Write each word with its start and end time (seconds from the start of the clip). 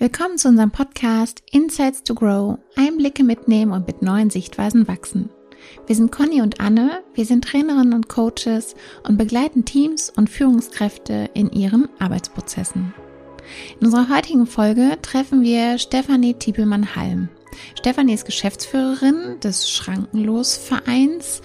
Willkommen 0.00 0.38
zu 0.38 0.46
unserem 0.46 0.70
Podcast 0.70 1.42
Insights 1.50 2.04
to 2.04 2.14
Grow, 2.14 2.60
Einblicke 2.76 3.24
mitnehmen 3.24 3.72
und 3.72 3.88
mit 3.88 4.00
neuen 4.00 4.30
Sichtweisen 4.30 4.86
wachsen. 4.86 5.28
Wir 5.88 5.96
sind 5.96 6.12
Conny 6.12 6.40
und 6.40 6.60
Anne, 6.60 7.02
wir 7.14 7.26
sind 7.26 7.44
Trainerinnen 7.44 7.94
und 7.94 8.08
Coaches 8.08 8.76
und 9.02 9.18
begleiten 9.18 9.64
Teams 9.64 10.12
und 10.14 10.30
Führungskräfte 10.30 11.30
in 11.34 11.50
ihren 11.50 11.88
Arbeitsprozessen. 11.98 12.94
In 13.80 13.86
unserer 13.88 14.08
heutigen 14.08 14.46
Folge 14.46 14.98
treffen 15.02 15.42
wir 15.42 15.78
Stefanie 15.78 16.34
Tiepelmann-Halm. 16.34 17.28
Stefanie 17.74 18.14
ist 18.14 18.24
Geschäftsführerin 18.24 19.40
des 19.40 19.68
Schrankenlos-Vereins 19.68 21.42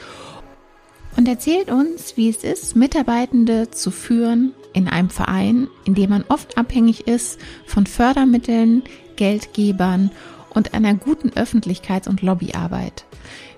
und 1.16 1.27
erzählt 1.27 1.70
uns, 1.70 2.18
wie 2.18 2.30
es 2.30 2.43
ist, 2.43 2.75
Mitarbeitende 2.75 3.70
zu 3.71 3.91
führen 3.91 4.54
in 4.73 4.88
einem 4.88 5.09
Verein, 5.09 5.68
in 5.86 5.93
dem 5.93 6.09
man 6.09 6.25
oft 6.27 6.57
abhängig 6.57 7.07
ist 7.07 7.39
von 7.66 7.86
Fördermitteln, 7.86 8.84
Geldgebern 9.16 10.12
und 10.49 10.73
einer 10.73 10.94
guten 10.95 11.30
Öffentlichkeits- 11.31 12.09
und 12.09 12.22
Lobbyarbeit. 12.22 13.05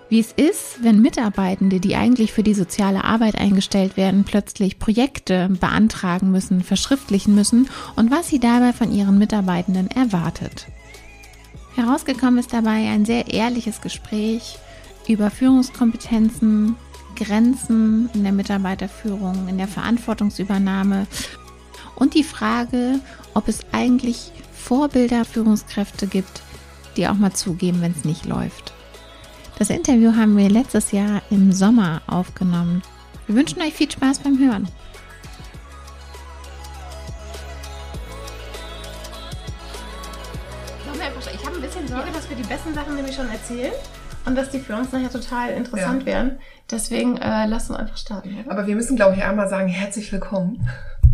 Wie 0.07 0.19
es 0.19 0.31
ist, 0.33 0.83
wenn 0.83 1.01
Mitarbeitende, 1.01 1.79
die 1.79 1.95
eigentlich 1.95 2.31
für 2.31 2.43
die 2.43 2.53
soziale 2.53 3.03
Arbeit 3.03 3.39
eingestellt 3.39 3.97
werden, 3.97 4.23
plötzlich 4.23 4.77
Projekte 4.77 5.49
beantragen 5.59 6.31
müssen, 6.31 6.61
verschriftlichen 6.61 7.33
müssen 7.33 7.69
und 7.95 8.11
was 8.11 8.29
sie 8.29 8.39
dabei 8.39 8.71
von 8.71 8.91
ihren 8.91 9.17
Mitarbeitenden 9.17 9.89
erwartet. 9.89 10.67
Herausgekommen 11.75 12.37
ist 12.37 12.53
dabei 12.53 12.89
ein 12.89 13.05
sehr 13.05 13.33
ehrliches 13.33 13.81
Gespräch 13.81 14.59
über 15.07 15.31
Führungskompetenzen, 15.31 16.75
Grenzen 17.15 18.09
in 18.13 18.23
der 18.23 18.31
Mitarbeiterführung, 18.31 19.47
in 19.47 19.57
der 19.57 19.67
Verantwortungsübernahme 19.67 21.07
und 21.95 22.13
die 22.13 22.23
Frage, 22.23 22.99
ob 23.33 23.47
es 23.47 23.61
eigentlich 23.71 24.31
Vorbilder 24.53 25.25
Führungskräfte 25.25 26.07
gibt, 26.07 26.41
die 26.97 27.07
auch 27.07 27.15
mal 27.15 27.33
zugeben, 27.33 27.81
wenn 27.81 27.91
es 27.91 28.05
nicht 28.05 28.25
läuft. 28.25 28.73
Das 29.57 29.69
Interview 29.69 30.15
haben 30.15 30.35
wir 30.37 30.49
letztes 30.49 30.91
Jahr 30.91 31.21
im 31.29 31.51
Sommer 31.51 32.01
aufgenommen. 32.07 32.81
Wir 33.27 33.35
wünschen 33.35 33.61
euch 33.61 33.73
viel 33.73 33.89
Spaß 33.89 34.19
beim 34.19 34.37
Hören. 34.37 34.67
Ich 41.33 41.45
habe 41.45 41.55
ein 41.57 41.61
bisschen 41.61 41.87
Sorge, 41.87 42.11
dass 42.11 42.29
wir 42.29 42.35
die 42.35 42.43
besten 42.43 42.73
Sachen 42.73 42.95
nämlich 42.95 43.15
schon 43.15 43.29
erzählen 43.29 43.73
und 44.25 44.35
dass 44.35 44.49
die 44.49 44.59
für 44.59 44.75
uns 44.75 44.91
nachher 44.91 45.09
total 45.09 45.51
interessant 45.51 46.01
ja. 46.01 46.07
werden. 46.07 46.39
Deswegen 46.69 47.17
äh, 47.17 47.45
lasst 47.45 47.69
uns 47.69 47.79
einfach 47.79 47.97
starten. 47.97 48.37
Oder? 48.39 48.51
Aber 48.51 48.67
wir 48.67 48.75
müssen, 48.75 48.95
glaube 48.95 49.15
ich, 49.15 49.23
einmal 49.23 49.47
sagen, 49.47 49.67
herzlich 49.67 50.11
willkommen. 50.11 50.67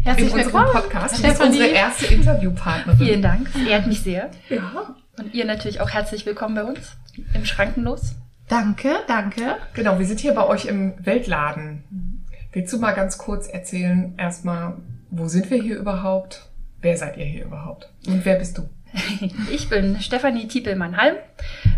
Herzlich 0.03 0.31
in 0.31 0.37
willkommen. 0.37 0.65
unserem 0.65 0.81
Podcast. 0.81 1.19
Du 1.19 1.27
bist 1.27 1.41
unsere 1.41 1.67
erste 1.67 2.05
Interviewpartnerin. 2.07 2.97
Vielen 2.97 3.21
Dank. 3.21 3.49
Ehrt 3.69 3.87
mich 3.87 4.01
sehr. 4.01 4.31
Ja. 4.49 4.95
Und 5.19 5.33
ihr 5.33 5.45
natürlich 5.45 5.81
auch 5.81 5.89
herzlich 5.89 6.25
willkommen 6.25 6.55
bei 6.55 6.63
uns 6.63 6.97
im 7.33 7.45
Schrankenlos. 7.45 8.15
Danke, 8.47 8.95
danke. 9.07 9.57
Genau, 9.73 9.99
wir 9.99 10.05
sind 10.05 10.19
hier 10.19 10.33
bei 10.33 10.45
euch 10.45 10.65
im 10.65 10.93
Weltladen. 11.05 12.25
Willst 12.51 12.73
du 12.73 12.79
mal 12.79 12.93
ganz 12.93 13.17
kurz 13.17 13.47
erzählen, 13.47 14.13
erstmal, 14.17 14.77
wo 15.09 15.27
sind 15.27 15.49
wir 15.49 15.61
hier 15.61 15.77
überhaupt? 15.77 16.49
Wer 16.81 16.97
seid 16.97 17.17
ihr 17.17 17.25
hier 17.25 17.45
überhaupt? 17.45 17.89
Und 18.07 18.25
wer 18.25 18.35
bist 18.35 18.57
du? 18.57 18.67
Ich 19.51 19.69
bin 19.69 20.01
Stefanie 20.01 20.47
Tiepelmann-Halm, 20.47 21.15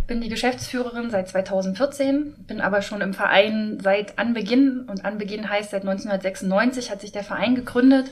bin 0.07 0.21
die 0.21 0.29
Geschäftsführerin 0.29 1.09
seit 1.09 1.29
2014, 1.29 2.45
bin 2.47 2.61
aber 2.61 2.81
schon 2.81 3.01
im 3.01 3.13
Verein 3.13 3.79
seit 3.81 4.17
Anbeginn 4.19 4.87
und 4.89 5.05
Anbeginn 5.05 5.49
heißt 5.49 5.71
seit 5.71 5.81
1996 5.81 6.91
hat 6.91 7.01
sich 7.01 7.11
der 7.11 7.23
Verein 7.23 7.55
gegründet, 7.55 8.11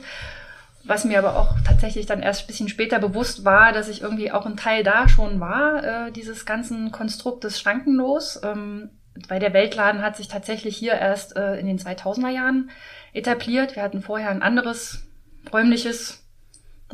was 0.84 1.04
mir 1.04 1.18
aber 1.18 1.36
auch 1.36 1.54
tatsächlich 1.66 2.06
dann 2.06 2.22
erst 2.22 2.44
ein 2.44 2.46
bisschen 2.48 2.68
später 2.68 2.98
bewusst 2.98 3.44
war, 3.44 3.72
dass 3.72 3.88
ich 3.88 4.02
irgendwie 4.02 4.32
auch 4.32 4.46
ein 4.46 4.56
Teil 4.56 4.82
da 4.82 5.08
schon 5.08 5.38
war, 5.38 5.84
äh, 6.08 6.12
dieses 6.12 6.44
ganzen 6.44 6.90
Konstruktes 6.90 7.60
Schrankenlos. 7.60 8.40
Ähm, 8.42 8.90
weil 9.28 9.40
der 9.40 9.52
Weltladen 9.52 10.02
hat 10.02 10.16
sich 10.16 10.28
tatsächlich 10.28 10.76
hier 10.76 10.94
erst 10.94 11.36
äh, 11.36 11.56
in 11.56 11.66
den 11.66 11.78
2000er 11.78 12.30
Jahren 12.30 12.70
etabliert. 13.12 13.76
Wir 13.76 13.82
hatten 13.82 14.00
vorher 14.00 14.30
ein 14.30 14.42
anderes 14.42 15.06
räumliches 15.52 16.21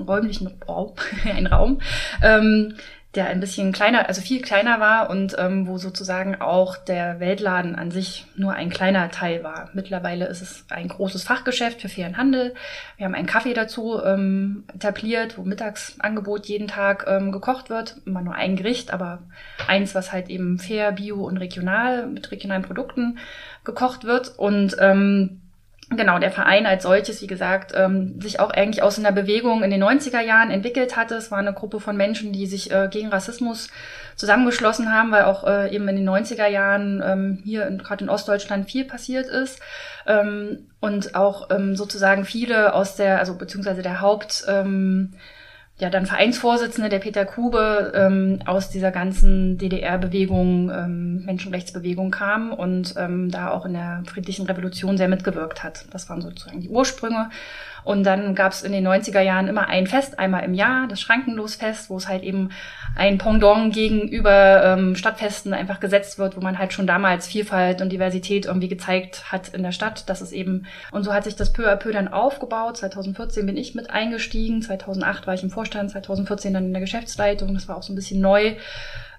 räumlichen 0.07 0.51
Raum, 0.67 0.93
ein 1.25 1.47
Raum, 1.47 1.81
ähm, 2.23 2.75
der 3.15 3.29
ein 3.29 3.41
bisschen 3.41 3.73
kleiner, 3.73 4.07
also 4.07 4.21
viel 4.21 4.43
kleiner 4.43 4.81
war 4.81 5.09
und 5.09 5.35
ähm, 5.39 5.67
wo 5.67 5.79
sozusagen 5.79 6.41
auch 6.41 6.77
der 6.77 7.21
Weltladen 7.21 7.75
an 7.75 7.91
sich 7.91 8.27
nur 8.37 8.53
ein 8.53 8.69
kleiner 8.69 9.11
Teil 9.11 9.43
war. 9.43 9.71
Mittlerweile 9.73 10.27
ist 10.27 10.43
es 10.43 10.67
ein 10.69 10.89
großes 10.89 11.23
Fachgeschäft 11.23 11.81
für 11.81 11.89
fairen 11.89 12.19
Handel. 12.19 12.55
Wir 12.99 13.07
haben 13.07 13.15
einen 13.15 13.27
Kaffee 13.27 13.55
dazu 13.55 13.99
ähm, 14.05 14.65
etabliert, 14.75 15.39
wo 15.39 15.43
Mittagsangebot 15.43 16.47
jeden 16.47 16.69
Tag 16.69 17.07
ähm, 17.09 17.33
gekocht 17.33 17.71
wird. 17.71 17.97
Immer 18.05 18.21
nur 18.21 18.35
ein 18.35 18.57
Gericht, 18.57 18.93
aber 18.93 19.23
eins, 19.67 19.95
was 19.95 20.13
halt 20.13 20.29
eben 20.29 20.59
fair, 20.59 20.93
bio 20.93 21.27
und 21.27 21.39
regional 21.39 22.07
mit 22.07 22.31
regionalen 22.31 22.63
Produkten 22.63 23.19
gekocht 23.65 24.05
wird. 24.05 24.39
Und 24.39 24.77
ähm, 24.81 25.41
genau, 25.91 26.19
der 26.19 26.31
Verein 26.31 26.67
als 26.67 26.83
solches, 26.83 27.23
wie 27.23 27.27
gesagt, 27.27 27.73
ähm, 27.75 28.21
sich 28.21 28.41
auch 28.41 28.51
eigentlich 28.51 28.83
aus 28.83 28.99
einer 28.99 29.13
Bewegung 29.13 29.63
in 29.63 29.71
den 29.71 29.83
90er 29.83 30.21
Jahren 30.21 30.51
entwickelt 30.51 30.97
hatte. 30.97 31.15
Es 31.15 31.31
war 31.31 31.39
eine 31.39 31.55
Gruppe 31.55 31.81
von 31.81 31.97
Menschen, 31.97 32.33
die 32.33 32.47
sich 32.47 32.71
äh, 32.71 32.89
gegen 32.91 33.09
Rassismus 33.09 33.69
zusammengeschlossen 34.17 34.93
haben, 34.93 35.11
weil 35.11 35.25
auch 35.25 35.45
äh, 35.47 35.75
eben 35.75 35.89
in 35.89 35.97
den 35.97 36.09
90er 36.09 36.47
Jahren 36.47 37.03
ähm, 37.05 37.43
hier 37.45 37.71
gerade 37.71 38.05
in 38.05 38.11
Ostdeutschland 38.11 38.71
viel 38.71 38.85
passiert 38.85 39.27
ist. 39.27 39.61
Ähm, 40.07 40.67
und 40.81 41.15
auch 41.15 41.51
ähm, 41.51 41.77
sozusagen 41.77 42.25
viele 42.25 42.75
aus 42.75 42.97
der, 42.97 43.19
also 43.19 43.37
beziehungsweise 43.37 43.83
der 43.83 44.01
Haupt, 44.01 44.45
ähm, 44.49 45.15
ja 45.79 45.91
dann 45.91 46.07
Vereinsvorsitzende, 46.07 46.89
der 46.89 46.99
Peter 46.99 47.25
Kube, 47.25 47.93
ähm, 47.95 48.41
aus 48.47 48.69
dieser 48.69 48.91
ganzen 48.91 49.59
DDR-Bewegung, 49.59 50.71
ähm, 50.71 51.25
Menschenrechtsbewegung 51.25 52.11
kam 52.11 52.53
und 52.53 52.95
ähm, 52.97 53.31
da 53.31 53.51
auch 53.51 53.65
in 53.65 53.75
der 53.75 54.03
friedlichen 54.07 54.47
Revolution 54.47 54.97
sehr 54.97 55.09
mitgewirkt 55.09 55.63
hat. 55.63 55.85
Das 55.93 56.09
waren 56.09 56.21
sozusagen 56.21 56.61
die 56.61 56.69
Ursprünge. 56.69 57.31
Und 57.89 58.05
dann 58.05 58.35
gab 58.35 58.53
es 58.53 58.61
in 58.61 58.73
den 58.73 58.87
90er 58.87 59.23
Jahren 59.23 59.49
immer 59.49 59.67
ein 59.69 59.87
Fest, 59.87 60.19
einmal 60.19 60.45
im 60.45 60.53
Jahr, 60.53 60.89
das 60.89 61.01
Schrankenlosfest, 61.01 61.89
wo 61.89 61.97
es 61.97 62.07
halt 62.07 62.23
eben 62.23 62.51
ein 62.95 63.17
Pendant 63.17 63.73
gegenüber 63.73 64.63
ähm, 64.63 64.95
Stadtfesten 64.95 65.55
einfach 65.55 65.81
gesetzt 65.81 66.19
wird, 66.19 66.37
wo 66.37 66.43
man 66.43 66.59
halt 66.59 66.75
schon 66.75 66.87
damals 66.87 67.27
Vielfalt 67.27 67.81
und 67.81 67.91
Diversität 67.91 68.45
irgendwie 68.45 68.69
gezeigt 68.69 69.33
hat 69.33 69.49
in 69.49 69.63
der 69.63 69.73
Stadt. 69.73 70.07
Das 70.11 70.21
ist 70.21 70.33
eben, 70.33 70.67
und 70.93 71.03
so 71.03 71.15
hat 71.15 71.25
sich 71.25 71.35
das 71.35 71.55
peu 71.55 71.67
à 71.67 71.77
peu 71.77 71.91
dann 71.91 72.09
aufgebaut. 72.09 72.77
2014 72.77 73.47
bin 73.47 73.57
ich 73.57 73.75
mit 73.75 73.89
eingestiegen, 73.89 74.61
2008 74.61 75.27
war 75.27 75.33
ich 75.33 75.43
im 75.43 75.49
Vorstand, 75.49 75.91
2014 75.91 76.53
dann 76.53 76.67
in 76.67 76.75
der 76.75 76.83
Geschäftsleitung. 76.83 77.55
Das 77.55 77.69
war 77.69 77.79
auch 77.79 77.83
so 77.83 77.95
ein 77.95 77.97
bisschen 77.97 78.21
neu 78.21 78.57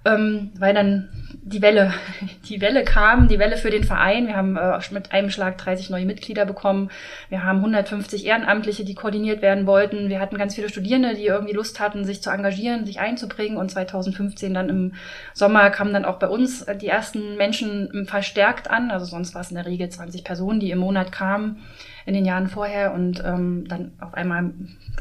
ähm, 0.06 0.52
weil 0.58 0.74
dann 0.74 1.10
die 1.44 1.62
Welle, 1.62 1.94
die 2.50 2.62
Welle 2.62 2.84
kam, 2.84 3.28
die 3.28 3.40
Welle 3.40 3.58
für 3.58 3.70
den 3.70 3.84
Verein. 3.84 4.28
Wir 4.28 4.36
haben 4.36 4.56
äh, 4.56 4.80
mit 4.92 5.12
einem 5.12 5.30
Schlag 5.30 5.58
30 5.58 5.90
neue 5.90 6.06
Mitglieder 6.06 6.46
bekommen. 6.46 6.90
Wir 7.30 7.44
haben 7.44 7.60
150 7.60 8.26
Ehrenamtliche, 8.26 8.86
die 8.86 8.96
koordiniert 8.96 9.42
werden 9.42 9.66
wollten. 9.66 10.10
Wir 10.10 10.20
hatten 10.20 10.38
ganz 10.38 10.56
viele 10.56 10.70
Studierende, 10.70 11.16
die 11.16 11.26
irgendwie 11.26 11.54
Lust 11.54 11.80
hatten, 11.80 12.06
sich 12.06 12.22
zu 12.22 12.30
engagieren, 12.30 12.86
sich 12.86 13.00
einzubringen. 13.00 13.58
Und 13.58 13.72
2015 13.72 14.54
dann 14.54 14.70
im 14.70 14.94
Sommer 15.34 15.70
kamen 15.70 15.94
dann 15.94 16.06
auch 16.06 16.20
bei 16.20 16.28
uns 16.28 16.66
die 16.82 16.88
ersten 16.88 17.36
Menschen 17.38 18.06
verstärkt 18.08 18.70
an. 18.70 18.92
Also 18.92 19.06
sonst 19.06 19.34
war 19.34 19.42
es 19.42 19.50
in 19.50 19.56
der 19.56 19.66
Regel 19.66 19.90
20 19.90 20.24
Personen, 20.24 20.60
die 20.60 20.72
im 20.72 20.80
Monat 20.80 21.12
kamen 21.12 21.58
in 22.06 22.14
den 22.14 22.26
Jahren 22.26 22.48
vorher 22.48 22.94
und 22.94 23.24
ähm, 23.24 23.66
dann 23.68 23.92
auf 24.00 24.14
einmal 24.14 24.52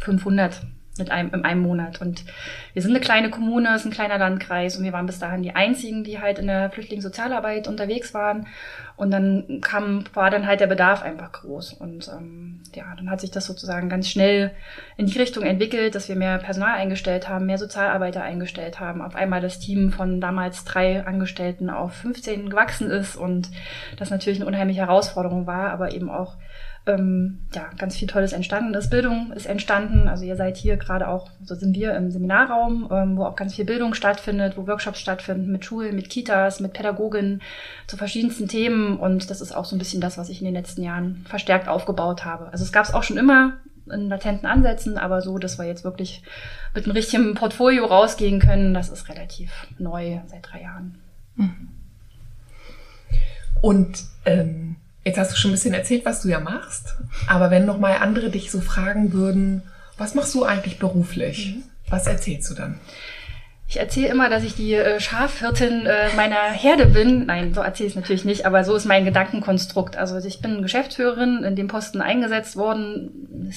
500 0.00 0.60
mit 0.98 1.10
einem, 1.10 1.32
in 1.32 1.44
einem 1.44 1.62
Monat. 1.62 2.00
Und 2.00 2.25
wir 2.72 2.82
sind 2.82 2.92
eine 2.92 3.00
kleine 3.00 3.31
Kommune, 3.31 3.69
es 3.75 3.82
ist 3.82 3.86
ein 3.86 3.92
kleiner 3.92 4.19
Landkreis 4.19 4.76
und 4.76 4.84
wir 4.84 4.92
waren 4.92 5.06
bis 5.06 5.19
dahin 5.19 5.42
die 5.42 5.54
einzigen, 5.54 6.04
die 6.04 6.20
halt 6.20 6.38
in 6.38 6.47
der 6.47 6.70
Flüchtlingssozialarbeit 6.70 7.69
unterwegs 7.69 8.14
waren. 8.14 8.47
Und 8.97 9.12
dann 9.12 9.60
kam, 9.60 10.04
war 10.14 10.28
dann 10.31 10.47
halt 10.47 10.60
der 10.60 10.66
Bedarf 10.66 11.03
einfach 11.03 11.31
groß. 11.31 11.75
Und 11.75 12.08
ähm, 12.08 12.60
ja, 12.75 12.84
dann 12.97 13.10
hat 13.10 13.20
sich 13.20 13.31
das 13.31 13.47
sozusagen 13.47 13.88
ganz 13.88 14.08
schnell 14.08 14.50
in 14.97 15.06
die 15.06 15.19
Richtung 15.19 15.44
entwickelt, 15.44 15.94
dass 15.94 16.08
wir 16.08 16.16
mehr 16.16 16.38
Personal 16.38 16.75
eingestellt 16.75 17.28
haben, 17.28 17.46
mehr 17.46 17.58
Sozialarbeiter 17.58 18.23
eingestellt 18.23 18.81
haben. 18.81 19.00
Auf 19.00 19.14
einmal 19.14 19.40
das 19.40 19.61
Team 19.61 19.93
von 19.93 20.20
damals 20.20 20.64
drei 20.64 21.06
Angestellten 21.06 21.70
auf 21.70 21.93
15 21.93 22.50
gewachsen 22.50 22.90
ist 22.90 23.17
und 23.17 23.50
das 23.96 24.11
natürlich 24.11 24.40
eine 24.40 24.46
unheimliche 24.46 24.81
Herausforderung 24.81 25.46
war, 25.46 25.70
aber 25.70 25.93
eben 25.93 26.11
auch 26.11 26.34
ähm, 26.88 27.38
ja, 27.55 27.69
ganz 27.76 27.96
viel 27.96 28.08
Tolles 28.08 28.32
entstanden 28.32 28.75
ist. 28.75 28.90
Bildung 28.90 29.32
ist 29.32 29.46
entstanden. 29.46 30.08
Also 30.08 30.25
ihr 30.25 30.37
seid 30.37 30.56
hier 30.56 30.76
gerade 30.76 31.08
auch, 31.08 31.31
so 31.44 31.55
sind 31.55 31.75
wir 31.75 31.94
im 31.94 32.11
Seminarraum, 32.11 32.88
ähm, 32.90 33.17
wo 33.17 33.25
auch 33.25 33.37
ganz 33.37 33.55
viel 33.55 33.64
Bildung 33.64 33.94
stattfindet, 33.94 34.56
wo 34.56 34.67
Workshops 34.67 34.99
stattfinden 34.99 35.52
mit 35.52 35.64
Schulen, 35.64 35.94
mit 35.94 36.11
Kitas, 36.11 36.61
mit 36.61 36.73
Pädagoginnen 36.73 37.43
zu 37.87 37.96
verschiedensten 37.96 38.49
Themen. 38.49 38.96
Und 38.96 39.31
das 39.31 39.40
ist 39.40 39.52
auch 39.52 39.64
so 39.64 39.76
ein 39.76 39.79
bisschen 39.79 40.00
das, 40.00 40.19
was 40.19 40.29
ich 40.29 40.40
in 40.40 40.46
den 40.46 40.55
letzten 40.55 40.82
Jahren 40.82 41.25
verstärkt 41.29 41.69
aufgebaut 41.69 42.25
habe. 42.25 42.49
Also 42.50 42.64
es 42.64 42.73
gab 42.73 42.85
es 42.85 42.94
auch 42.94 43.02
schon 43.02 43.19
immer 43.19 43.55
in 43.93 44.08
latenten 44.08 44.46
Ansätzen, 44.46 44.99
aber 44.99 45.23
so, 45.23 45.38
dass 45.38 45.58
wir 45.58 45.67
jetzt 45.67 45.85
wirklich 45.85 46.23
mit 46.75 46.85
einem 46.85 46.93
richtigen 46.93 47.35
Portfolio 47.35 47.87
rausgehen 47.87 48.40
können, 48.40 48.75
das 48.75 48.88
ist 48.90 49.08
relativ 49.08 49.50
neu 49.79 50.20
seit 50.26 50.50
drei 50.50 50.62
Jahren. 50.62 50.99
Mhm. 51.37 51.69
Und 53.61 54.05
ähm 54.25 54.76
Jetzt 55.08 55.19
hast 55.19 55.32
du 55.32 55.37
schon 55.37 55.50
ein 55.50 55.55
bisschen 55.55 55.72
erzählt, 55.72 56.05
was 56.05 56.20
du 56.20 56.28
ja 56.28 56.38
machst. 56.38 56.96
Aber 57.26 57.50
wenn 57.50 57.64
noch 57.64 57.78
mal 57.78 57.96
andere 57.96 58.28
dich 58.28 58.50
so 58.50 58.60
fragen 58.60 59.14
würden, 59.14 59.62
was 59.96 60.14
machst 60.14 60.34
du 60.34 60.44
eigentlich 60.44 60.78
beruflich? 60.78 61.55
Mhm. 61.56 61.62
Was 61.88 62.06
erzählst 62.06 62.50
du 62.50 62.55
dann? 62.55 62.78
Ich 63.66 63.78
erzähle 63.78 64.08
immer, 64.08 64.28
dass 64.28 64.44
ich 64.44 64.55
die 64.55 64.75
äh, 64.75 65.00
Schafhirtin 65.00 65.87
äh, 65.87 66.14
meiner 66.14 66.52
Herde 66.52 66.84
bin. 66.84 67.25
Nein, 67.25 67.55
so 67.55 67.62
erzähle 67.62 67.87
ich 67.87 67.93
es 67.93 67.96
natürlich 67.96 68.26
nicht, 68.26 68.44
aber 68.44 68.64
so 68.64 68.76
ist 68.76 68.84
mein 68.84 69.06
Gedankenkonstrukt. 69.06 69.96
Also 69.96 70.19
ich 70.19 70.43
bin 70.43 70.60
Geschäftsführerin, 70.60 71.43
in 71.43 71.56
dem 71.56 71.69
Posten 71.69 72.02
eingesetzt 72.02 72.56
worden. 72.56 73.50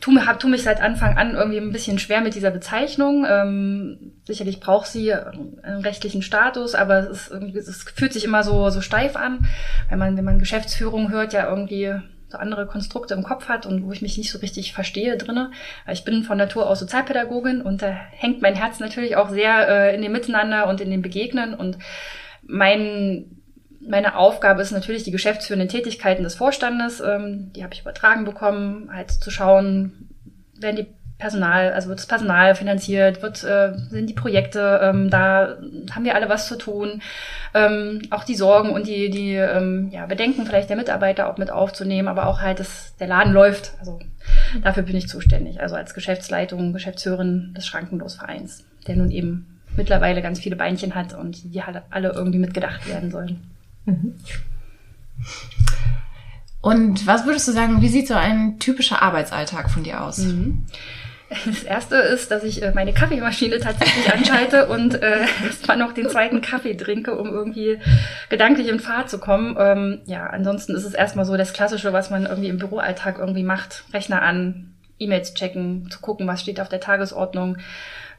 Tu, 0.00 0.16
hab, 0.20 0.38
tu 0.40 0.48
mich 0.48 0.62
seit 0.62 0.80
Anfang 0.80 1.16
an 1.16 1.34
irgendwie 1.34 1.58
ein 1.58 1.72
bisschen 1.72 1.98
schwer 1.98 2.20
mit 2.20 2.34
dieser 2.34 2.50
Bezeichnung. 2.50 3.26
Ähm, 3.28 4.12
sicherlich 4.24 4.60
braucht 4.60 4.86
sie 4.86 5.12
einen 5.12 5.82
rechtlichen 5.82 6.22
Status, 6.22 6.74
aber 6.74 7.10
es, 7.10 7.28
ist 7.28 7.68
es 7.68 7.82
fühlt 7.94 8.12
sich 8.12 8.24
immer 8.24 8.42
so, 8.42 8.70
so 8.70 8.80
steif 8.80 9.16
an, 9.16 9.46
wenn 9.88 9.98
man, 9.98 10.16
wenn 10.16 10.24
man 10.24 10.38
Geschäftsführung 10.38 11.10
hört, 11.10 11.32
ja 11.32 11.48
irgendwie 11.48 11.94
so 12.28 12.38
andere 12.38 12.66
Konstrukte 12.66 13.14
im 13.14 13.22
Kopf 13.22 13.48
hat 13.48 13.64
und 13.64 13.86
wo 13.86 13.92
ich 13.92 14.02
mich 14.02 14.18
nicht 14.18 14.30
so 14.30 14.38
richtig 14.38 14.72
verstehe 14.72 15.16
drinne. 15.16 15.52
Ich 15.90 16.04
bin 16.04 16.24
von 16.24 16.36
Natur 16.36 16.68
aus 16.68 16.80
Sozialpädagogin 16.80 17.62
und 17.62 17.82
da 17.82 17.88
hängt 17.88 18.42
mein 18.42 18.56
Herz 18.56 18.80
natürlich 18.80 19.16
auch 19.16 19.30
sehr 19.30 19.68
äh, 19.68 19.94
in 19.94 20.02
dem 20.02 20.12
Miteinander 20.12 20.68
und 20.68 20.80
in 20.80 20.90
dem 20.90 21.02
Begegnen 21.02 21.54
und 21.54 21.78
mein 22.42 23.43
meine 23.88 24.16
Aufgabe 24.16 24.62
ist 24.62 24.72
natürlich 24.72 25.02
die 25.04 25.10
geschäftsführenden 25.10 25.68
Tätigkeiten 25.68 26.22
des 26.22 26.34
Vorstandes, 26.34 27.00
ähm, 27.00 27.52
die 27.54 27.62
habe 27.62 27.74
ich 27.74 27.80
übertragen 27.80 28.24
bekommen, 28.24 28.90
halt 28.92 29.10
zu 29.10 29.30
schauen, 29.30 30.08
werden 30.58 30.76
die 30.76 30.86
Personal, 31.18 31.72
also 31.72 31.88
wird 31.88 32.00
das 32.00 32.06
Personal 32.06 32.54
finanziert, 32.56 33.22
wird, 33.22 33.44
äh, 33.44 33.72
sind 33.90 34.10
die 34.10 34.14
Projekte, 34.14 34.80
ähm, 34.82 35.10
da 35.10 35.56
haben 35.92 36.04
wir 36.04 36.16
alle 36.16 36.28
was 36.28 36.48
zu 36.48 36.58
tun. 36.58 37.02
Ähm, 37.54 38.02
auch 38.10 38.24
die 38.24 38.34
Sorgen 38.34 38.70
und 38.70 38.88
die, 38.88 39.10
die 39.10 39.34
ähm, 39.34 39.90
ja, 39.92 40.06
Bedenken 40.06 40.44
vielleicht 40.44 40.70
der 40.70 40.76
Mitarbeiter 40.76 41.30
auch 41.30 41.38
mit 41.38 41.50
aufzunehmen, 41.50 42.08
aber 42.08 42.26
auch 42.26 42.40
halt, 42.40 42.58
dass 42.58 42.96
der 42.96 43.06
Laden 43.06 43.32
läuft. 43.32 43.72
Also 43.78 44.00
dafür 44.62 44.82
bin 44.82 44.96
ich 44.96 45.08
zuständig. 45.08 45.60
Also 45.60 45.76
als 45.76 45.94
Geschäftsleitung, 45.94 46.72
Geschäftsführerin 46.72 47.54
des 47.56 47.64
Schrankenlosvereins, 47.64 48.64
der 48.88 48.96
nun 48.96 49.12
eben 49.12 49.60
mittlerweile 49.76 50.20
ganz 50.20 50.40
viele 50.40 50.56
Beinchen 50.56 50.96
hat 50.96 51.14
und 51.14 51.54
die 51.54 51.62
halt 51.62 51.80
alle 51.90 52.10
irgendwie 52.10 52.38
mitgedacht 52.38 52.88
werden 52.88 53.12
sollen. 53.12 53.53
Mhm. 53.86 54.14
Und 56.60 57.06
was 57.06 57.26
würdest 57.26 57.46
du 57.46 57.52
sagen, 57.52 57.82
wie 57.82 57.88
sieht 57.88 58.08
so 58.08 58.14
ein 58.14 58.58
typischer 58.58 59.02
Arbeitsalltag 59.02 59.70
von 59.70 59.82
dir 59.82 60.02
aus? 60.02 60.18
Mhm. 60.18 60.64
Das 61.46 61.62
erste 61.64 61.96
ist, 61.96 62.30
dass 62.30 62.44
ich 62.44 62.62
äh, 62.62 62.72
meine 62.74 62.92
Kaffeemaschine 62.92 63.58
tatsächlich 63.58 64.12
anschalte 64.12 64.66
und 64.68 65.02
äh, 65.02 65.26
erstmal 65.44 65.76
noch 65.76 65.92
den 65.92 66.08
zweiten 66.08 66.40
Kaffee 66.42 66.74
trinke, 66.74 67.16
um 67.16 67.28
irgendwie 67.28 67.78
gedanklich 68.28 68.68
in 68.68 68.78
Fahrt 68.78 69.10
zu 69.10 69.18
kommen. 69.18 69.56
Ähm, 69.58 70.00
ja, 70.04 70.26
ansonsten 70.26 70.74
ist 70.74 70.84
es 70.84 70.94
erstmal 70.94 71.24
so 71.24 71.36
das 71.36 71.52
Klassische, 71.52 71.92
was 71.92 72.10
man 72.10 72.26
irgendwie 72.26 72.48
im 72.48 72.58
Büroalltag 72.58 73.18
irgendwie 73.18 73.42
macht. 73.42 73.84
Rechner 73.92 74.22
an, 74.22 74.74
E-Mails 74.98 75.34
checken, 75.34 75.90
zu 75.90 76.00
gucken, 76.00 76.26
was 76.26 76.40
steht 76.40 76.60
auf 76.60 76.68
der 76.68 76.80
Tagesordnung. 76.80 77.56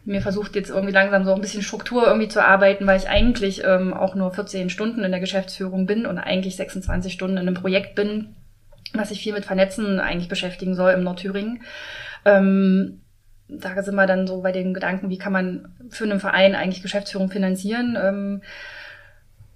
Mir 0.05 0.21
versucht 0.21 0.55
jetzt 0.55 0.69
irgendwie 0.69 0.93
langsam 0.93 1.25
so 1.25 1.33
ein 1.33 1.41
bisschen 1.41 1.63
Struktur 1.63 2.05
irgendwie 2.05 2.27
zu 2.27 2.43
arbeiten, 2.43 2.85
weil 2.85 2.99
ich 2.99 3.09
eigentlich 3.09 3.63
ähm, 3.65 3.93
auch 3.93 4.15
nur 4.15 4.31
14 4.31 4.69
Stunden 4.69 5.03
in 5.03 5.11
der 5.11 5.19
Geschäftsführung 5.19 5.87
bin 5.87 6.05
und 6.05 6.19
eigentlich 6.19 6.55
26 6.55 7.11
Stunden 7.11 7.37
in 7.37 7.47
einem 7.47 7.55
Projekt 7.55 7.95
bin, 7.95 8.35
was 8.93 9.09
sich 9.09 9.21
viel 9.21 9.33
mit 9.33 9.45
Vernetzen 9.45 9.99
eigentlich 9.99 10.29
beschäftigen 10.29 10.75
soll 10.75 10.93
im 10.93 11.03
Nordthüringen. 11.03 11.63
Ähm, 12.23 13.01
da 13.47 13.81
sind 13.81 13.95
wir 13.95 14.07
dann 14.07 14.27
so 14.27 14.41
bei 14.41 14.51
den 14.51 14.73
Gedanken, 14.73 15.09
wie 15.09 15.17
kann 15.17 15.33
man 15.33 15.75
für 15.89 16.05
einen 16.05 16.19
Verein 16.19 16.55
eigentlich 16.55 16.81
Geschäftsführung 16.81 17.29
finanzieren. 17.29 17.97
Ähm, 17.99 18.41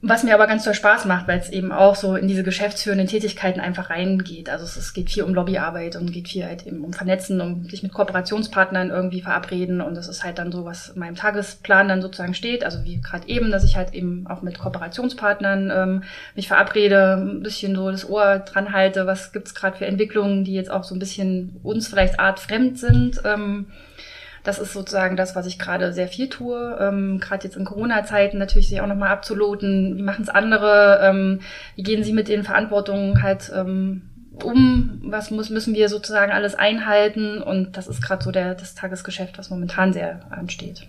was 0.02 0.24
mir 0.24 0.34
aber 0.34 0.48
ganz 0.48 0.64
toll 0.64 0.74
Spaß 0.74 1.04
macht, 1.06 1.28
weil 1.28 1.40
es 1.40 1.50
eben 1.50 1.74
auch 1.74 1.94
so 1.94 2.16
in 2.16 2.30
diese 2.30 2.44
geschäftsführenden 2.44 3.08
Tätigkeiten 3.08 3.60
einfach 3.60 3.90
reingeht. 3.90 4.50
Also 4.50 4.64
es, 4.64 4.78
es 4.78 4.94
geht 4.94 5.10
viel 5.10 5.24
um 5.24 5.34
Lobbyarbeit 5.34 5.98
und 5.98 6.14
geht 6.14 6.30
viel 6.30 6.46
halt 6.46 6.66
eben 6.66 6.86
um 6.86 6.94
Vernetzen, 6.94 7.42
um 7.42 7.66
sich 7.70 7.84
mit 7.84 7.92
Kooperationspartnern 7.92 8.92
irgendwie 8.92 9.22
verabreden. 9.22 9.82
Und 9.82 9.96
das 9.96 10.08
ist 10.08 10.24
halt 10.24 10.40
dann 10.40 10.54
so, 10.54 10.64
was 10.64 10.90
in 10.90 11.00
meinem 11.00 11.16
Tagesplan 11.16 11.90
dann 11.90 12.02
sozusagen 12.02 12.34
steht. 12.34 12.64
Also 12.64 12.86
wie 12.86 13.02
gerade 13.02 13.28
eben, 13.28 13.52
dass 13.52 13.66
ich 13.66 13.76
halt 13.76 13.94
eben 13.94 14.26
auch 14.28 14.42
mit 14.42 14.58
Kooperationspartnern 14.58 15.70
ähm, 15.70 16.04
mich 16.34 16.48
verabrede, 16.48 17.18
ein 17.18 17.44
bisschen 17.44 17.76
so 17.76 17.92
das 17.92 18.10
Ohr 18.10 18.40
dran 18.40 18.72
halte, 18.72 19.06
was 19.06 19.34
gibt's 19.34 19.54
gerade 19.54 19.76
für 19.76 19.86
Entwicklungen, 19.86 20.46
die 20.46 20.54
jetzt 20.54 20.72
auch 20.72 20.86
so 20.86 20.96
ein 20.96 21.00
bisschen 21.00 21.60
uns 21.62 21.90
vielleicht 21.90 22.22
artfremd 22.22 22.80
sind. 22.80 23.22
Ähm, 23.26 23.66
das 24.50 24.58
ist 24.58 24.74
sozusagen 24.74 25.16
das, 25.16 25.36
was 25.36 25.46
ich 25.46 25.60
gerade 25.60 25.94
sehr 25.94 26.08
viel 26.08 26.28
tue. 26.28 26.76
Ähm, 26.82 27.20
gerade 27.20 27.44
jetzt 27.44 27.56
in 27.56 27.66
Corona-Zeiten 27.66 28.40
natürlich 28.40 28.68
sich 28.68 28.82
auch 28.82 28.88
nochmal 28.88 29.10
abzuloten, 29.10 29.96
wie 29.96 30.02
machen 30.02 30.24
es 30.24 30.30
andere, 30.30 31.02
ähm, 31.04 31.42
wie 31.76 31.84
gehen 31.84 32.04
sie 32.04 32.14
mit 32.14 32.28
den 32.28 32.44
Verantwortungen 32.44 33.22
halt 33.22 33.52
ähm, 33.56 34.10
um, 34.44 35.02
was 35.04 35.30
muss, 35.30 35.52
müssen 35.52 35.76
wir 35.76 35.88
sozusagen 35.88 36.32
alles 36.32 36.56
einhalten 36.56 37.44
und 37.44 37.78
das 37.78 37.88
ist 37.88 38.02
gerade 38.02 38.24
so 38.24 38.32
der, 38.32 38.56
das 38.56 38.74
Tagesgeschäft, 38.74 39.38
was 39.38 39.52
momentan 39.52 39.94
sehr 39.94 40.22
ansteht. 40.32 40.88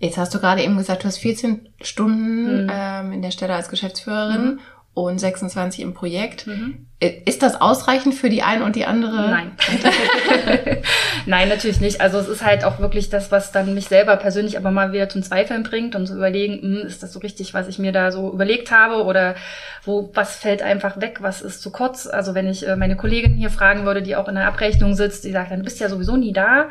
Jetzt 0.00 0.18
hast 0.18 0.34
du 0.34 0.40
gerade 0.40 0.62
eben 0.62 0.76
gesagt, 0.76 1.04
du 1.04 1.06
hast 1.06 1.18
14 1.18 1.68
Stunden 1.82 2.64
mhm. 2.64 2.70
ähm, 2.72 3.12
in 3.12 3.22
der 3.22 3.30
Stelle 3.30 3.54
als 3.54 3.68
Geschäftsführerin 3.68 4.54
mhm. 4.54 4.60
und 4.94 5.20
26 5.20 5.82
im 5.82 5.94
Projekt. 5.94 6.48
Mhm. 6.48 6.86
Ist 6.98 7.42
das 7.42 7.60
ausreichend 7.60 8.14
für 8.14 8.30
die 8.30 8.42
eine 8.42 8.64
und 8.64 8.74
die 8.74 8.86
andere? 8.86 9.28
Nein. 9.28 9.50
Nein, 11.26 11.50
natürlich 11.50 11.78
nicht. 11.78 12.00
Also 12.00 12.18
es 12.18 12.26
ist 12.26 12.42
halt 12.42 12.64
auch 12.64 12.78
wirklich 12.78 13.10
das, 13.10 13.30
was 13.30 13.52
dann 13.52 13.74
mich 13.74 13.88
selber 13.88 14.16
persönlich 14.16 14.56
aber 14.56 14.70
mal 14.70 14.92
wieder 14.92 15.10
zum 15.10 15.22
Zweifeln 15.22 15.62
bringt 15.62 15.94
und 15.94 16.06
zu 16.06 16.14
überlegen, 16.14 16.62
hm, 16.62 16.86
ist 16.86 17.02
das 17.02 17.12
so 17.12 17.18
richtig, 17.18 17.52
was 17.52 17.68
ich 17.68 17.78
mir 17.78 17.92
da 17.92 18.10
so 18.10 18.32
überlegt 18.32 18.70
habe 18.70 19.04
oder 19.04 19.34
wo, 19.84 20.10
was 20.14 20.36
fällt 20.36 20.62
einfach 20.62 20.98
weg, 20.98 21.18
was 21.20 21.42
ist 21.42 21.60
zu 21.60 21.70
kurz? 21.70 22.06
Also 22.06 22.34
wenn 22.34 22.48
ich 22.48 22.66
äh, 22.66 22.76
meine 22.76 22.96
Kollegin 22.96 23.34
hier 23.34 23.50
fragen 23.50 23.84
würde, 23.84 24.00
die 24.00 24.16
auch 24.16 24.28
in 24.28 24.34
der 24.34 24.46
Abrechnung 24.46 24.94
sitzt, 24.94 25.24
die 25.24 25.32
sagt, 25.32 25.50
dann 25.50 25.58
du 25.58 25.64
bist 25.64 25.78
ja 25.80 25.90
sowieso 25.90 26.16
nie 26.16 26.32
da. 26.32 26.70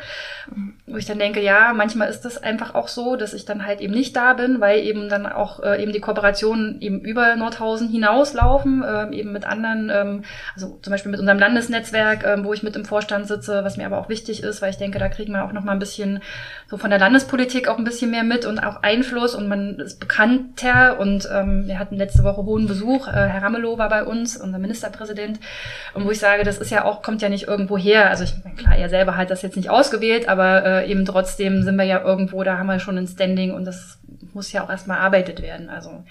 Wo 0.88 0.98
ich 0.98 1.06
dann 1.06 1.20
denke, 1.20 1.42
ja, 1.42 1.72
manchmal 1.74 2.10
ist 2.10 2.22
das 2.22 2.42
einfach 2.42 2.74
auch 2.74 2.88
so, 2.88 3.16
dass 3.16 3.36
ich 3.36 3.46
dann 3.46 3.66
halt 3.66 3.80
eben 3.80 3.94
nicht 3.94 4.16
da 4.16 4.34
bin, 4.34 4.60
weil 4.60 4.80
eben 4.80 5.08
dann 5.08 5.28
auch 5.28 5.62
äh, 5.62 5.84
eben 5.84 5.92
die 5.92 6.02
Kooperationen 6.02 6.82
eben 6.82 7.02
über 7.02 7.36
Nordhausen 7.36 7.90
hinauslaufen, 7.90 8.84
äh, 8.84 9.16
eben 9.16 9.32
mit 9.32 9.46
anderen 9.46 9.92
ähm, 9.94 10.15
also 10.54 10.80
zum 10.82 10.92
Beispiel 10.92 11.12
mit 11.12 11.20
unserem 11.20 11.40
Landesnetzwerk, 11.40 12.26
ähm, 12.26 12.46
wo 12.46 12.54
ich 12.54 12.64
mit 12.64 12.76
im 12.76 12.86
Vorstand 12.86 13.28
sitze, 13.28 13.64
was 13.64 13.78
mir 13.78 13.86
aber 13.86 13.98
auch 13.98 14.10
wichtig 14.10 14.44
ist, 14.44 14.62
weil 14.62 14.70
ich 14.70 14.78
denke, 14.78 15.00
da 15.00 15.10
kriegen 15.10 15.34
wir 15.34 15.44
auch 15.44 15.52
noch 15.52 15.64
mal 15.64 15.74
ein 15.74 15.80
bisschen 15.80 16.22
so 16.68 16.78
von 16.78 16.90
der 16.90 17.00
Landespolitik 17.00 17.68
auch 17.68 17.78
ein 17.78 17.84
bisschen 17.84 18.12
mehr 18.12 18.24
mit 18.24 18.46
und 18.46 18.60
auch 18.60 18.84
Einfluss 18.84 19.36
und 19.36 19.48
man 19.48 19.80
ist 19.80 20.00
bekannter 20.00 21.00
und 21.00 21.28
ähm, 21.32 21.68
wir 21.68 21.80
hatten 21.80 21.96
letzte 21.96 22.24
Woche 22.24 22.44
hohen 22.44 22.68
Besuch. 22.68 23.08
Äh, 23.08 23.12
Herr 23.12 23.44
Ramelow 23.44 23.78
war 23.78 23.90
bei 23.90 24.04
uns, 24.04 24.38
unser 24.38 24.60
Ministerpräsident, 24.60 25.40
und 25.94 26.06
wo 26.06 26.12
ich 26.12 26.20
sage, 26.20 26.44
das 26.44 26.58
ist 26.58 26.72
ja 26.72 26.86
auch 26.86 27.02
kommt 27.02 27.22
ja 27.22 27.30
nicht 27.30 27.48
irgendwo 27.48 27.78
her. 27.78 28.10
Also 28.10 28.24
ich 28.24 28.34
klar, 28.58 28.76
er 28.76 28.90
selber 28.90 29.18
hat 29.18 29.30
das 29.30 29.42
jetzt 29.42 29.58
nicht 29.58 29.70
ausgewählt, 29.70 30.28
aber 30.28 30.66
äh, 30.66 30.92
eben 30.92 31.06
trotzdem 31.06 31.64
sind 31.64 31.76
wir 31.76 31.86
ja 31.86 32.02
irgendwo, 32.02 32.44
da 32.44 32.58
haben 32.58 32.68
wir 32.68 32.80
schon 32.80 32.98
ein 32.98 33.08
Standing 33.08 33.54
und 33.54 33.66
das 33.66 34.00
muss 34.34 34.52
ja 34.52 34.64
auch 34.64 34.70
erstmal 34.70 34.98
erarbeitet 34.98 35.42
werden. 35.42 35.70
Also 35.70 36.04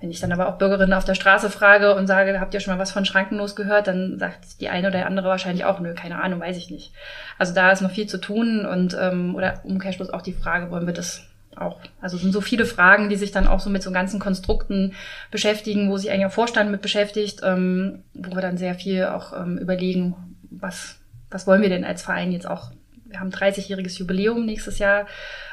wenn 0.00 0.10
ich 0.10 0.20
dann 0.20 0.32
aber 0.32 0.48
auch 0.48 0.58
Bürgerinnen 0.58 0.92
auf 0.92 1.04
der 1.04 1.14
Straße 1.14 1.48
frage 1.48 1.94
und 1.94 2.06
sage, 2.06 2.38
habt 2.38 2.52
ihr 2.52 2.60
schon 2.60 2.74
mal 2.74 2.80
was 2.80 2.92
von 2.92 3.06
Schrankenlos 3.06 3.56
gehört, 3.56 3.86
dann 3.86 4.18
sagt 4.18 4.60
die 4.60 4.68
eine 4.68 4.88
oder 4.88 5.06
andere 5.06 5.28
wahrscheinlich 5.28 5.64
auch, 5.64 5.80
nö, 5.80 5.94
keine 5.94 6.22
Ahnung, 6.22 6.40
weiß 6.40 6.56
ich 6.58 6.70
nicht. 6.70 6.92
Also 7.38 7.54
da 7.54 7.70
ist 7.70 7.80
noch 7.80 7.90
viel 7.90 8.06
zu 8.06 8.18
tun 8.18 8.66
und 8.66 8.96
ähm, 9.00 9.34
oder 9.34 9.60
Umkehrschluss 9.64 10.10
auch 10.10 10.22
die 10.22 10.34
Frage, 10.34 10.70
wollen 10.70 10.86
wir 10.86 10.92
das 10.92 11.22
auch, 11.56 11.80
also 12.02 12.16
es 12.16 12.22
sind 12.22 12.32
so 12.32 12.42
viele 12.42 12.66
Fragen, 12.66 13.08
die 13.08 13.16
sich 13.16 13.32
dann 13.32 13.46
auch 13.46 13.60
so 13.60 13.70
mit 13.70 13.82
so 13.82 13.90
ganzen 13.90 14.20
Konstrukten 14.20 14.92
beschäftigen, 15.30 15.90
wo 15.90 15.96
sich 15.96 16.10
eigentlich 16.10 16.26
auch 16.26 16.32
Vorstand 16.32 16.70
mit 16.70 16.82
beschäftigt, 16.82 17.40
ähm, 17.42 18.02
wo 18.12 18.34
wir 18.34 18.42
dann 18.42 18.58
sehr 18.58 18.74
viel 18.74 19.06
auch 19.06 19.32
ähm, 19.32 19.56
überlegen, 19.56 20.14
was, 20.50 21.00
was 21.30 21.46
wollen 21.46 21.62
wir 21.62 21.70
denn 21.70 21.84
als 21.84 22.02
Verein 22.02 22.32
jetzt 22.32 22.48
auch 22.48 22.70
wir 23.08 23.20
haben 23.20 23.30
30-jähriges 23.30 23.98
Jubiläum 23.98 24.44
nächstes 24.44 24.78
Jahr. 24.78 25.06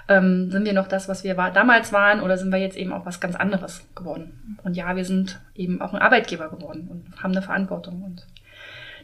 Ähm, 0.08 0.52
sind 0.52 0.66
wir 0.66 0.74
noch 0.74 0.88
das, 0.88 1.08
was 1.08 1.24
wir 1.24 1.38
war, 1.38 1.52
damals 1.52 1.94
waren, 1.94 2.20
oder 2.20 2.38
sind 2.38 2.52
wir 2.52 2.60
jetzt 2.60 2.78
eben 2.78 2.92
auch 2.92 3.06
was 3.06 3.20
ganz 3.20 3.36
anderes 3.36 3.86
geworden? 3.96 4.58
Und 4.64 4.76
ja, 4.76 4.96
wir 4.96 5.06
sind 5.06 5.40
eben 5.56 5.82
auch 5.82 5.94
ein 5.94 6.02
Arbeitgeber 6.02 6.50
geworden 6.50 6.88
und 6.90 7.24
haben 7.24 7.32
eine 7.32 7.42
Verantwortung. 7.42 8.04
Und 8.04 8.28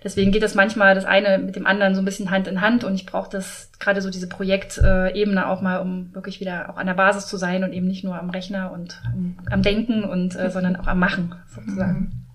deswegen 0.03 0.31
geht 0.31 0.43
das 0.43 0.55
manchmal 0.55 0.95
das 0.95 1.05
eine 1.05 1.37
mit 1.37 1.55
dem 1.55 1.65
anderen 1.65 1.95
so 1.95 2.01
ein 2.01 2.05
bisschen 2.05 2.31
Hand 2.31 2.47
in 2.47 2.59
Hand. 2.59 2.83
Und 2.83 2.95
ich 2.95 3.05
brauche 3.05 3.29
das 3.29 3.71
gerade 3.79 4.01
so 4.01 4.09
diese 4.09 4.27
Projektebene 4.27 5.47
auch 5.47 5.61
mal, 5.61 5.77
um 5.77 6.13
wirklich 6.13 6.41
wieder 6.41 6.69
auch 6.69 6.77
an 6.77 6.87
der 6.87 6.95
Basis 6.95 7.27
zu 7.27 7.37
sein 7.37 7.63
und 7.63 7.71
eben 7.71 7.87
nicht 7.87 8.03
nur 8.03 8.19
am 8.19 8.29
Rechner 8.29 8.71
und 8.71 9.01
am 9.49 9.61
Denken 9.61 10.03
und 10.03 10.35
äh, 10.35 10.49
sondern 10.49 10.75
auch 10.75 10.87
am 10.87 10.99
Machen 10.99 11.35
sozusagen. 11.47 12.25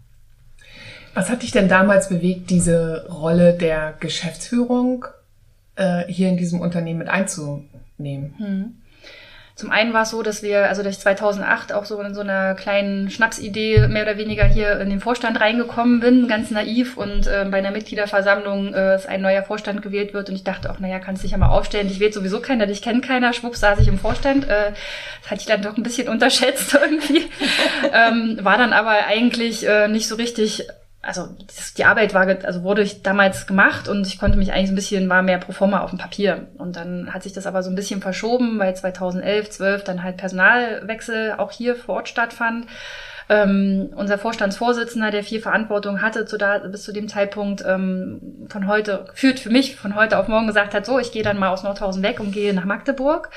Was 1.14 1.30
hat 1.30 1.42
dich 1.42 1.52
denn 1.52 1.68
damals 1.68 2.08
bewegt, 2.08 2.50
diese 2.50 3.06
Rolle 3.08 3.52
der 3.52 3.94
Geschäftsführung 4.00 5.06
äh, 5.76 6.04
hier 6.06 6.28
in 6.28 6.36
diesem 6.36 6.60
Unternehmen 6.60 7.00
mit 7.00 7.08
einzunehmen. 7.08 8.34
Hm. 8.38 8.74
Zum 9.56 9.70
einen 9.70 9.92
war 9.92 10.02
es 10.02 10.10
so, 10.10 10.20
dass 10.24 10.42
wir, 10.42 10.68
also 10.68 10.82
dass 10.82 10.96
ich 10.96 11.00
2008 11.00 11.72
auch 11.72 11.84
so 11.84 12.00
in 12.00 12.12
so 12.12 12.22
einer 12.22 12.56
kleinen 12.56 13.08
Schnapsidee 13.08 13.86
mehr 13.86 14.02
oder 14.02 14.18
weniger 14.18 14.44
hier 14.44 14.80
in 14.80 14.90
den 14.90 14.98
Vorstand 14.98 15.40
reingekommen 15.40 16.00
bin, 16.00 16.26
ganz 16.26 16.50
naiv 16.50 16.96
und 16.96 17.28
äh, 17.28 17.46
bei 17.48 17.58
einer 17.58 17.70
Mitgliederversammlung 17.70 18.74
äh, 18.74 18.96
ist 18.96 19.06
ein 19.06 19.22
neuer 19.22 19.44
Vorstand 19.44 19.80
gewählt 19.80 20.12
wird 20.12 20.28
und 20.28 20.34
ich 20.34 20.42
dachte 20.42 20.70
auch, 20.70 20.80
naja, 20.80 20.98
kannst 20.98 21.22
dich 21.22 21.30
ja 21.30 21.38
mal 21.38 21.50
aufstellen, 21.50 21.86
ich 21.86 22.00
wählt 22.00 22.14
sowieso 22.14 22.40
keiner, 22.40 22.66
dich 22.66 22.82
kennt 22.82 23.06
keiner, 23.06 23.32
schwupps 23.32 23.60
saß 23.60 23.78
ich 23.78 23.86
im 23.86 24.00
Vorstand, 24.00 24.48
äh, 24.48 24.72
das 25.22 25.30
hatte 25.30 25.40
ich 25.42 25.46
dann 25.46 25.62
doch 25.62 25.76
ein 25.76 25.84
bisschen 25.84 26.08
unterschätzt 26.14 26.74
irgendwie, 26.74 27.22
ähm, 27.92 28.40
war 28.42 28.58
dann 28.58 28.72
aber 28.72 29.06
eigentlich 29.06 29.64
äh, 29.68 29.86
nicht 29.86 30.08
so 30.08 30.16
richtig 30.16 30.66
also 31.06 31.28
die 31.76 31.84
Arbeit 31.84 32.14
war, 32.14 32.26
also 32.44 32.62
wurde 32.62 32.82
ich 32.82 33.02
damals 33.02 33.46
gemacht 33.46 33.88
und 33.88 34.06
ich 34.06 34.18
konnte 34.18 34.38
mich 34.38 34.52
eigentlich 34.52 34.68
so 34.68 34.72
ein 34.72 34.76
bisschen, 34.76 35.08
war 35.08 35.22
mehr 35.22 35.38
pro 35.38 35.52
forma 35.52 35.80
auf 35.80 35.90
dem 35.90 35.98
Papier. 35.98 36.46
Und 36.58 36.76
dann 36.76 37.12
hat 37.12 37.22
sich 37.22 37.32
das 37.32 37.46
aber 37.46 37.62
so 37.62 37.70
ein 37.70 37.76
bisschen 37.76 38.00
verschoben, 38.00 38.58
weil 38.58 38.74
2011, 38.74 39.50
12 39.50 39.84
dann 39.84 40.02
halt 40.02 40.16
Personalwechsel 40.16 41.34
auch 41.38 41.52
hier 41.52 41.76
vor 41.76 41.96
Ort 41.96 42.08
stattfand. 42.08 42.66
Ähm, 43.28 43.90
unser 43.96 44.18
Vorstandsvorsitzender, 44.18 45.10
der 45.10 45.24
viel 45.24 45.40
Verantwortung 45.40 46.02
hatte 46.02 46.26
zu 46.26 46.36
da, 46.36 46.58
bis 46.58 46.82
zu 46.82 46.92
dem 46.92 47.08
Zeitpunkt, 47.08 47.64
ähm, 47.66 48.46
von 48.48 48.66
heute, 48.66 49.06
führt 49.14 49.40
für 49.40 49.50
mich 49.50 49.76
von 49.76 49.94
heute 49.94 50.18
auf 50.18 50.28
morgen 50.28 50.46
gesagt 50.46 50.74
hat, 50.74 50.84
so, 50.84 50.98
ich 50.98 51.10
gehe 51.10 51.22
dann 51.22 51.38
mal 51.38 51.48
aus 51.48 51.62
Nordhausen 51.62 52.02
weg 52.02 52.20
und 52.20 52.32
gehe 52.32 52.52
nach 52.52 52.66
Magdeburg 52.66 53.30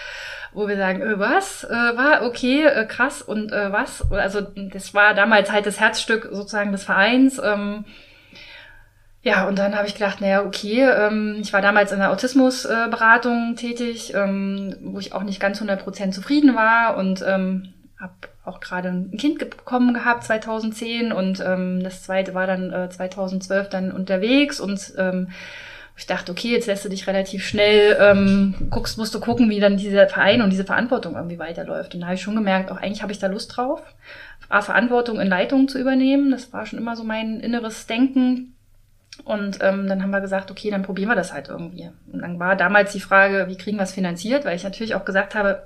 wo 0.57 0.67
wir 0.67 0.75
sagen, 0.75 1.01
äh, 1.01 1.19
was, 1.19 1.63
äh, 1.65 1.69
war 1.69 2.23
okay, 2.23 2.65
äh, 2.65 2.85
krass 2.85 3.21
und 3.21 3.51
äh, 3.51 3.71
was? 3.71 4.11
Also 4.11 4.41
das 4.41 4.95
war 4.95 5.13
damals 5.13 5.51
halt 5.51 5.67
das 5.67 5.79
Herzstück 5.79 6.29
sozusagen 6.31 6.71
des 6.71 6.83
Vereins. 6.83 7.39
Ähm, 7.43 7.85
ja, 9.21 9.47
und 9.47 9.59
dann 9.59 9.75
habe 9.75 9.87
ich 9.87 9.93
gedacht, 9.93 10.19
naja, 10.19 10.43
okay, 10.43 10.81
ähm, 10.81 11.37
ich 11.39 11.53
war 11.53 11.61
damals 11.61 11.91
in 11.91 11.99
der 11.99 12.11
Autismusberatung 12.11 13.55
tätig, 13.55 14.13
ähm, 14.15 14.75
wo 14.81 14.97
ich 14.97 15.13
auch 15.13 15.23
nicht 15.23 15.39
ganz 15.39 15.61
100% 15.61 16.11
zufrieden 16.11 16.55
war 16.55 16.97
und 16.97 17.23
ähm, 17.27 17.73
habe 17.99 18.13
auch 18.43 18.59
gerade 18.59 18.89
ein 18.89 19.17
Kind 19.17 19.37
bekommen 19.37 19.93
gehabt 19.93 20.23
2010 20.23 21.11
und 21.11 21.39
ähm, 21.39 21.83
das 21.83 22.01
zweite 22.01 22.33
war 22.33 22.47
dann 22.47 22.73
äh, 22.73 22.89
2012 22.89 23.69
dann 23.69 23.91
unterwegs 23.91 24.59
und 24.59 24.93
ähm, 24.97 25.27
ich 25.97 26.05
dachte, 26.05 26.31
okay, 26.31 26.49
jetzt 26.51 26.67
lässt 26.67 26.85
du 26.85 26.89
dich 26.89 27.07
relativ 27.07 27.43
schnell, 27.43 27.97
ähm, 27.99 28.53
guckst, 28.69 28.99
musst 28.99 29.15
du 29.15 29.19
gucken, 29.19 29.49
wie 29.49 29.59
dann 29.59 29.77
dieser 29.77 30.07
Verein 30.07 30.43
und 30.43 30.51
diese 30.51 30.63
Verantwortung 30.63 31.15
irgendwie 31.15 31.39
weiterläuft. 31.39 31.95
Und 31.95 32.01
da 32.01 32.07
habe 32.07 32.15
ich 32.15 32.21
schon 32.21 32.35
gemerkt, 32.35 32.71
auch 32.71 32.77
eigentlich 32.77 33.01
habe 33.01 33.11
ich 33.11 33.19
da 33.19 33.25
Lust 33.27 33.57
drauf, 33.57 33.81
A, 34.47 34.61
Verantwortung 34.61 35.19
in 35.19 35.27
Leitung 35.27 35.67
zu 35.67 35.79
übernehmen. 35.79 36.29
Das 36.29 36.53
war 36.53 36.67
schon 36.67 36.77
immer 36.77 36.95
so 36.95 37.03
mein 37.03 37.39
inneres 37.39 37.87
Denken. 37.87 38.53
Und 39.25 39.57
ähm, 39.61 39.87
dann 39.87 40.03
haben 40.03 40.11
wir 40.11 40.21
gesagt, 40.21 40.51
okay, 40.51 40.69
dann 40.69 40.83
probieren 40.83 41.09
wir 41.09 41.15
das 41.15 41.33
halt 41.33 41.49
irgendwie. 41.49 41.89
Und 42.13 42.21
dann 42.21 42.39
war 42.39 42.55
damals 42.55 42.93
die 42.93 42.99
Frage, 42.99 43.45
wie 43.47 43.57
kriegen 43.57 43.77
wir 43.77 43.83
es 43.83 43.93
finanziert, 43.93 44.45
weil 44.45 44.55
ich 44.55 44.63
natürlich 44.63 44.93
auch 44.93 45.03
gesagt 45.03 45.33
habe, 45.33 45.63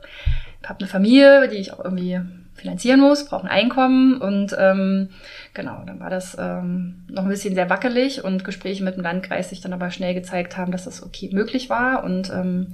ich 0.62 0.70
habe 0.70 0.80
eine 0.80 0.88
Familie, 0.88 1.50
die 1.50 1.58
ich 1.58 1.74
auch 1.74 1.84
irgendwie 1.84 2.22
finanzieren 2.56 3.02
muss, 3.02 3.26
brauche 3.26 3.44
ein 3.44 3.50
Einkommen 3.50 4.22
und 4.22 4.56
ähm, 4.58 5.10
genau, 5.54 5.84
dann 5.86 6.00
war 6.00 6.10
das 6.10 6.38
ähm, 6.40 7.06
noch 7.10 7.24
ein 7.24 7.30
bisschen 7.30 7.56
sehr 7.56 7.70
wackelig 7.70 8.24
und 8.24 8.44
Gespräche 8.44 8.84
mit 8.84 8.96
dem 8.96 9.04
Landkreis 9.04 9.50
sich 9.50 9.62
dann 9.62 9.74
aber 9.74 9.92
schnell 9.92 10.14
gezeigt 10.14 10.58
haben, 10.58 10.72
dass 10.72 10.86
das 10.86 11.04
okay 11.04 11.30
möglich 11.34 11.70
war 11.70 12.04
und 12.04 12.30
ähm, 12.30 12.68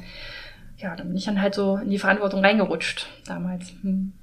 ja, 0.78 0.96
dann 0.96 1.08
bin 1.08 1.18
ich 1.18 1.26
dann 1.26 1.42
halt 1.42 1.56
so 1.56 1.78
in 1.78 1.90
die 1.90 2.00
Verantwortung 2.00 2.42
reingerutscht 2.42 3.08
damals. 3.26 3.74
Hm. 3.82 4.14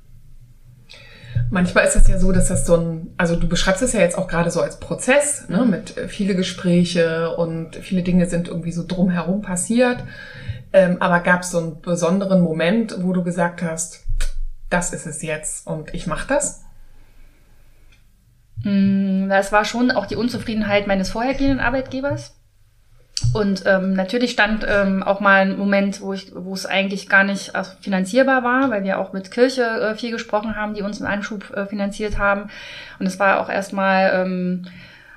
Manchmal 1.51 1.85
ist 1.85 1.97
es 1.97 2.09
ja 2.09 2.19
so, 2.19 2.33
dass 2.33 2.49
das 2.49 2.65
so 2.65 2.77
ein, 2.77 3.15
also 3.17 3.37
du 3.37 3.49
beschreibst 3.49 3.83
es 3.83 3.93
ja 3.93 4.01
jetzt 4.01 4.17
auch 4.17 4.29
gerade 4.29 4.51
so 4.51 4.61
als 4.61 4.79
Prozess, 4.79 5.49
ne, 5.49 5.65
mit 5.65 5.97
äh, 5.97 6.09
viele 6.09 6.35
Gespräche 6.35 7.37
und 7.37 7.77
viele 7.77 8.03
Dinge 8.03 8.27
sind 8.27 8.49
irgendwie 8.49 8.73
so 8.73 8.85
drumherum 8.87 9.43
passiert. 9.43 9.99
Ähm, 10.73 10.97
aber 11.01 11.21
gab 11.21 11.43
es 11.43 11.51
so 11.51 11.59
einen 11.59 11.81
besonderen 11.81 12.41
Moment, 12.41 12.97
wo 13.01 13.13
du 13.13 13.23
gesagt 13.23 13.63
hast, 13.63 14.05
das 14.71 14.93
ist 14.93 15.07
es 15.07 15.23
jetzt 15.23 15.67
und 15.67 15.95
ich 15.95 16.07
mache 16.07 16.27
das? 16.29 16.64
Mm, 18.65 19.29
das 19.29 19.53
war 19.53 19.65
schon 19.65 19.91
auch 19.91 20.07
die 20.07 20.17
Unzufriedenheit 20.17 20.87
meines 20.87 21.11
vorhergehenden 21.11 21.61
Arbeitgebers. 21.61 22.35
Und 23.33 23.65
ähm, 23.67 23.95
natürlich 23.95 24.33
stand 24.33 24.67
ähm, 24.69 25.03
auch 25.03 25.21
mal 25.21 25.43
ein 25.43 25.57
Moment, 25.57 26.01
wo 26.01 26.13
ich, 26.13 26.33
wo 26.35 26.53
es 26.53 26.67
eigentlich 26.67 27.09
gar 27.09 27.25
nicht 27.25 27.53
finanzierbar 27.81 28.43
war, 28.43 28.71
weil 28.71 28.85
wir 28.85 28.99
auch 28.99 29.13
mit 29.13 29.31
Kirche 29.31 29.63
äh, 29.63 29.95
viel 29.95 30.11
gesprochen 30.11 30.57
haben, 30.57 30.75
die 30.75 30.83
uns 30.83 31.01
einen 31.01 31.13
Anschub 31.13 31.51
äh, 31.55 31.67
finanziert 31.67 32.19
haben. 32.19 32.51
Und 32.99 33.07
es 33.07 33.19
war 33.19 33.41
auch 33.41 33.49
erstmal, 33.49 34.13
ähm, 34.15 34.67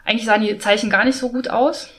eigentlich 0.05 0.25
sahen 0.25 0.41
die 0.41 0.57
Zeichen 0.59 0.89
gar 0.89 1.05
nicht 1.05 1.17
so 1.17 1.29
gut 1.29 1.49
aus. 1.49 1.89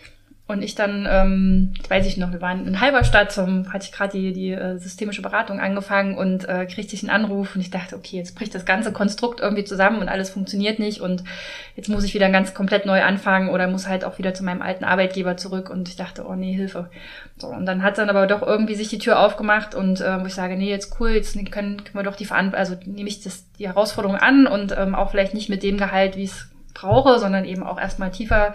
Und 0.48 0.62
ich 0.62 0.74
dann, 0.74 1.06
ähm, 1.10 1.74
weiß 1.90 2.06
ich 2.06 2.16
noch, 2.16 2.32
wir 2.32 2.40
waren 2.40 2.66
in 2.66 2.80
Halberstadt, 2.80 3.30
zum, 3.30 3.70
hatte 3.70 3.84
ich 3.84 3.92
gerade 3.92 4.16
die, 4.16 4.32
die 4.32 4.52
äh, 4.52 4.78
systemische 4.78 5.20
Beratung 5.20 5.60
angefangen 5.60 6.16
und 6.16 6.48
äh, 6.48 6.64
kriegte 6.64 6.94
ich 6.94 7.02
einen 7.02 7.10
Anruf 7.10 7.54
und 7.54 7.60
ich 7.60 7.70
dachte, 7.70 7.96
okay, 7.96 8.16
jetzt 8.16 8.34
bricht 8.34 8.54
das 8.54 8.64
ganze 8.64 8.90
Konstrukt 8.90 9.40
irgendwie 9.40 9.64
zusammen 9.64 9.98
und 9.98 10.08
alles 10.08 10.30
funktioniert 10.30 10.78
nicht 10.78 11.02
und 11.02 11.22
jetzt 11.76 11.90
muss 11.90 12.02
ich 12.02 12.14
wieder 12.14 12.30
ganz 12.30 12.54
komplett 12.54 12.86
neu 12.86 13.02
anfangen 13.02 13.50
oder 13.50 13.68
muss 13.68 13.88
halt 13.88 14.06
auch 14.06 14.16
wieder 14.16 14.32
zu 14.32 14.42
meinem 14.42 14.62
alten 14.62 14.84
Arbeitgeber 14.84 15.36
zurück 15.36 15.68
und 15.68 15.86
ich 15.90 15.96
dachte, 15.96 16.24
oh 16.26 16.34
nee, 16.34 16.54
Hilfe. 16.54 16.88
So, 17.36 17.48
und 17.48 17.66
dann 17.66 17.82
hat 17.82 17.98
dann 17.98 18.08
aber 18.08 18.26
doch 18.26 18.40
irgendwie 18.40 18.74
sich 18.74 18.88
die 18.88 18.98
Tür 18.98 19.18
aufgemacht 19.20 19.74
und 19.74 20.00
äh, 20.00 20.18
wo 20.18 20.24
ich 20.24 20.34
sage, 20.34 20.56
nee, 20.56 20.70
jetzt 20.70 20.98
cool, 20.98 21.10
jetzt 21.10 21.34
können, 21.34 21.84
können 21.84 21.92
wir 21.92 22.04
doch 22.04 22.16
die 22.16 22.24
Verantwortung, 22.24 22.58
also 22.58 22.76
nehme 22.86 23.10
ich 23.10 23.22
das, 23.22 23.44
die 23.58 23.68
Herausforderung 23.68 24.16
an 24.16 24.46
und 24.46 24.74
ähm, 24.74 24.94
auch 24.94 25.10
vielleicht 25.10 25.34
nicht 25.34 25.50
mit 25.50 25.62
dem 25.62 25.76
Gehalt, 25.76 26.16
wie 26.16 26.24
es 26.24 26.48
brauche, 26.74 27.18
sondern 27.18 27.44
eben 27.44 27.62
auch 27.62 27.80
erstmal 27.80 28.10
tiefer 28.10 28.54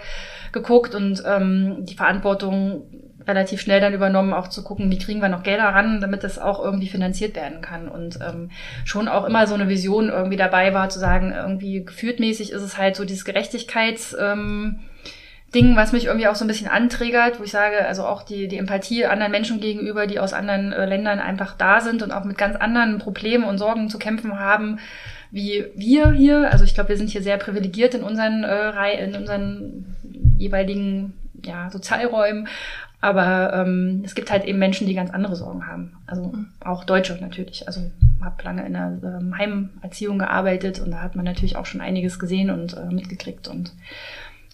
geguckt 0.52 0.94
und 0.94 1.22
ähm, 1.26 1.84
die 1.84 1.94
Verantwortung 1.94 2.84
relativ 3.26 3.60
schnell 3.60 3.80
dann 3.80 3.94
übernommen, 3.94 4.32
auch 4.32 4.48
zu 4.48 4.62
gucken, 4.62 4.90
wie 4.90 4.98
kriegen 4.98 5.20
wir 5.20 5.28
noch 5.28 5.42
Gelder 5.42 5.64
ran, 5.64 6.00
damit 6.00 6.24
das 6.24 6.38
auch 6.38 6.62
irgendwie 6.62 6.88
finanziert 6.88 7.34
werden 7.36 7.62
kann. 7.62 7.88
Und 7.88 8.18
ähm, 8.26 8.50
schon 8.84 9.08
auch 9.08 9.24
immer 9.24 9.46
so 9.46 9.54
eine 9.54 9.68
Vision 9.68 10.10
irgendwie 10.10 10.36
dabei 10.36 10.74
war, 10.74 10.88
zu 10.88 10.98
sagen, 10.98 11.32
irgendwie 11.34 11.84
gefühltmäßig 11.84 12.52
ist 12.52 12.62
es 12.62 12.76
halt 12.76 12.96
so 12.96 13.04
dieses 13.04 13.24
Gerechtigkeits. 13.24 14.14
Ähm, 14.18 14.80
Ding, 15.54 15.76
was 15.76 15.92
mich 15.92 16.06
irgendwie 16.06 16.26
auch 16.26 16.34
so 16.34 16.44
ein 16.44 16.48
bisschen 16.48 16.68
anträgert, 16.68 17.38
wo 17.38 17.44
ich 17.44 17.52
sage, 17.52 17.86
also 17.86 18.04
auch 18.04 18.24
die, 18.24 18.48
die 18.48 18.58
Empathie 18.58 19.06
anderen 19.06 19.30
Menschen 19.30 19.60
gegenüber, 19.60 20.06
die 20.06 20.18
aus 20.18 20.32
anderen 20.32 20.72
äh, 20.72 20.84
Ländern 20.84 21.20
einfach 21.20 21.56
da 21.56 21.80
sind 21.80 22.02
und 22.02 22.10
auch 22.10 22.24
mit 22.24 22.36
ganz 22.36 22.56
anderen 22.56 22.98
Problemen 22.98 23.44
und 23.44 23.58
Sorgen 23.58 23.88
zu 23.88 23.98
kämpfen 23.98 24.40
haben, 24.40 24.80
wie 25.30 25.66
wir 25.74 26.12
hier. 26.12 26.50
Also 26.50 26.64
ich 26.64 26.74
glaube, 26.74 26.90
wir 26.90 26.96
sind 26.96 27.10
hier 27.10 27.22
sehr 27.22 27.36
privilegiert 27.36 27.94
in 27.94 28.02
unseren, 28.02 28.44
äh, 28.44 29.04
in 29.04 29.14
unseren 29.14 29.96
jeweiligen 30.38 31.14
ja, 31.44 31.70
Sozialräumen. 31.70 32.48
Aber 33.00 33.52
ähm, 33.52 34.00
es 34.02 34.14
gibt 34.14 34.30
halt 34.30 34.46
eben 34.46 34.58
Menschen, 34.58 34.86
die 34.86 34.94
ganz 34.94 35.10
andere 35.10 35.36
Sorgen 35.36 35.66
haben. 35.66 35.92
Also 36.06 36.22
mhm. 36.22 36.46
auch 36.60 36.84
Deutsche 36.84 37.18
natürlich. 37.20 37.66
Also 37.66 37.82
habe 38.22 38.42
lange 38.42 38.64
in 38.64 38.72
der 38.72 38.98
ähm, 39.02 39.36
Heimerziehung 39.36 40.18
gearbeitet 40.18 40.80
und 40.80 40.90
da 40.90 41.02
hat 41.02 41.14
man 41.14 41.26
natürlich 41.26 41.56
auch 41.56 41.66
schon 41.66 41.82
einiges 41.82 42.18
gesehen 42.18 42.48
und 42.48 42.74
äh, 42.74 42.86
mitgekriegt. 42.86 43.46
Und 43.46 43.72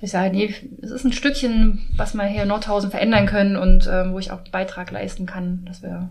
ich 0.00 0.11
sage, 0.11 0.35
nee, 0.35 0.53
es 0.83 0.91
ist 0.91 1.05
ein 1.05 1.12
Stückchen, 1.12 1.87
was 1.97 2.15
wir 2.15 2.25
hier 2.25 2.43
in 2.43 2.49
Nordhausen 2.49 2.91
verändern 2.91 3.27
können 3.27 3.57
und 3.57 3.87
äh, 3.87 4.11
wo 4.11 4.19
ich 4.19 4.33
auch 4.33 4.41
Beitrag 4.50 4.91
leisten 4.91 5.27
kann, 5.27 5.65
dass 5.67 5.83
wir 5.83 6.09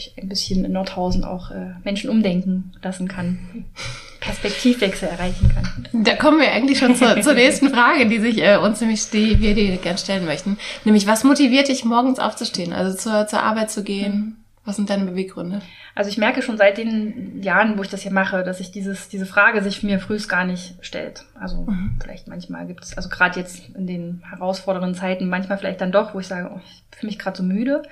durch 0.00 0.14
ein 0.16 0.28
bisschen 0.28 0.64
in 0.64 0.72
Nordhausen 0.72 1.24
auch 1.24 1.50
äh, 1.50 1.74
Menschen 1.84 2.10
umdenken 2.10 2.72
lassen 2.82 3.08
kann, 3.08 3.66
Perspektivwechsel 4.20 5.08
erreichen 5.08 5.50
kann. 5.54 6.04
Da 6.04 6.14
kommen 6.16 6.40
wir 6.40 6.52
eigentlich 6.52 6.78
schon 6.78 6.94
zur, 6.94 7.20
zur 7.22 7.34
nächsten 7.34 7.70
Frage, 7.70 8.06
die 8.06 8.18
sich 8.18 8.42
äh, 8.42 8.56
uns 8.56 8.80
nämlich 8.80 9.08
die 9.10 9.40
wir 9.40 9.54
dir 9.54 9.76
gerne 9.78 9.98
stellen 9.98 10.24
möchten. 10.24 10.58
Nämlich, 10.84 11.06
was 11.06 11.24
motiviert 11.24 11.68
dich 11.68 11.84
morgens 11.84 12.18
aufzustehen, 12.18 12.72
also 12.72 12.96
zur, 12.96 13.26
zur 13.26 13.42
Arbeit 13.42 13.70
zu 13.70 13.82
gehen? 13.82 14.12
Mhm. 14.12 14.36
Was 14.66 14.76
sind 14.76 14.90
deine 14.90 15.06
Beweggründe? 15.06 15.62
Also 15.94 16.10
ich 16.10 16.18
merke 16.18 16.42
schon 16.42 16.58
seit 16.58 16.76
den 16.76 17.42
Jahren, 17.42 17.78
wo 17.78 17.82
ich 17.82 17.88
das 17.88 18.02
hier 18.02 18.12
mache, 18.12 18.44
dass 18.44 18.58
sich 18.58 18.70
dieses, 18.70 19.08
diese 19.08 19.24
Frage 19.24 19.62
sich 19.62 19.82
mir 19.82 19.98
frühst 19.98 20.28
gar 20.28 20.44
nicht 20.44 20.74
stellt. 20.82 21.24
Also 21.34 21.62
mhm. 21.62 21.96
vielleicht 22.00 22.28
manchmal 22.28 22.66
gibt 22.66 22.84
es, 22.84 22.96
also 22.96 23.08
gerade 23.08 23.40
jetzt 23.40 23.70
in 23.74 23.86
den 23.86 24.22
herausfordernden 24.28 24.94
Zeiten, 24.94 25.28
manchmal 25.28 25.56
vielleicht 25.56 25.80
dann 25.80 25.92
doch, 25.92 26.14
wo 26.14 26.20
ich 26.20 26.26
sage, 26.26 26.50
oh, 26.54 26.60
ich 26.62 26.98
fühle 26.98 27.08
mich 27.10 27.18
gerade 27.18 27.38
so 27.38 27.42
müde. 27.42 27.82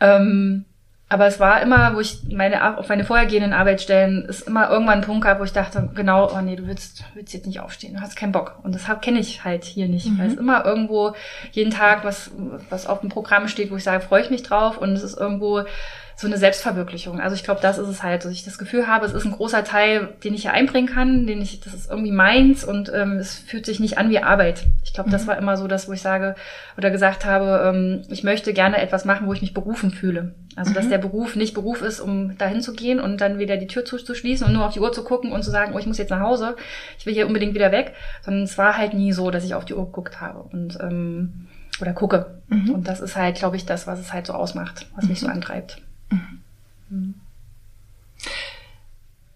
Ähm, 0.00 0.64
aber 1.10 1.26
es 1.26 1.40
war 1.40 1.60
immer, 1.60 1.96
wo 1.96 2.00
ich 2.00 2.20
meine, 2.30 2.78
auf 2.78 2.88
meine 2.88 3.02
vorhergehenden 3.02 3.52
Arbeitsstellen, 3.52 4.26
ist 4.26 4.46
immer 4.46 4.70
irgendwann 4.70 5.00
ein 5.00 5.04
Punkt 5.04 5.24
gab, 5.24 5.40
wo 5.40 5.44
ich 5.44 5.52
dachte, 5.52 5.90
genau, 5.92 6.30
oh 6.32 6.40
nee, 6.40 6.54
du 6.54 6.68
willst, 6.68 7.02
willst 7.14 7.34
jetzt 7.34 7.48
nicht 7.48 7.58
aufstehen, 7.58 7.94
du 7.94 8.00
hast 8.00 8.14
keinen 8.14 8.30
Bock. 8.30 8.60
Und 8.62 8.76
das 8.76 8.84
kenne 9.00 9.18
ich 9.18 9.42
halt 9.42 9.64
hier 9.64 9.88
nicht, 9.88 10.06
mhm. 10.06 10.18
weil 10.20 10.28
es 10.28 10.34
immer 10.34 10.64
irgendwo 10.64 11.14
jeden 11.50 11.72
Tag 11.72 12.04
was, 12.04 12.30
was 12.70 12.86
auf 12.86 13.00
dem 13.00 13.08
Programm 13.08 13.48
steht, 13.48 13.72
wo 13.72 13.76
ich 13.76 13.82
sage, 13.82 14.04
freue 14.04 14.22
ich 14.22 14.30
mich 14.30 14.44
drauf 14.44 14.78
und 14.78 14.92
es 14.92 15.02
ist 15.02 15.18
irgendwo 15.18 15.64
so 16.20 16.26
eine 16.26 16.36
Selbstverwirklichung. 16.36 17.18
Also 17.18 17.34
ich 17.34 17.44
glaube, 17.44 17.62
das 17.62 17.78
ist 17.78 17.88
es 17.88 18.02
halt, 18.02 18.26
dass 18.26 18.32
ich 18.32 18.44
das 18.44 18.58
Gefühl 18.58 18.86
habe, 18.86 19.06
es 19.06 19.14
ist 19.14 19.24
ein 19.24 19.32
großer 19.32 19.64
Teil, 19.64 20.10
den 20.22 20.34
ich 20.34 20.42
hier 20.42 20.52
einbringen 20.52 20.86
kann, 20.86 21.26
den 21.26 21.40
ich, 21.40 21.60
das 21.60 21.72
ist 21.72 21.88
irgendwie 21.88 22.12
meins 22.12 22.62
und 22.62 22.92
ähm, 22.94 23.12
es 23.12 23.38
fühlt 23.38 23.64
sich 23.64 23.80
nicht 23.80 23.96
an 23.96 24.10
wie 24.10 24.18
Arbeit. 24.18 24.66
Ich 24.84 24.92
glaube, 24.92 25.08
mhm. 25.08 25.12
das 25.12 25.26
war 25.26 25.38
immer 25.38 25.56
so 25.56 25.66
das, 25.66 25.88
wo 25.88 25.94
ich 25.94 26.02
sage 26.02 26.34
oder 26.76 26.90
gesagt 26.90 27.24
habe, 27.24 27.72
ähm, 27.74 28.02
ich 28.10 28.22
möchte 28.22 28.52
gerne 28.52 28.82
etwas 28.82 29.06
machen, 29.06 29.26
wo 29.26 29.32
ich 29.32 29.40
mich 29.40 29.54
berufen 29.54 29.92
fühle. 29.92 30.34
Also, 30.56 30.72
mhm. 30.72 30.74
dass 30.74 30.90
der 30.90 30.98
Beruf 30.98 31.36
nicht 31.36 31.54
Beruf 31.54 31.80
ist, 31.80 32.00
um 32.00 32.36
dahin 32.36 32.60
zu 32.60 32.74
gehen 32.74 33.00
und 33.00 33.22
dann 33.22 33.38
wieder 33.38 33.56
die 33.56 33.66
Tür 33.66 33.86
zuzuschließen 33.86 34.46
und 34.46 34.52
nur 34.52 34.66
auf 34.66 34.74
die 34.74 34.80
Uhr 34.80 34.92
zu 34.92 35.04
gucken 35.04 35.32
und 35.32 35.42
zu 35.42 35.50
sagen, 35.50 35.72
oh, 35.74 35.78
ich 35.78 35.86
muss 35.86 35.96
jetzt 35.96 36.10
nach 36.10 36.20
Hause, 36.20 36.54
ich 36.98 37.06
will 37.06 37.14
hier 37.14 37.28
unbedingt 37.28 37.54
wieder 37.54 37.72
weg, 37.72 37.94
sondern 38.20 38.42
es 38.42 38.58
war 38.58 38.76
halt 38.76 38.92
nie 38.92 39.12
so, 39.12 39.30
dass 39.30 39.44
ich 39.44 39.54
auf 39.54 39.64
die 39.64 39.74
Uhr 39.74 39.86
geguckt 39.86 40.20
habe 40.20 40.40
und 40.40 40.76
ähm, 40.82 41.48
oder 41.80 41.94
gucke. 41.94 42.40
Mhm. 42.48 42.72
Und 42.72 42.88
das 42.88 43.00
ist 43.00 43.16
halt, 43.16 43.36
glaube 43.36 43.56
ich, 43.56 43.64
das, 43.64 43.86
was 43.86 43.98
es 43.98 44.12
halt 44.12 44.26
so 44.26 44.34
ausmacht, 44.34 44.86
was 44.96 45.06
mich 45.06 45.20
so 45.20 45.28
mhm. 45.28 45.32
antreibt. 45.32 45.80
Mhm. 46.88 47.14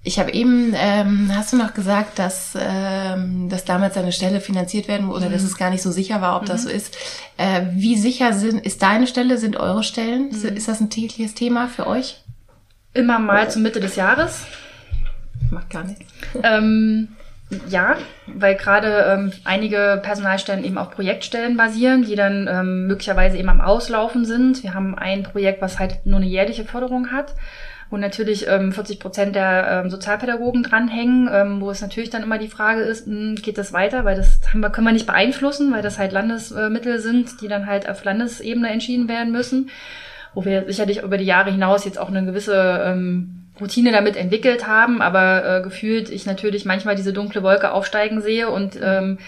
Ich 0.06 0.18
habe 0.18 0.32
eben, 0.32 0.74
ähm, 0.76 1.30
hast 1.34 1.54
du 1.54 1.56
noch 1.56 1.72
gesagt, 1.72 2.18
dass, 2.18 2.52
ähm, 2.60 3.48
dass 3.48 3.64
damals 3.64 3.94
deine 3.94 4.12
Stelle 4.12 4.42
finanziert 4.42 4.86
werden 4.86 5.08
oder 5.08 5.28
mhm. 5.28 5.32
dass 5.32 5.42
es 5.42 5.56
gar 5.56 5.70
nicht 5.70 5.82
so 5.82 5.90
sicher 5.90 6.20
war, 6.20 6.36
ob 6.36 6.42
mhm. 6.42 6.46
das 6.48 6.64
so 6.64 6.68
ist. 6.68 6.94
Äh, 7.38 7.62
wie 7.72 7.96
sicher 7.96 8.34
sind, 8.34 8.64
ist 8.66 8.82
deine 8.82 9.06
Stelle, 9.06 9.38
sind 9.38 9.56
eure 9.56 9.82
Stellen? 9.82 10.28
Mhm. 10.28 10.56
Ist 10.56 10.68
das 10.68 10.80
ein 10.80 10.90
tägliches 10.90 11.32
Thema 11.32 11.68
für 11.68 11.86
euch? 11.86 12.22
Immer 12.92 13.18
mal 13.18 13.50
zur 13.50 13.62
Mitte 13.62 13.80
des 13.80 13.96
Jahres. 13.96 14.42
Macht 15.50 15.70
gar 15.70 15.84
nichts. 15.84 16.04
Ähm, 16.42 17.08
Ja, 17.68 17.96
weil 18.26 18.54
gerade 18.54 19.04
ähm, 19.08 19.32
einige 19.44 20.00
Personalstellen 20.02 20.64
eben 20.64 20.78
auf 20.78 20.90
Projektstellen 20.90 21.56
basieren, 21.56 22.04
die 22.04 22.16
dann 22.16 22.48
ähm, 22.50 22.86
möglicherweise 22.86 23.36
eben 23.36 23.48
am 23.48 23.60
Auslaufen 23.60 24.24
sind. 24.24 24.62
Wir 24.62 24.74
haben 24.74 24.96
ein 24.96 25.24
Projekt, 25.24 25.60
was 25.60 25.78
halt 25.78 26.06
nur 26.06 26.16
eine 26.16 26.26
jährliche 26.26 26.64
Förderung 26.64 27.12
hat, 27.12 27.34
wo 27.90 27.96
natürlich 27.98 28.48
ähm, 28.48 28.72
40 28.72 28.98
Prozent 28.98 29.36
der 29.36 29.82
ähm, 29.84 29.90
Sozialpädagogen 29.90 30.62
dranhängen, 30.62 31.28
ähm, 31.30 31.60
wo 31.60 31.70
es 31.70 31.82
natürlich 31.82 32.10
dann 32.10 32.22
immer 32.22 32.38
die 32.38 32.48
Frage 32.48 32.80
ist, 32.80 33.06
mh, 33.06 33.14
hm, 33.14 33.34
geht 33.36 33.58
das 33.58 33.72
weiter, 33.72 34.04
weil 34.04 34.16
das 34.16 34.40
haben 34.50 34.60
wir, 34.60 34.70
können 34.70 34.86
wir 34.86 34.92
nicht 34.92 35.06
beeinflussen, 35.06 35.70
weil 35.72 35.82
das 35.82 35.98
halt 35.98 36.12
Landesmittel 36.12 36.98
sind, 36.98 37.40
die 37.42 37.48
dann 37.48 37.66
halt 37.66 37.88
auf 37.88 38.02
Landesebene 38.04 38.70
entschieden 38.70 39.08
werden 39.08 39.32
müssen, 39.32 39.68
wo 40.32 40.44
wir 40.46 40.64
sicherlich 40.66 41.02
über 41.02 41.18
die 41.18 41.24
Jahre 41.24 41.50
hinaus 41.50 41.84
jetzt 41.84 41.98
auch 41.98 42.08
eine 42.08 42.24
gewisse 42.24 42.82
ähm, 42.86 43.43
Routine 43.60 43.92
damit 43.92 44.16
entwickelt 44.16 44.66
haben, 44.66 45.00
aber 45.00 45.58
äh, 45.58 45.62
gefühlt 45.62 46.10
ich 46.10 46.26
natürlich 46.26 46.64
manchmal 46.64 46.96
diese 46.96 47.12
dunkle 47.12 47.42
Wolke 47.42 47.72
aufsteigen 47.72 48.20
sehe 48.20 48.50
und 48.50 48.78
ähm, 48.82 49.18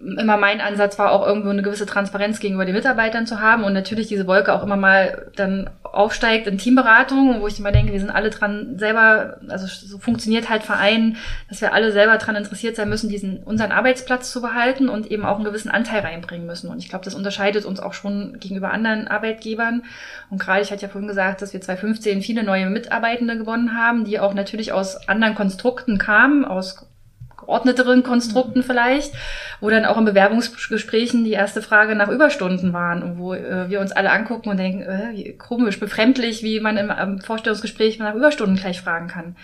immer 0.00 0.36
mein 0.36 0.60
Ansatz 0.60 0.98
war 0.98 1.10
auch 1.10 1.26
irgendwo 1.26 1.50
eine 1.50 1.62
gewisse 1.62 1.86
Transparenz 1.86 2.38
gegenüber 2.38 2.64
den 2.64 2.74
Mitarbeitern 2.74 3.26
zu 3.26 3.40
haben 3.40 3.64
und 3.64 3.72
natürlich 3.72 4.06
diese 4.06 4.26
Wolke 4.26 4.54
auch 4.54 4.62
immer 4.62 4.76
mal 4.76 5.26
dann 5.34 5.70
aufsteigt 5.82 6.46
in 6.46 6.58
Teamberatungen, 6.58 7.40
wo 7.40 7.48
ich 7.48 7.58
immer 7.58 7.72
denke, 7.72 7.92
wir 7.92 7.98
sind 7.98 8.10
alle 8.10 8.30
dran 8.30 8.78
selber, 8.78 9.38
also 9.48 9.66
so 9.66 9.98
funktioniert 9.98 10.48
halt 10.48 10.62
Verein, 10.62 11.16
dass 11.48 11.60
wir 11.60 11.72
alle 11.72 11.90
selber 11.90 12.16
dran 12.18 12.36
interessiert 12.36 12.76
sein 12.76 12.88
müssen, 12.88 13.08
diesen 13.08 13.38
unseren 13.38 13.72
Arbeitsplatz 13.72 14.30
zu 14.30 14.40
behalten 14.40 14.88
und 14.88 15.10
eben 15.10 15.24
auch 15.24 15.36
einen 15.36 15.44
gewissen 15.44 15.70
Anteil 15.70 16.00
reinbringen 16.00 16.46
müssen. 16.46 16.68
Und 16.70 16.78
ich 16.78 16.88
glaube, 16.88 17.04
das 17.04 17.14
unterscheidet 17.14 17.64
uns 17.64 17.80
auch 17.80 17.92
schon 17.92 18.38
gegenüber 18.38 18.70
anderen 18.70 19.08
Arbeitgebern. 19.08 19.82
Und 20.30 20.40
gerade 20.40 20.62
ich 20.62 20.70
hatte 20.70 20.82
ja 20.82 20.88
vorhin 20.88 21.08
gesagt, 21.08 21.42
dass 21.42 21.52
wir 21.52 21.60
2015 21.60 22.22
viele 22.22 22.44
neue 22.44 22.66
Mitarbeitende 22.66 23.36
gewonnen 23.36 23.76
haben, 23.76 24.04
die 24.04 24.20
auch 24.20 24.34
natürlich 24.34 24.72
aus 24.72 25.08
anderen 25.08 25.34
Konstrukten 25.34 25.98
kamen, 25.98 26.44
aus 26.44 26.87
geordneteren 27.48 28.02
Konstrukten 28.02 28.60
mhm. 28.60 28.64
vielleicht, 28.64 29.14
wo 29.60 29.70
dann 29.70 29.86
auch 29.86 29.96
in 29.96 30.04
Bewerbungsgesprächen 30.04 31.24
die 31.24 31.32
erste 31.32 31.62
Frage 31.62 31.94
nach 31.94 32.08
Überstunden 32.08 32.74
waren 32.74 33.02
und 33.02 33.18
wo 33.18 33.32
äh, 33.32 33.70
wir 33.70 33.80
uns 33.80 33.92
alle 33.92 34.10
angucken 34.10 34.50
und 34.50 34.58
denken, 34.58 34.82
äh, 34.82 35.32
komisch, 35.32 35.80
befremdlich, 35.80 36.42
wie 36.42 36.60
man 36.60 36.76
im, 36.76 36.90
im 36.90 37.20
Vorstellungsgespräch 37.20 37.98
nach 37.98 38.14
Überstunden 38.14 38.56
gleich 38.56 38.82
fragen 38.82 39.08
kann. 39.08 39.34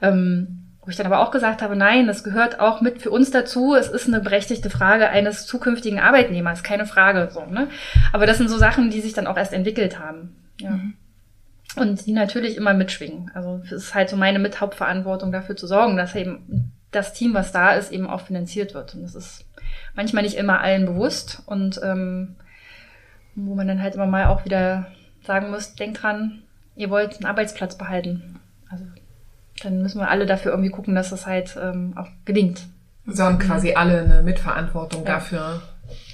Ähm, 0.00 0.58
wo 0.80 0.88
ich 0.88 0.96
dann 0.96 1.06
aber 1.06 1.20
auch 1.20 1.30
gesagt 1.30 1.62
habe, 1.62 1.76
nein, 1.76 2.06
das 2.06 2.24
gehört 2.24 2.58
auch 2.58 2.80
mit 2.80 3.02
für 3.02 3.10
uns 3.10 3.30
dazu. 3.30 3.74
Es 3.74 3.88
ist 3.88 4.08
eine 4.08 4.20
berechtigte 4.20 4.70
Frage 4.70 5.10
eines 5.10 5.46
zukünftigen 5.46 6.00
Arbeitnehmers, 6.00 6.64
keine 6.64 6.86
Frage. 6.86 7.28
So, 7.32 7.44
ne? 7.44 7.68
Aber 8.12 8.26
das 8.26 8.38
sind 8.38 8.48
so 8.48 8.56
Sachen, 8.56 8.90
die 8.90 9.00
sich 9.00 9.12
dann 9.12 9.28
auch 9.28 9.36
erst 9.36 9.52
entwickelt 9.52 10.00
haben. 10.00 10.34
Ja. 10.58 10.70
Mhm. 10.70 10.94
Und 11.76 12.06
die 12.06 12.12
natürlich 12.12 12.56
immer 12.56 12.74
mitschwingen. 12.74 13.30
Also 13.34 13.60
es 13.64 13.72
ist 13.72 13.94
halt 13.94 14.08
so 14.08 14.16
meine 14.16 14.38
Mithauptverantwortung 14.38 15.30
dafür 15.32 15.54
zu 15.54 15.66
sorgen, 15.66 15.96
dass 15.96 16.14
eben 16.14 16.72
das 16.92 17.12
Team, 17.12 17.34
was 17.34 17.52
da 17.52 17.72
ist, 17.72 17.90
eben 17.90 18.06
auch 18.06 18.20
finanziert 18.20 18.74
wird. 18.74 18.94
Und 18.94 19.02
das 19.02 19.14
ist 19.14 19.44
manchmal 19.94 20.22
nicht 20.22 20.36
immer 20.36 20.60
allen 20.60 20.86
bewusst 20.86 21.42
und 21.46 21.80
ähm, 21.82 22.36
wo 23.34 23.54
man 23.54 23.66
dann 23.66 23.82
halt 23.82 23.94
immer 23.94 24.06
mal 24.06 24.26
auch 24.26 24.44
wieder 24.44 24.86
sagen 25.24 25.50
muss, 25.50 25.74
denkt 25.74 26.02
dran, 26.02 26.42
ihr 26.76 26.90
wollt 26.90 27.16
einen 27.16 27.26
Arbeitsplatz 27.26 27.76
behalten. 27.76 28.38
Also 28.68 28.84
dann 29.62 29.82
müssen 29.82 30.00
wir 30.00 30.10
alle 30.10 30.26
dafür 30.26 30.52
irgendwie 30.52 30.70
gucken, 30.70 30.94
dass 30.94 31.10
das 31.10 31.26
halt 31.26 31.56
ähm, 31.60 31.94
auch 31.96 32.08
gelingt. 32.24 32.66
So 33.06 33.24
haben 33.24 33.38
quasi 33.38 33.74
alle 33.74 34.00
eine 34.00 34.22
Mitverantwortung 34.22 35.04
ja. 35.04 35.14
dafür, 35.14 35.62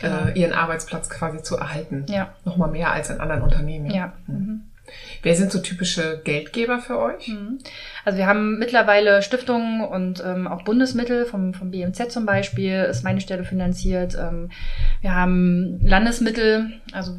genau. 0.01 0.27
äh, 0.27 0.39
ihren 0.39 0.53
Arbeitsplatz 0.53 1.11
quasi 1.11 1.43
zu 1.43 1.57
erhalten. 1.57 2.07
Ja. 2.09 2.33
Nochmal 2.45 2.71
mehr 2.71 2.93
als 2.93 3.11
in 3.11 3.21
anderen 3.21 3.43
Unternehmen. 3.43 3.91
Ja. 3.91 4.13
Mhm. 4.27 4.63
Wer 5.29 5.37
sind 5.37 5.53
so 5.53 5.59
typische 5.59 6.23
Geldgeber 6.25 6.79
für 6.79 6.99
euch? 6.99 7.29
Mhm. 7.29 7.59
Also 8.03 8.17
wir 8.17 8.27
haben 8.27 8.59
mittlerweile 8.59 9.21
Stiftungen 9.21 9.83
und 9.83 10.25
ähm, 10.25 10.49
auch 10.49 10.63
Bundesmittel 10.63 11.27
vom, 11.27 11.53
vom 11.53 11.71
BMZ 11.71 12.11
zum 12.11 12.25
Beispiel, 12.25 12.87
ist 12.89 13.05
meine 13.05 13.21
Stelle 13.21 13.45
finanziert. 13.45 14.17
Ähm, 14.19 14.49
wir 15.03 15.15
haben 15.15 15.81
Landesmittel, 15.83 16.73
also 16.93 17.19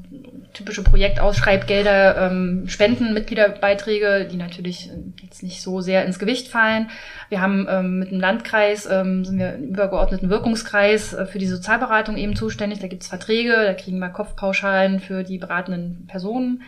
typische 0.54 0.84
Projektausschreibgelder, 0.84 2.32
ähm, 2.32 2.63
Spenden, 2.68 3.13
Mitgliederbeiträge, 3.13 4.28
die 4.32 4.38
natürlich 4.38 4.89
jetzt 5.22 5.43
nicht 5.43 5.62
so 5.62 5.80
sehr 5.80 6.04
ins 6.04 6.17
Gewicht 6.17 6.48
fallen. 6.48 6.89
Wir 7.30 7.41
haben 7.41 7.67
ähm, 7.69 8.00
mit 8.00 8.10
dem 8.10 8.19
Landkreis, 8.19 8.88
ähm, 8.91 9.24
sind 9.24 9.38
wir 9.38 9.54
im 9.54 9.65
übergeordneten 9.65 10.32
Wirkungskreis 10.32 11.13
äh, 11.13 11.28
für 11.28 11.38
die 11.38 11.45
Sozialberatung 11.45 12.17
eben 12.17 12.36
zuständig. 12.36 12.80
Da 12.80 12.88
gibt's 12.88 13.08
Verträge, 13.08 13.52
da 13.52 13.76
kriegen 13.76 14.00
wir 14.00 14.10
Kopfpauschalen 14.10 15.00
für 15.00 15.24
die 15.24 15.38
beratenden 15.38 16.08
Personen. 16.08 16.63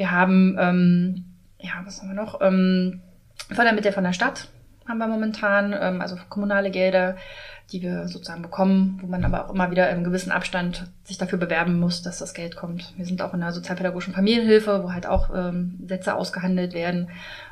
Wir 0.00 0.12
haben, 0.12 0.56
ähm, 0.58 1.24
ja, 1.58 1.72
was 1.84 2.00
haben 2.00 2.08
wir 2.08 2.14
noch? 2.14 2.40
Ähm, 2.40 3.02
Fördermittel 3.52 3.92
von 3.92 4.02
der 4.02 4.14
Stadt 4.14 4.48
haben 4.88 4.96
wir 4.96 5.06
momentan, 5.06 5.74
ähm, 5.78 6.00
also 6.00 6.16
kommunale 6.30 6.70
Gelder, 6.70 7.18
die 7.70 7.82
wir 7.82 8.08
sozusagen 8.08 8.40
bekommen, 8.40 8.98
wo 9.02 9.08
man 9.08 9.26
aber 9.26 9.44
auch 9.44 9.52
immer 9.52 9.70
wieder 9.70 9.90
im 9.90 10.02
gewissen 10.02 10.32
Abstand 10.32 10.90
sich 11.04 11.18
dafür 11.18 11.38
bewerben 11.38 11.78
muss, 11.78 12.00
dass 12.00 12.18
das 12.18 12.32
Geld 12.32 12.56
kommt. 12.56 12.94
Wir 12.96 13.04
sind 13.04 13.20
auch 13.20 13.34
in 13.34 13.42
einer 13.42 13.52
sozialpädagogischen 13.52 14.14
Familienhilfe, 14.14 14.82
wo 14.82 14.90
halt 14.94 15.06
auch 15.06 15.28
ähm, 15.36 15.78
Sätze 15.86 16.14
ausgehandelt 16.14 16.72
werden 16.72 17.10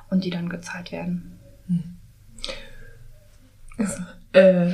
und 0.09 0.25
die 0.25 0.31
dann 0.31 0.49
gezahlt 0.49 0.91
werden. 0.91 1.39
Hm. 1.67 1.97
Also, 3.77 4.03
äh, 4.33 4.73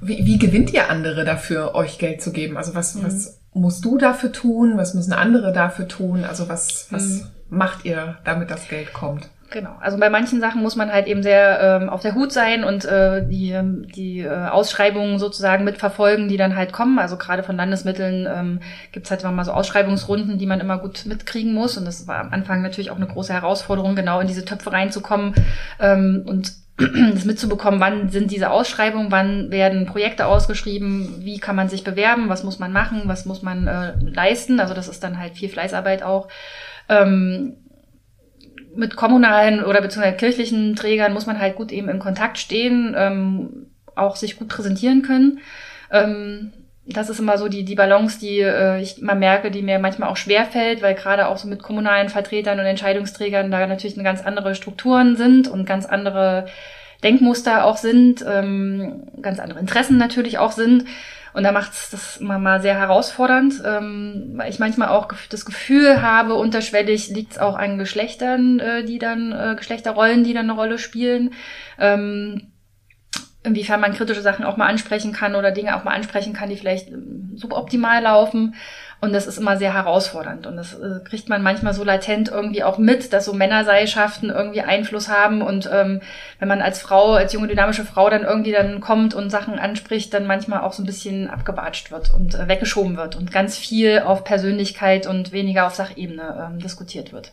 wie, 0.00 0.26
wie 0.26 0.38
gewinnt 0.38 0.72
ihr 0.72 0.90
andere 0.90 1.24
dafür, 1.24 1.76
euch 1.76 1.98
Geld 1.98 2.20
zu 2.20 2.32
geben? 2.32 2.56
Also 2.56 2.74
was, 2.74 2.96
mhm. 2.96 3.04
was 3.04 3.39
musst 3.52 3.84
du 3.84 3.98
dafür 3.98 4.32
tun? 4.32 4.76
Was 4.76 4.94
müssen 4.94 5.12
andere 5.12 5.52
dafür 5.52 5.88
tun? 5.88 6.24
Also 6.24 6.48
was, 6.48 6.86
was 6.90 7.08
mhm. 7.08 7.26
macht 7.48 7.84
ihr, 7.84 8.18
damit 8.24 8.50
das 8.50 8.68
Geld 8.68 8.92
kommt? 8.92 9.28
Genau. 9.50 9.74
Also 9.80 9.98
bei 9.98 10.10
manchen 10.10 10.40
Sachen 10.40 10.62
muss 10.62 10.76
man 10.76 10.92
halt 10.92 11.08
eben 11.08 11.24
sehr 11.24 11.60
ähm, 11.60 11.88
auf 11.88 12.02
der 12.02 12.14
Hut 12.14 12.32
sein 12.32 12.62
und 12.62 12.84
äh, 12.84 13.26
die, 13.26 13.58
die 13.96 14.20
äh, 14.20 14.46
Ausschreibungen 14.46 15.18
sozusagen 15.18 15.64
mitverfolgen, 15.64 16.28
die 16.28 16.36
dann 16.36 16.54
halt 16.54 16.72
kommen. 16.72 17.00
Also 17.00 17.16
gerade 17.16 17.42
von 17.42 17.56
Landesmitteln 17.56 18.28
ähm, 18.32 18.60
gibt 18.92 19.06
es 19.06 19.10
halt 19.10 19.22
immer 19.22 19.32
mal 19.32 19.44
so 19.44 19.50
Ausschreibungsrunden, 19.50 20.38
die 20.38 20.46
man 20.46 20.60
immer 20.60 20.78
gut 20.78 21.04
mitkriegen 21.04 21.52
muss. 21.52 21.76
Und 21.76 21.84
das 21.84 22.06
war 22.06 22.20
am 22.20 22.32
Anfang 22.32 22.62
natürlich 22.62 22.92
auch 22.92 22.96
eine 22.96 23.08
große 23.08 23.32
Herausforderung, 23.32 23.96
genau 23.96 24.20
in 24.20 24.28
diese 24.28 24.44
Töpfe 24.44 24.70
reinzukommen 24.70 25.34
ähm, 25.80 26.22
und 26.26 26.52
das 27.14 27.24
mitzubekommen, 27.24 27.80
wann 27.80 28.08
sind 28.08 28.30
diese 28.30 28.50
Ausschreibungen, 28.50 29.10
wann 29.10 29.50
werden 29.50 29.86
Projekte 29.86 30.26
ausgeschrieben, 30.26 31.16
wie 31.20 31.38
kann 31.38 31.56
man 31.56 31.68
sich 31.68 31.84
bewerben, 31.84 32.28
was 32.28 32.44
muss 32.44 32.58
man 32.58 32.72
machen, 32.72 33.02
was 33.06 33.26
muss 33.26 33.42
man 33.42 33.66
äh, 33.66 33.92
leisten. 34.00 34.60
Also 34.60 34.74
das 34.74 34.88
ist 34.88 35.02
dann 35.02 35.18
halt 35.18 35.34
viel 35.34 35.48
Fleißarbeit 35.48 36.02
auch. 36.02 36.28
Ähm, 36.88 37.56
mit 38.74 38.96
kommunalen 38.96 39.64
oder 39.64 39.80
beziehungsweise 39.80 40.16
kirchlichen 40.16 40.76
Trägern 40.76 41.12
muss 41.12 41.26
man 41.26 41.40
halt 41.40 41.56
gut 41.56 41.72
eben 41.72 41.88
in 41.88 41.98
Kontakt 41.98 42.38
stehen, 42.38 42.94
ähm, 42.96 43.66
auch 43.96 44.16
sich 44.16 44.36
gut 44.36 44.48
präsentieren 44.48 45.02
können. 45.02 45.40
Ähm, 45.90 46.52
das 46.92 47.08
ist 47.08 47.20
immer 47.20 47.38
so 47.38 47.48
die, 47.48 47.64
die 47.64 47.74
Balance, 47.74 48.18
die 48.18 48.40
äh, 48.40 48.80
ich 48.80 49.00
immer 49.00 49.14
merke, 49.14 49.50
die 49.50 49.62
mir 49.62 49.78
manchmal 49.78 50.08
auch 50.08 50.16
schwer 50.16 50.44
fällt, 50.44 50.82
weil 50.82 50.94
gerade 50.94 51.28
auch 51.28 51.36
so 51.36 51.48
mit 51.48 51.62
kommunalen 51.62 52.08
Vertretern 52.08 52.58
und 52.58 52.66
Entscheidungsträgern 52.66 53.50
da 53.50 53.66
natürlich 53.66 53.96
eine 53.96 54.04
ganz 54.04 54.22
andere 54.22 54.54
Strukturen 54.54 55.16
sind 55.16 55.48
und 55.48 55.66
ganz 55.66 55.86
andere 55.86 56.46
Denkmuster 57.02 57.64
auch 57.64 57.76
sind, 57.76 58.24
ähm, 58.28 59.04
ganz 59.22 59.38
andere 59.38 59.60
Interessen 59.60 59.98
natürlich 59.98 60.38
auch 60.38 60.52
sind. 60.52 60.84
Und 61.32 61.44
da 61.44 61.52
macht 61.52 61.72
es 61.72 61.90
das 61.90 62.16
immer 62.16 62.38
mal 62.38 62.60
sehr 62.60 62.76
herausfordernd, 62.76 63.62
ähm, 63.64 64.32
weil 64.34 64.50
ich 64.50 64.58
manchmal 64.58 64.88
auch 64.88 65.08
das 65.28 65.44
Gefühl 65.44 66.02
habe, 66.02 66.34
unterschwellig 66.34 67.08
liegt 67.08 67.32
es 67.32 67.38
auch 67.38 67.54
an 67.54 67.78
Geschlechtern, 67.78 68.58
äh, 68.58 68.84
die 68.84 68.98
dann, 68.98 69.30
äh, 69.30 69.54
Geschlechterrollen, 69.56 70.24
die 70.24 70.34
dann 70.34 70.50
eine 70.50 70.58
Rolle 70.58 70.78
spielen. 70.78 71.32
Ähm, 71.78 72.49
inwiefern 73.42 73.80
man 73.80 73.94
kritische 73.94 74.22
Sachen 74.22 74.44
auch 74.44 74.56
mal 74.56 74.66
ansprechen 74.66 75.12
kann 75.12 75.34
oder 75.34 75.50
Dinge 75.50 75.76
auch 75.76 75.84
mal 75.84 75.94
ansprechen 75.94 76.32
kann, 76.32 76.50
die 76.50 76.56
vielleicht 76.56 76.88
ähm, 76.88 77.32
suboptimal 77.36 78.02
laufen. 78.02 78.54
Und 79.00 79.14
das 79.14 79.26
ist 79.26 79.38
immer 79.38 79.56
sehr 79.56 79.72
herausfordernd. 79.72 80.46
Und 80.46 80.56
das 80.56 80.74
äh, 80.74 81.00
kriegt 81.02 81.30
man 81.30 81.42
manchmal 81.42 81.72
so 81.72 81.84
latent 81.84 82.28
irgendwie 82.28 82.62
auch 82.62 82.76
mit, 82.76 83.14
dass 83.14 83.24
so 83.24 83.32
Männerseilschaften 83.32 84.28
irgendwie 84.28 84.60
Einfluss 84.60 85.08
haben. 85.08 85.40
Und 85.40 85.70
ähm, 85.72 86.02
wenn 86.38 86.48
man 86.48 86.60
als 86.60 86.80
Frau, 86.80 87.14
als 87.14 87.32
junge 87.32 87.48
dynamische 87.48 87.84
Frau 87.84 88.10
dann 88.10 88.24
irgendwie 88.24 88.52
dann 88.52 88.80
kommt 88.80 89.14
und 89.14 89.30
Sachen 89.30 89.58
anspricht, 89.58 90.12
dann 90.12 90.26
manchmal 90.26 90.60
auch 90.60 90.74
so 90.74 90.82
ein 90.82 90.86
bisschen 90.86 91.30
abgewatscht 91.30 91.90
wird 91.90 92.12
und 92.12 92.34
äh, 92.34 92.46
weggeschoben 92.46 92.98
wird 92.98 93.16
und 93.16 93.32
ganz 93.32 93.56
viel 93.56 94.00
auf 94.00 94.22
Persönlichkeit 94.24 95.06
und 95.06 95.32
weniger 95.32 95.66
auf 95.66 95.74
Sachebene 95.74 96.50
ähm, 96.50 96.58
diskutiert 96.58 97.12
wird 97.12 97.32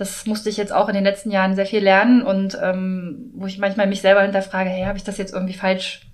das 0.00 0.24
musste 0.24 0.48
ich 0.48 0.56
jetzt 0.56 0.72
auch 0.72 0.88
in 0.88 0.94
den 0.94 1.04
letzten 1.04 1.30
Jahren 1.30 1.54
sehr 1.54 1.66
viel 1.66 1.82
lernen 1.82 2.22
und 2.22 2.58
ähm, 2.62 3.30
wo 3.34 3.44
ich 3.44 3.58
manchmal 3.58 3.86
mich 3.86 4.00
selber 4.00 4.22
hinterfrage, 4.22 4.70
hey, 4.70 4.84
habe 4.84 4.96
ich 4.96 5.04
das 5.04 5.18
jetzt 5.18 5.34
irgendwie 5.34 5.52
falsch 5.52 6.09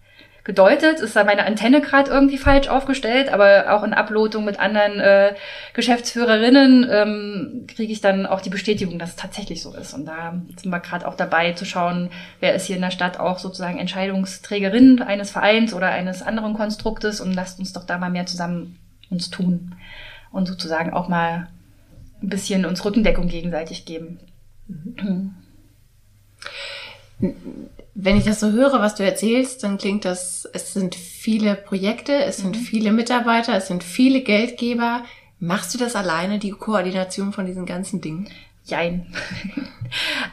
gedeutet? 0.46 1.00
Ist 1.00 1.16
da 1.16 1.24
meine 1.24 1.44
Antenne 1.44 1.80
gerade 1.80 2.08
irgendwie 2.08 2.38
falsch 2.38 2.68
aufgestellt? 2.68 3.30
Aber 3.30 3.74
auch 3.74 3.82
in 3.82 3.92
Ablotung 3.92 4.44
mit 4.44 4.60
anderen 4.60 5.00
äh, 5.00 5.34
Geschäftsführerinnen 5.74 6.86
ähm, 6.88 7.64
kriege 7.66 7.92
ich 7.92 8.00
dann 8.00 8.26
auch 8.26 8.40
die 8.40 8.48
Bestätigung, 8.48 8.98
dass 8.98 9.10
es 9.10 9.16
tatsächlich 9.16 9.60
so 9.60 9.74
ist. 9.74 9.92
Und 9.92 10.06
da 10.06 10.40
sind 10.56 10.70
wir 10.70 10.78
gerade 10.78 11.06
auch 11.06 11.16
dabei 11.16 11.52
zu 11.52 11.64
schauen, 11.64 12.10
wer 12.38 12.54
ist 12.54 12.66
hier 12.66 12.76
in 12.76 12.82
der 12.82 12.92
Stadt 12.92 13.18
auch 13.18 13.40
sozusagen 13.40 13.78
Entscheidungsträgerin 13.78 15.02
eines 15.02 15.32
Vereins 15.32 15.74
oder 15.74 15.88
eines 15.88 16.22
anderen 16.22 16.54
Konstruktes 16.54 17.20
und 17.20 17.34
lasst 17.34 17.58
uns 17.58 17.72
doch 17.72 17.84
da 17.84 17.98
mal 17.98 18.10
mehr 18.10 18.26
zusammen 18.26 18.78
uns 19.10 19.30
tun 19.30 19.74
und 20.30 20.46
sozusagen 20.46 20.92
auch 20.92 21.08
mal 21.08 21.48
ein 22.22 22.28
bisschen 22.28 22.64
uns 22.66 22.84
Rückendeckung 22.84 23.26
gegenseitig 23.26 23.84
geben. 23.84 24.20
Mhm. 24.68 25.34
Wenn 27.98 28.18
ich 28.18 28.24
das 28.24 28.40
so 28.40 28.52
höre, 28.52 28.78
was 28.80 28.94
du 28.94 29.04
erzählst, 29.04 29.62
dann 29.62 29.78
klingt 29.78 30.04
das, 30.04 30.46
es 30.52 30.74
sind 30.74 30.94
viele 30.94 31.54
Projekte, 31.54 32.12
es 32.12 32.36
sind 32.36 32.54
mhm. 32.54 32.60
viele 32.60 32.92
Mitarbeiter, 32.92 33.54
es 33.56 33.68
sind 33.68 33.82
viele 33.82 34.20
Geldgeber. 34.20 35.02
Machst 35.40 35.72
du 35.72 35.78
das 35.78 35.96
alleine, 35.96 36.38
die 36.38 36.50
Koordination 36.50 37.32
von 37.32 37.46
diesen 37.46 37.64
ganzen 37.64 38.02
Dingen? 38.02 38.28
Jein. 38.64 39.06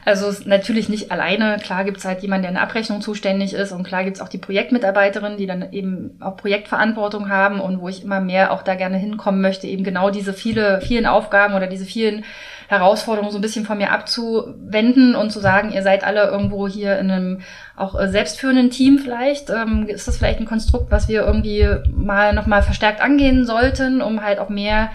Also 0.04 0.34
natürlich 0.46 0.88
nicht 0.88 1.12
alleine. 1.12 1.58
Klar 1.62 1.84
gibt's 1.84 2.04
halt 2.04 2.22
jemanden, 2.22 2.42
der 2.42 2.50
eine 2.50 2.60
Abrechnung 2.60 3.00
zuständig 3.00 3.54
ist 3.54 3.70
und 3.70 3.84
klar 3.84 4.02
gibt's 4.02 4.20
auch 4.20 4.28
die 4.28 4.38
Projektmitarbeiterin, 4.38 5.36
die 5.36 5.46
dann 5.46 5.72
eben 5.72 6.18
auch 6.20 6.36
Projektverantwortung 6.36 7.28
haben 7.28 7.60
und 7.60 7.80
wo 7.80 7.88
ich 7.88 8.02
immer 8.02 8.20
mehr 8.20 8.52
auch 8.52 8.62
da 8.62 8.74
gerne 8.74 8.96
hinkommen 8.96 9.40
möchte, 9.40 9.68
eben 9.68 9.84
genau 9.84 10.10
diese 10.10 10.32
viele, 10.32 10.80
vielen 10.80 11.06
Aufgaben 11.06 11.54
oder 11.54 11.68
diese 11.68 11.84
vielen 11.84 12.24
Herausforderungen 12.68 13.32
so 13.32 13.38
ein 13.38 13.42
bisschen 13.42 13.64
von 13.64 13.78
mir 13.78 13.92
abzuwenden 13.92 15.14
und 15.14 15.30
zu 15.30 15.40
sagen, 15.40 15.72
ihr 15.72 15.82
seid 15.82 16.04
alle 16.04 16.24
irgendwo 16.28 16.68
hier 16.68 16.98
in 16.98 17.10
einem 17.10 17.40
auch 17.76 17.98
äh, 17.98 18.08
selbstführenden 18.08 18.70
Team 18.70 18.98
vielleicht. 18.98 19.50
Ähm, 19.50 19.86
ist 19.88 20.08
das 20.08 20.16
vielleicht 20.16 20.40
ein 20.40 20.46
Konstrukt, 20.46 20.90
was 20.90 21.08
wir 21.08 21.22
irgendwie 21.22 21.66
mal 21.92 22.32
nochmal 22.32 22.62
verstärkt 22.62 23.00
angehen 23.00 23.44
sollten, 23.44 24.02
um 24.02 24.22
halt 24.22 24.38
auch 24.38 24.48
mehr 24.48 24.90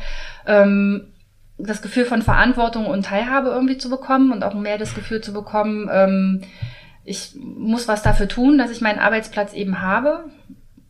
ähm, 0.45 1.13
das 1.57 1.81
Gefühl 1.81 2.05
von 2.05 2.21
Verantwortung 2.21 2.85
und 2.85 3.05
Teilhabe 3.05 3.49
irgendwie 3.49 3.77
zu 3.77 3.89
bekommen 3.89 4.31
und 4.31 4.43
auch 4.43 4.53
mehr 4.53 4.77
das 4.77 4.95
Gefühl 4.95 5.21
zu 5.21 5.33
bekommen, 5.33 5.89
ähm, 5.91 6.41
ich 7.03 7.35
muss 7.39 7.87
was 7.87 8.03
dafür 8.03 8.27
tun, 8.27 8.57
dass 8.57 8.71
ich 8.71 8.81
meinen 8.81 8.99
Arbeitsplatz 8.99 9.53
eben 9.53 9.81
habe. 9.81 10.25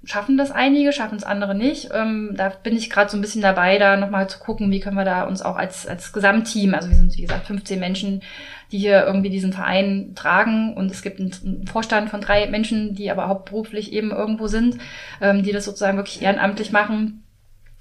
Schaffen 0.09 0.37
das 0.37 0.49
einige, 0.49 0.91
schaffen 0.91 1.17
es 1.17 1.23
andere 1.23 1.53
nicht. 1.53 1.89
Ähm, 1.93 2.33
da 2.35 2.49
bin 2.49 2.75
ich 2.75 2.89
gerade 2.89 3.11
so 3.11 3.17
ein 3.17 3.21
bisschen 3.21 3.43
dabei, 3.43 3.77
da 3.77 3.95
nochmal 3.95 4.27
zu 4.27 4.39
gucken, 4.39 4.71
wie 4.71 4.79
können 4.79 4.95
wir 4.95 5.05
da 5.05 5.23
uns 5.23 5.43
auch 5.43 5.55
als, 5.55 5.85
als 5.85 6.11
Gesamtteam, 6.11 6.73
also 6.73 6.89
wir 6.89 6.95
sind 6.95 7.15
wie 7.15 7.21
gesagt 7.21 7.45
15 7.45 7.79
Menschen, 7.79 8.23
die 8.71 8.79
hier 8.79 9.05
irgendwie 9.05 9.29
diesen 9.29 9.53
Verein 9.53 10.13
tragen 10.15 10.73
und 10.75 10.89
es 10.89 11.03
gibt 11.03 11.19
einen 11.19 11.67
Vorstand 11.67 12.09
von 12.09 12.21
drei 12.21 12.47
Menschen, 12.47 12.95
die 12.95 13.11
aber 13.11 13.27
hauptberuflich 13.27 13.93
eben 13.93 14.09
irgendwo 14.09 14.47
sind, 14.47 14.79
ähm, 15.21 15.43
die 15.43 15.51
das 15.51 15.65
sozusagen 15.65 15.97
wirklich 15.97 16.23
ehrenamtlich 16.23 16.71
machen 16.71 17.23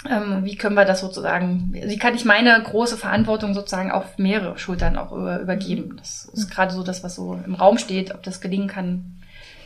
ähm, 0.08 0.44
wie 0.44 0.56
können 0.56 0.76
wir 0.76 0.84
das 0.84 1.00
sozusagen, 1.00 1.70
wie 1.72 1.98
kann 1.98 2.14
ich 2.14 2.24
meine 2.26 2.62
große 2.62 2.98
Verantwortung 2.98 3.54
sozusagen 3.54 3.90
auf 3.90 4.18
mehrere 4.18 4.58
Schultern 4.58 4.96
auch 4.96 5.12
über, 5.12 5.40
übergeben? 5.40 5.96
Das 5.96 6.26
ist 6.26 6.50
gerade 6.50 6.72
so 6.72 6.84
das, 6.84 7.02
was 7.02 7.16
so 7.16 7.40
im 7.44 7.54
Raum 7.54 7.78
steht. 7.78 8.14
Ob 8.14 8.22
das 8.22 8.40
gelingen 8.40 8.68
kann, 8.68 9.18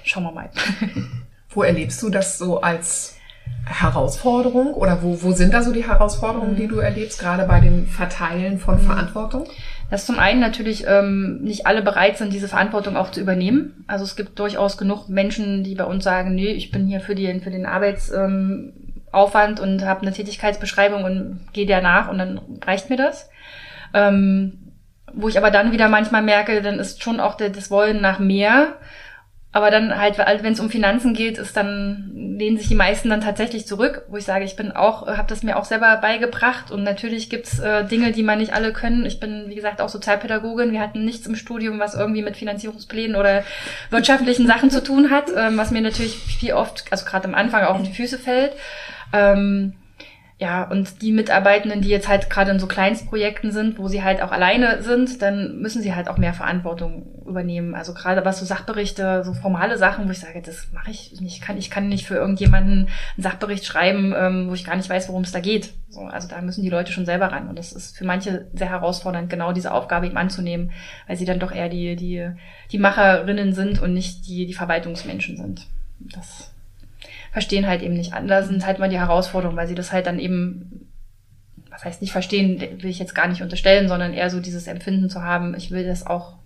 schauen 0.05 0.23
wir 0.23 0.33
mal. 0.33 0.51
Wo 1.55 1.63
erlebst 1.63 2.03
du 2.03 2.09
das 2.11 2.39
so 2.39 2.61
als 2.61 3.17
Herausforderung 3.65 4.75
oder 4.75 5.03
wo, 5.03 5.23
wo 5.23 5.33
sind 5.33 5.55
da 5.55 5.63
so 5.63 5.73
die 5.73 5.87
Herausforderungen, 5.87 6.57
die 6.57 6.67
du 6.67 6.79
erlebst, 6.79 7.21
gerade 7.21 7.45
bei 7.45 7.61
dem 7.61 7.87
Verteilen 7.87 8.59
von 8.59 8.77
mhm. 8.77 8.87
Verantwortung? 8.87 9.47
Dass 9.91 10.07
zum 10.07 10.19
einen 10.19 10.41
natürlich 10.41 10.85
ähm, 10.87 11.41
nicht 11.43 11.67
alle 11.67 11.83
bereit 11.83 12.17
sind, 12.17 12.33
diese 12.33 12.49
Verantwortung 12.49 12.97
auch 12.97 13.11
zu 13.11 13.21
übernehmen. 13.21 13.85
Also 13.87 14.05
es 14.05 14.17
gibt 14.17 14.39
durchaus 14.39 14.79
genug 14.79 15.09
Menschen, 15.09 15.65
die 15.65 15.75
bei 15.75 15.85
uns 15.85 16.03
sagen, 16.03 16.35
nee, 16.35 16.53
ich 16.53 16.71
bin 16.71 16.87
hier 16.87 17.01
für, 17.01 17.15
die, 17.15 17.41
für 17.41 17.51
den 17.51 17.67
Arbeits, 17.67 18.11
ähm, 18.11 18.73
und 19.13 19.85
habe 19.85 20.03
eine 20.03 20.13
Tätigkeitsbeschreibung 20.13 21.05
und 21.05 21.41
gehe 21.53 21.67
der 21.67 21.83
nach 21.83 22.09
und 22.09 22.19
dann 22.19 22.41
reicht 22.65 22.89
mir 22.89 22.97
das. 22.97 23.29
Ähm, 23.93 24.59
wo 25.13 25.29
ich 25.29 25.37
aber 25.37 25.51
dann 25.51 25.73
wieder 25.73 25.89
manchmal 25.89 26.23
merke, 26.23 26.63
dann 26.63 26.79
ist 26.79 27.03
schon 27.03 27.21
auch 27.21 27.35
der, 27.35 27.51
das 27.51 27.71
Wollen 27.71 28.01
nach 28.01 28.19
mehr. 28.19 28.77
Aber 29.55 29.71
dann 29.71 29.99
halt, 29.99 30.17
wenn 30.17 30.53
es 30.55 30.61
um 30.61 30.71
Finanzen 30.71 31.13
geht, 31.13 31.37
ist 31.37 31.57
dann 31.57 32.11
lehnen 32.15 32.57
sich 32.57 32.69
die 32.69 32.75
meisten 32.75 33.11
dann 33.11 33.21
tatsächlich 33.21 33.67
zurück, 33.67 34.03
wo 34.09 34.17
ich 34.17 34.25
sage, 34.25 34.47
ich 34.47 34.57
bin 34.57 34.73
auch, 34.73 35.07
habe 35.07 35.29
das 35.29 35.43
mir 35.43 35.59
auch 35.59 35.67
selber 35.67 35.97
beigebracht 35.99 36.71
und 36.71 36.83
natürlich 36.83 37.29
gibt's 37.29 37.59
äh, 37.59 37.85
Dinge, 37.85 38.13
die 38.13 38.23
man 38.23 38.39
nicht 38.39 38.55
alle 38.55 38.73
können. 38.73 39.05
Ich 39.05 39.21
bin, 39.21 39.45
wie 39.49 39.55
gesagt, 39.55 39.83
auch 39.83 39.91
Sozialpädagogin. 39.91 40.73
Wir 40.73 40.81
hatten 40.81 41.05
nichts 41.05 41.27
im 41.27 41.37
Studium, 41.37 41.79
was 41.79 41.95
irgendwie 41.95 42.23
mit 42.23 42.37
Finanzierungsplänen 42.37 43.15
oder 43.15 43.45
wirtschaftlichen 43.91 44.47
Sachen 44.47 44.71
zu 44.71 44.83
tun 44.83 45.11
hat, 45.11 45.27
ähm, 45.37 45.59
was 45.59 45.71
mir 45.71 45.83
natürlich 45.83 46.17
viel 46.17 46.55
oft, 46.55 46.85
also 46.91 47.05
gerade 47.05 47.29
am 47.29 47.35
Anfang 47.35 47.65
auch 47.65 47.75
auf 47.75 47.83
die 47.83 47.93
Füße 47.93 48.19
fällt. 48.19 48.53
Ähm, 49.13 49.75
ja, 50.43 50.65
und 50.65 51.03
die 51.03 51.13
Mitarbeitenden, 51.13 51.83
die 51.83 51.89
jetzt 51.89 52.09
halt 52.09 52.29
gerade 52.29 52.51
in 52.51 52.59
so 52.59 52.67
Kleinstprojekten 52.67 53.53
sind, 53.53 53.79
wo 53.79 53.87
sie 53.87 54.03
halt 54.03 54.21
auch 54.21 54.33
alleine 54.33 54.83
sind, 54.83 55.23
dann 55.23 55.61
müssen 55.61 55.83
sie 55.83 55.95
halt 55.95 56.09
auch 56.09 56.19
mehr 56.19 56.35
Verantwortung 56.35 57.07
übernehmen. 57.25 57.77
Also 57.77 57.95
gerade 57.95 58.25
was 58.25 58.41
so 58.41 58.45
Sachberichte, 58.45 59.23
so 59.23 59.35
formale 59.35 59.79
Sachen, 59.79 60.09
wo 60.09 60.11
ich 60.11 60.19
sage, 60.19 60.43
das 60.43 60.67
mache 60.73 60.91
ich 60.91 61.21
nicht. 61.21 61.37
Ich 61.37 61.41
kann, 61.41 61.59
ich 61.59 61.71
kann 61.71 61.89
nicht 61.89 62.09
für 62.09 62.17
irgendjemanden 62.17 62.73
einen 62.73 63.23
Sachbericht 63.23 63.65
schreiben, 63.65 64.13
ähm, 64.19 64.51
wo 64.51 64.55
ich 64.55 64.65
gar 64.65 64.75
nicht 64.75 64.91
weiß, 64.91 65.09
worum 65.09 65.23
es 65.23 65.31
da 65.31 65.39
geht. 65.39 65.75
So, 65.91 66.01
also 66.01 66.27
da 66.27 66.43
müssen 66.43 66.65
die 66.65 66.71
Leute 66.71 66.91
schon 66.91 67.07
selber 67.07 67.27
ran. 67.27 67.49
Und 67.49 67.57
das 67.57 67.73
ist 67.73 67.97
für 67.97 68.05
manche 68.05 68.49
sehr 68.53 68.71
herausfordernd, 68.71 69.31
genau 69.31 69.53
diese 69.53 69.73
Aufgabe 69.73 70.07
eben 70.07 70.17
anzunehmen, 70.17 70.73
weil 71.07 71.17
sie 71.17 71.25
dann 71.25 71.39
doch 71.39 71.53
eher 71.53 71.69
die, 71.69 71.95
die, 71.95 72.29
die 72.73 72.79
Macherinnen 72.79 73.53
sind 73.53 73.81
und 73.81 73.95
nicht 73.95 74.27
die, 74.27 74.47
die 74.47 74.55
Verwaltungsmenschen 74.55 75.37
sind. 75.37 75.69
Das 76.01 76.53
verstehen 77.33 77.67
halt 77.67 77.83
eben 77.83 77.95
nicht. 77.95 78.13
Anders, 78.13 78.49
sind 78.49 78.65
halt 78.65 78.79
mal 78.79 78.91
die 78.91 78.99
Herausforderungen, 78.99 79.57
weil 79.57 79.67
sie 79.67 79.75
das 79.75 79.91
halt 79.91 80.07
dann 80.07 80.19
eben, 80.19 80.93
was 81.71 81.85
heißt 81.85 82.03
nicht 82.03 82.13
verstehen, 82.13 82.61
will 82.61 82.91
ich 82.91 82.99
jetzt 82.99 83.15
gar 83.15 83.27
nicht 83.27 83.43
unterstellen, 83.43 83.89
sondern 83.89 84.13
eher 84.13 84.31
so 84.31 84.39
dieses 84.39 84.67
Empfinden 84.67 85.09
zu 85.09 85.23
haben, 85.23 85.55
ich 85.57 85.71
will 85.71 85.87
das 85.87 86.07
auch 86.07 86.37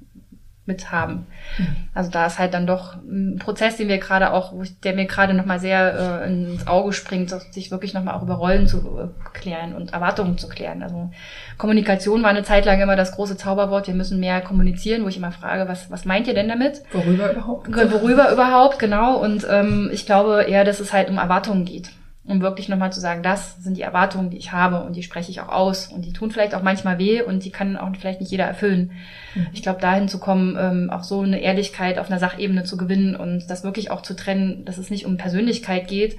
mithaben. 0.66 1.26
Mhm. 1.58 1.76
Also 1.94 2.10
da 2.10 2.26
ist 2.26 2.38
halt 2.38 2.54
dann 2.54 2.66
doch 2.66 2.96
ein 2.96 3.38
Prozess, 3.38 3.76
den 3.76 3.88
wir 3.88 3.98
gerade 3.98 4.32
auch, 4.32 4.52
der 4.84 4.94
mir 4.94 5.06
gerade 5.06 5.34
nochmal 5.34 5.60
sehr 5.60 6.22
äh, 6.22 6.26
ins 6.26 6.66
Auge 6.66 6.92
springt, 6.92 7.30
sich 7.52 7.70
wirklich 7.70 7.94
nochmal 7.94 8.14
auch 8.14 8.22
über 8.22 8.34
Rollen 8.34 8.66
zu 8.66 8.78
äh, 8.78 9.08
klären 9.32 9.74
und 9.74 9.92
Erwartungen 9.92 10.38
zu 10.38 10.48
klären. 10.48 10.82
Also 10.82 11.10
Kommunikation 11.58 12.22
war 12.22 12.30
eine 12.30 12.42
Zeit 12.42 12.64
lang 12.64 12.80
immer 12.80 12.96
das 12.96 13.12
große 13.12 13.36
Zauberwort, 13.36 13.86
wir 13.86 13.94
müssen 13.94 14.20
mehr 14.20 14.40
kommunizieren, 14.40 15.04
wo 15.04 15.08
ich 15.08 15.16
immer 15.16 15.32
frage, 15.32 15.68
was, 15.68 15.90
was 15.90 16.04
meint 16.04 16.26
ihr 16.26 16.34
denn 16.34 16.48
damit? 16.48 16.82
Worüber 16.92 17.32
überhaupt? 17.32 17.68
Worüber 17.74 18.32
überhaupt, 18.32 18.78
genau. 18.78 19.16
Und 19.18 19.46
ähm, 19.48 19.90
ich 19.92 20.06
glaube 20.06 20.44
eher, 20.44 20.64
dass 20.64 20.80
es 20.80 20.92
halt 20.92 21.08
um 21.08 21.18
Erwartungen 21.18 21.64
geht 21.64 21.90
um 22.28 22.40
wirklich 22.40 22.68
nochmal 22.68 22.92
zu 22.92 23.00
sagen, 23.00 23.22
das 23.22 23.62
sind 23.62 23.76
die 23.76 23.82
Erwartungen, 23.82 24.30
die 24.30 24.36
ich 24.36 24.50
habe 24.52 24.82
und 24.82 24.96
die 24.96 25.02
spreche 25.02 25.30
ich 25.30 25.40
auch 25.40 25.48
aus 25.48 25.86
und 25.86 26.04
die 26.04 26.12
tun 26.12 26.30
vielleicht 26.30 26.54
auch 26.54 26.62
manchmal 26.62 26.98
weh 26.98 27.22
und 27.22 27.44
die 27.44 27.50
kann 27.50 27.76
auch 27.76 27.88
vielleicht 27.98 28.20
nicht 28.20 28.32
jeder 28.32 28.44
erfüllen. 28.44 28.92
Mhm. 29.34 29.46
Ich 29.52 29.62
glaube, 29.62 29.80
dahin 29.80 30.08
zu 30.08 30.18
kommen, 30.18 30.56
ähm, 30.58 30.90
auch 30.90 31.04
so 31.04 31.20
eine 31.20 31.40
Ehrlichkeit 31.40 31.98
auf 31.98 32.10
einer 32.10 32.18
Sachebene 32.18 32.64
zu 32.64 32.76
gewinnen 32.76 33.14
und 33.14 33.48
das 33.48 33.62
wirklich 33.62 33.90
auch 33.90 34.02
zu 34.02 34.14
trennen, 34.14 34.64
dass 34.64 34.78
es 34.78 34.90
nicht 34.90 35.06
um 35.06 35.16
Persönlichkeit 35.16 35.86
geht. 35.86 36.16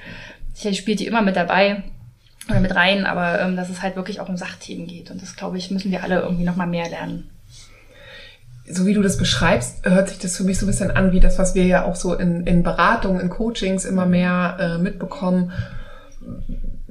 Sicherlich 0.53 0.79
spielt 0.79 1.01
die 1.01 1.07
immer 1.07 1.21
mit 1.21 1.35
dabei 1.35 1.83
oder 2.49 2.61
mit 2.61 2.73
rein, 2.73 3.05
aber 3.05 3.41
ähm, 3.41 3.57
dass 3.57 3.69
es 3.69 3.81
halt 3.81 3.97
wirklich 3.97 4.21
auch 4.21 4.29
um 4.29 4.37
Sachthemen 4.37 4.87
geht 4.87 5.11
und 5.11 5.21
das, 5.21 5.35
glaube 5.35 5.57
ich, 5.57 5.71
müssen 5.71 5.91
wir 5.91 6.03
alle 6.03 6.21
irgendwie 6.21 6.45
nochmal 6.45 6.67
mehr 6.67 6.89
lernen 6.89 7.29
so 8.69 8.85
wie 8.85 8.93
du 8.93 9.01
das 9.01 9.17
beschreibst, 9.17 9.85
hört 9.85 10.09
sich 10.09 10.19
das 10.19 10.35
für 10.35 10.43
mich 10.43 10.59
so 10.59 10.65
ein 10.65 10.67
bisschen 10.67 10.91
an 10.91 11.13
wie 11.13 11.21
das, 11.21 11.39
was 11.39 11.55
wir 11.55 11.65
ja 11.65 11.85
auch 11.85 11.95
so 11.95 12.13
in, 12.13 12.45
in 12.45 12.63
Beratungen, 12.63 13.21
in 13.21 13.29
Coachings 13.29 13.85
immer 13.85 14.05
mehr 14.05 14.57
äh, 14.59 14.77
mitbekommen 14.77 15.53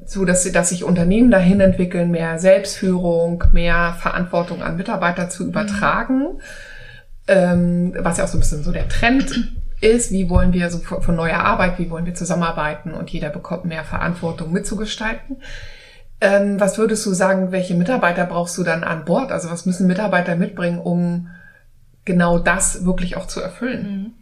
so 0.07 0.25
dass, 0.25 0.51
dass 0.51 0.69
sich 0.69 0.85
Unternehmen 0.85 1.31
dahin 1.31 1.61
entwickeln, 1.61 2.11
mehr 2.11 2.39
Selbstführung, 2.39 3.45
mehr 3.53 3.97
Verantwortung 3.99 4.63
an 4.63 4.77
Mitarbeiter 4.77 5.29
zu 5.29 5.47
übertragen, 5.47 6.21
mhm. 6.21 6.41
ähm, 7.27 7.95
was 7.99 8.19
ja 8.19 8.25
auch 8.25 8.29
so 8.29 8.39
ein 8.39 8.41
bisschen 8.41 8.63
so 8.63 8.73
der 8.73 8.89
Trend 8.89 9.53
ist, 9.81 10.13
wie 10.13 10.31
wollen 10.31 10.53
wir 10.53 10.71
so 10.71 10.79
von 10.79 11.17
neuer 11.17 11.41
Arbeit, 11.41 11.79
wie 11.79 11.91
wollen 11.91 12.07
wir 12.07 12.15
zusammenarbeiten 12.15 12.95
und 12.95 13.11
jeder 13.11 13.31
bekommt 13.31 13.65
mehr 13.67 13.85
Verantwortung 13.85 14.53
mitzugestalten. 14.53 15.39
Ähm, 16.21 16.59
was 16.59 16.79
würdest 16.79 17.05
du 17.05 17.13
sagen, 17.13 17.53
welche 17.53 17.75
Mitarbeiter 17.75 18.25
brauchst 18.25 18.57
du 18.57 18.63
dann 18.63 18.85
an 18.85 19.05
Bord? 19.05 19.33
Also 19.33 19.51
was 19.51 19.67
müssen 19.67 19.87
Mitarbeiter 19.87 20.35
mitbringen, 20.37 20.79
um 20.79 21.29
genau 22.07 22.39
das 22.39 22.87
wirklich 22.87 23.17
auch 23.17 23.27
zu 23.27 23.41
erfüllen? 23.41 23.83
Mhm 23.83 24.13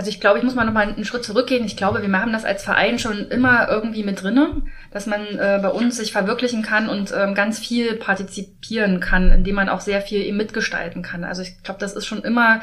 also 0.00 0.08
ich 0.08 0.18
glaube, 0.18 0.38
ich 0.38 0.44
muss 0.44 0.54
mal 0.54 0.64
noch 0.64 0.72
mal 0.72 0.88
einen 0.88 1.04
Schritt 1.04 1.24
zurückgehen. 1.24 1.62
Ich 1.66 1.76
glaube, 1.76 2.00
wir 2.00 2.10
haben 2.18 2.32
das 2.32 2.46
als 2.46 2.64
Verein 2.64 2.98
schon 2.98 3.28
immer 3.28 3.68
irgendwie 3.68 4.02
mit 4.02 4.22
drinne, 4.22 4.62
dass 4.90 5.04
man 5.04 5.20
äh, 5.20 5.58
bei 5.60 5.68
uns 5.68 5.98
sich 5.98 6.10
verwirklichen 6.10 6.62
kann 6.62 6.88
und 6.88 7.12
ähm, 7.14 7.34
ganz 7.34 7.58
viel 7.58 7.96
partizipieren 7.96 9.00
kann, 9.00 9.30
indem 9.30 9.56
man 9.56 9.68
auch 9.68 9.82
sehr 9.82 10.00
viel 10.00 10.32
mitgestalten 10.32 11.02
kann. 11.02 11.22
Also 11.22 11.42
ich 11.42 11.62
glaube, 11.62 11.80
das 11.80 11.92
ist 11.92 12.06
schon 12.06 12.22
immer 12.22 12.62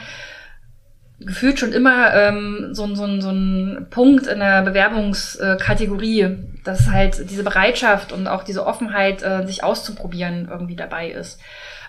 gefühlt 1.19 1.59
schon 1.59 1.73
immer 1.73 2.11
ähm, 2.15 2.69
so, 2.71 2.87
so, 2.95 3.21
so 3.21 3.29
ein 3.29 3.85
Punkt 3.91 4.25
in 4.25 4.39
der 4.39 4.63
Bewerbungskategorie, 4.63 6.37
dass 6.63 6.89
halt 6.89 7.29
diese 7.29 7.43
Bereitschaft 7.43 8.13
und 8.13 8.25
auch 8.27 8.41
diese 8.41 8.65
Offenheit, 8.65 9.21
äh, 9.21 9.45
sich 9.45 9.63
auszuprobieren, 9.63 10.47
irgendwie 10.49 10.75
dabei 10.75 11.11
ist. 11.11 11.39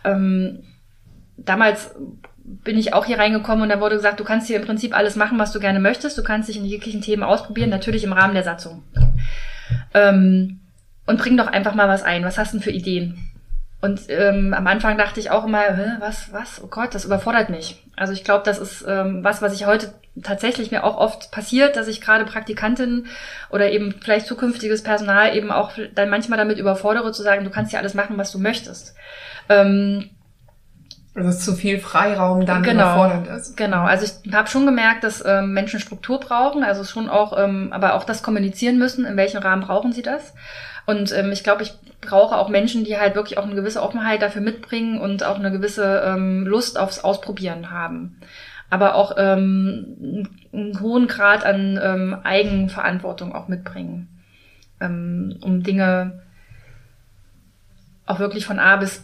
Ähm, 0.05 0.63
damals 1.39 1.95
bin 2.65 2.79
ich 2.79 2.95
auch 2.95 3.05
hier 3.05 3.19
reingekommen 3.19 3.63
und 3.63 3.69
da 3.69 3.81
wurde 3.81 3.97
gesagt, 3.97 4.21
du 4.21 4.25
kannst 4.25 4.47
hier 4.47 4.57
im 4.57 4.65
Prinzip 4.65 4.97
alles 4.97 5.17
machen, 5.17 5.39
was 5.39 5.53
du 5.53 5.61
gerne 5.61 5.81
möchtest. 5.81 6.17
Du 6.17 6.23
kannst 6.23 6.49
dich 6.49 6.57
in 6.57 6.65
jeglichen 6.65 7.03
Themen 7.03 7.23
ausprobieren, 7.23 7.71
natürlich 7.71 8.05
im 8.05 8.13
Rahmen 8.13 8.35
der 8.35 8.45
Satzung. 8.45 8.83
Ähm, 9.95 10.61
und 11.07 11.19
bring 11.19 11.37
doch 11.37 11.47
einfach 11.47 11.75
mal 11.75 11.89
was 11.89 12.03
ein. 12.03 12.25
Was 12.25 12.39
hast 12.39 12.53
du 12.53 12.59
denn 12.59 12.65
für 12.65 12.71
Ideen? 12.71 13.29
Und 13.81 14.03
ähm, 14.09 14.55
am 14.55 14.67
Anfang 14.67 14.99
dachte 14.99 15.21
ich 15.21 15.31
auch 15.31 15.45
immer, 15.45 15.61
was, 16.01 16.33
was, 16.33 16.63
oh 16.63 16.67
Gott, 16.67 16.95
das 16.95 17.05
überfordert 17.05 17.49
mich. 17.49 17.83
Also 17.97 18.13
ich 18.13 18.25
glaube, 18.25 18.43
das 18.45 18.59
ist 18.59 18.85
ähm, 18.87 19.23
was, 19.23 19.41
was 19.41 19.55
ich 19.55 19.67
heute 19.67 19.95
tatsächlich 20.23 20.71
mir 20.71 20.83
auch 20.83 20.97
oft 20.97 21.31
passiert, 21.31 21.77
dass 21.77 21.87
ich 21.87 22.01
gerade 22.01 22.25
Praktikantinnen 22.25 23.07
oder 23.51 23.71
eben 23.71 23.95
vielleicht 24.01 24.27
zukünftiges 24.27 24.83
Personal 24.83 25.37
eben 25.37 25.53
auch 25.53 25.73
dann 25.95 26.11
manchmal 26.11 26.39
damit 26.39 26.59
überfordere, 26.59 27.13
zu 27.13 27.23
sagen, 27.23 27.45
du 27.45 27.51
kannst 27.51 27.73
ja 27.73 27.79
alles 27.79 27.95
machen, 27.95 28.19
was 28.19 28.33
du 28.33 28.39
möchtest. 28.39 28.97
Ähm, 29.49 30.11
Also 31.19 31.31
dass 31.31 31.45
zu 31.45 31.55
viel 31.55 31.81
Freiraum 31.81 32.47
dann 32.47 32.63
genau, 32.63 32.85
überfordernd 32.85 33.27
ist. 33.27 33.57
Genau, 33.57 33.83
also 33.83 34.07
ich 34.23 34.33
habe 34.33 34.49
schon 34.49 34.67
gemerkt, 34.67 35.03
dass 35.03 35.25
ähm, 35.27 35.53
Menschen 35.53 35.81
Struktur 35.81 36.21
brauchen, 36.21 36.63
also 36.63 36.85
schon 36.85 37.09
auch, 37.09 37.37
ähm, 37.37 37.73
aber 37.73 37.95
auch 37.95 38.05
das 38.05 38.23
kommunizieren 38.23 38.79
müssen, 38.79 39.05
in 39.05 39.17
welchem 39.17 39.39
Rahmen 39.39 39.63
brauchen 39.63 39.93
sie 39.93 40.03
das. 40.03 40.35
Und 40.87 41.13
ähm, 41.13 41.33
ich 41.33 41.43
glaube, 41.43 41.65
ich 41.65 41.75
brauche 42.01 42.37
auch 42.37 42.49
Menschen, 42.49 42.85
die 42.85 42.97
halt 42.97 43.17
wirklich 43.17 43.37
auch 43.37 43.45
eine 43.45 43.57
gewisse 43.57 43.83
Offenheit 43.83 44.23
dafür 44.23 44.43
mitbringen 44.43 45.01
und 45.01 45.25
auch 45.25 45.41
eine 45.41 45.51
gewisse 45.51 46.03
ähm, 46.07 46.47
Lust 46.47 46.79
aufs 46.79 47.01
Ausprobieren 47.01 47.73
haben. 47.73 48.21
Aber 48.71 48.95
auch 48.95 49.17
ähm, 49.17 50.29
einen 50.53 50.81
hohen 50.81 51.09
Grad 51.09 51.45
an 51.45 51.81
ähm, 51.83 52.17
Eigenverantwortung 52.23 53.35
auch 53.35 53.49
mitbringen, 53.49 54.09
ähm, 54.81 55.37
um 55.41 55.65
Dinge 55.65 56.23
auch 58.07 58.21
wirklich 58.21 58.47
von 58.47 58.61
A 58.61 58.77
bis 58.77 59.03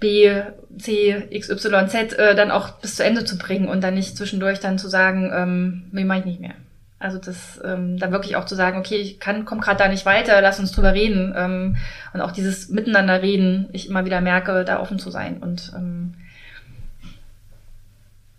B, 0.00 0.42
C, 0.78 1.26
X, 1.30 1.48
Y, 1.48 1.88
Z 1.88 2.12
äh, 2.14 2.34
dann 2.34 2.50
auch 2.50 2.72
bis 2.80 2.96
zu 2.96 3.04
Ende 3.04 3.24
zu 3.24 3.38
bringen 3.38 3.68
und 3.68 3.82
dann 3.82 3.94
nicht 3.94 4.16
zwischendurch 4.16 4.60
dann 4.60 4.78
zu 4.78 4.88
sagen, 4.88 5.30
ähm, 5.34 5.84
mir 5.90 6.04
mache 6.04 6.20
ich 6.20 6.24
nicht 6.26 6.40
mehr. 6.40 6.54
Also 6.98 7.18
das 7.18 7.60
ähm, 7.64 7.98
dann 7.98 8.12
wirklich 8.12 8.36
auch 8.36 8.46
zu 8.46 8.54
sagen, 8.54 8.78
okay, 8.78 8.96
ich 8.96 9.20
kann, 9.20 9.44
komm 9.44 9.60
gerade 9.60 9.78
da 9.78 9.88
nicht 9.88 10.06
weiter, 10.06 10.40
lass 10.40 10.60
uns 10.60 10.72
drüber 10.72 10.94
reden. 10.94 11.34
Ähm, 11.36 11.76
und 12.14 12.20
auch 12.20 12.32
dieses 12.32 12.68
Miteinander 12.70 13.22
reden, 13.22 13.68
ich 13.72 13.88
immer 13.88 14.04
wieder 14.04 14.20
merke, 14.20 14.64
da 14.64 14.80
offen 14.80 14.98
zu 14.98 15.10
sein 15.10 15.38
und 15.38 15.72
ähm, 15.76 16.14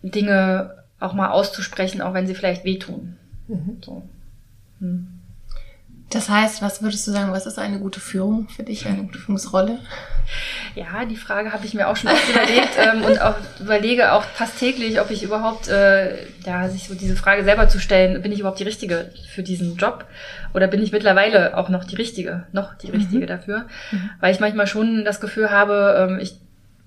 Dinge 0.01 0.83
auch 0.99 1.13
mal 1.13 1.29
auszusprechen, 1.29 2.01
auch 2.01 2.13
wenn 2.13 2.27
sie 2.27 2.35
vielleicht 2.35 2.63
wehtun. 2.63 3.17
Mhm. 3.47 3.77
So. 3.83 4.03
Hm. 4.79 5.16
Das 6.09 6.29
heißt, 6.29 6.61
was 6.61 6.81
würdest 6.81 7.05
du 7.05 7.11
sagen, 7.11 7.33
was 7.33 7.45
ist 7.45 7.59
eine 7.59 7.79
gute 7.79 7.99
Führung 7.99 8.47
für 8.47 8.63
dich, 8.63 8.85
eine 8.87 9.03
gute 9.03 9.19
Führungsrolle? 9.19 9.79
Ja, 10.73 11.05
die 11.05 11.17
Frage 11.17 11.51
habe 11.51 11.65
ich 11.65 11.73
mir 11.73 11.89
auch 11.89 11.97
schon 11.97 12.11
oft 12.11 12.29
überlegt 12.29 12.77
ähm, 12.77 13.03
und 13.03 13.21
auch 13.21 13.35
überlege 13.59 14.13
auch 14.13 14.23
fast 14.23 14.57
täglich, 14.57 15.01
ob 15.01 15.11
ich 15.11 15.23
überhaupt, 15.23 15.67
äh, 15.67 16.15
ja, 16.45 16.69
sich 16.69 16.87
so 16.87 16.95
diese 16.95 17.17
Frage 17.17 17.43
selber 17.43 17.67
zu 17.67 17.79
stellen, 17.79 18.21
bin 18.21 18.31
ich 18.31 18.39
überhaupt 18.39 18.59
die 18.59 18.65
Richtige 18.65 19.11
für 19.29 19.43
diesen 19.43 19.75
Job 19.75 20.05
oder 20.53 20.67
bin 20.67 20.81
ich 20.81 20.93
mittlerweile 20.93 21.57
auch 21.57 21.67
noch 21.67 21.83
die 21.83 21.95
Richtige, 21.95 22.45
noch 22.53 22.73
die 22.75 22.91
Richtige 22.91 23.23
mhm. 23.23 23.27
dafür? 23.27 23.65
Mhm. 23.91 24.09
Weil 24.21 24.33
ich 24.33 24.39
manchmal 24.39 24.67
schon 24.67 25.03
das 25.03 25.19
Gefühl 25.19 25.51
habe, 25.51 26.07
ähm, 26.09 26.19
ich 26.19 26.37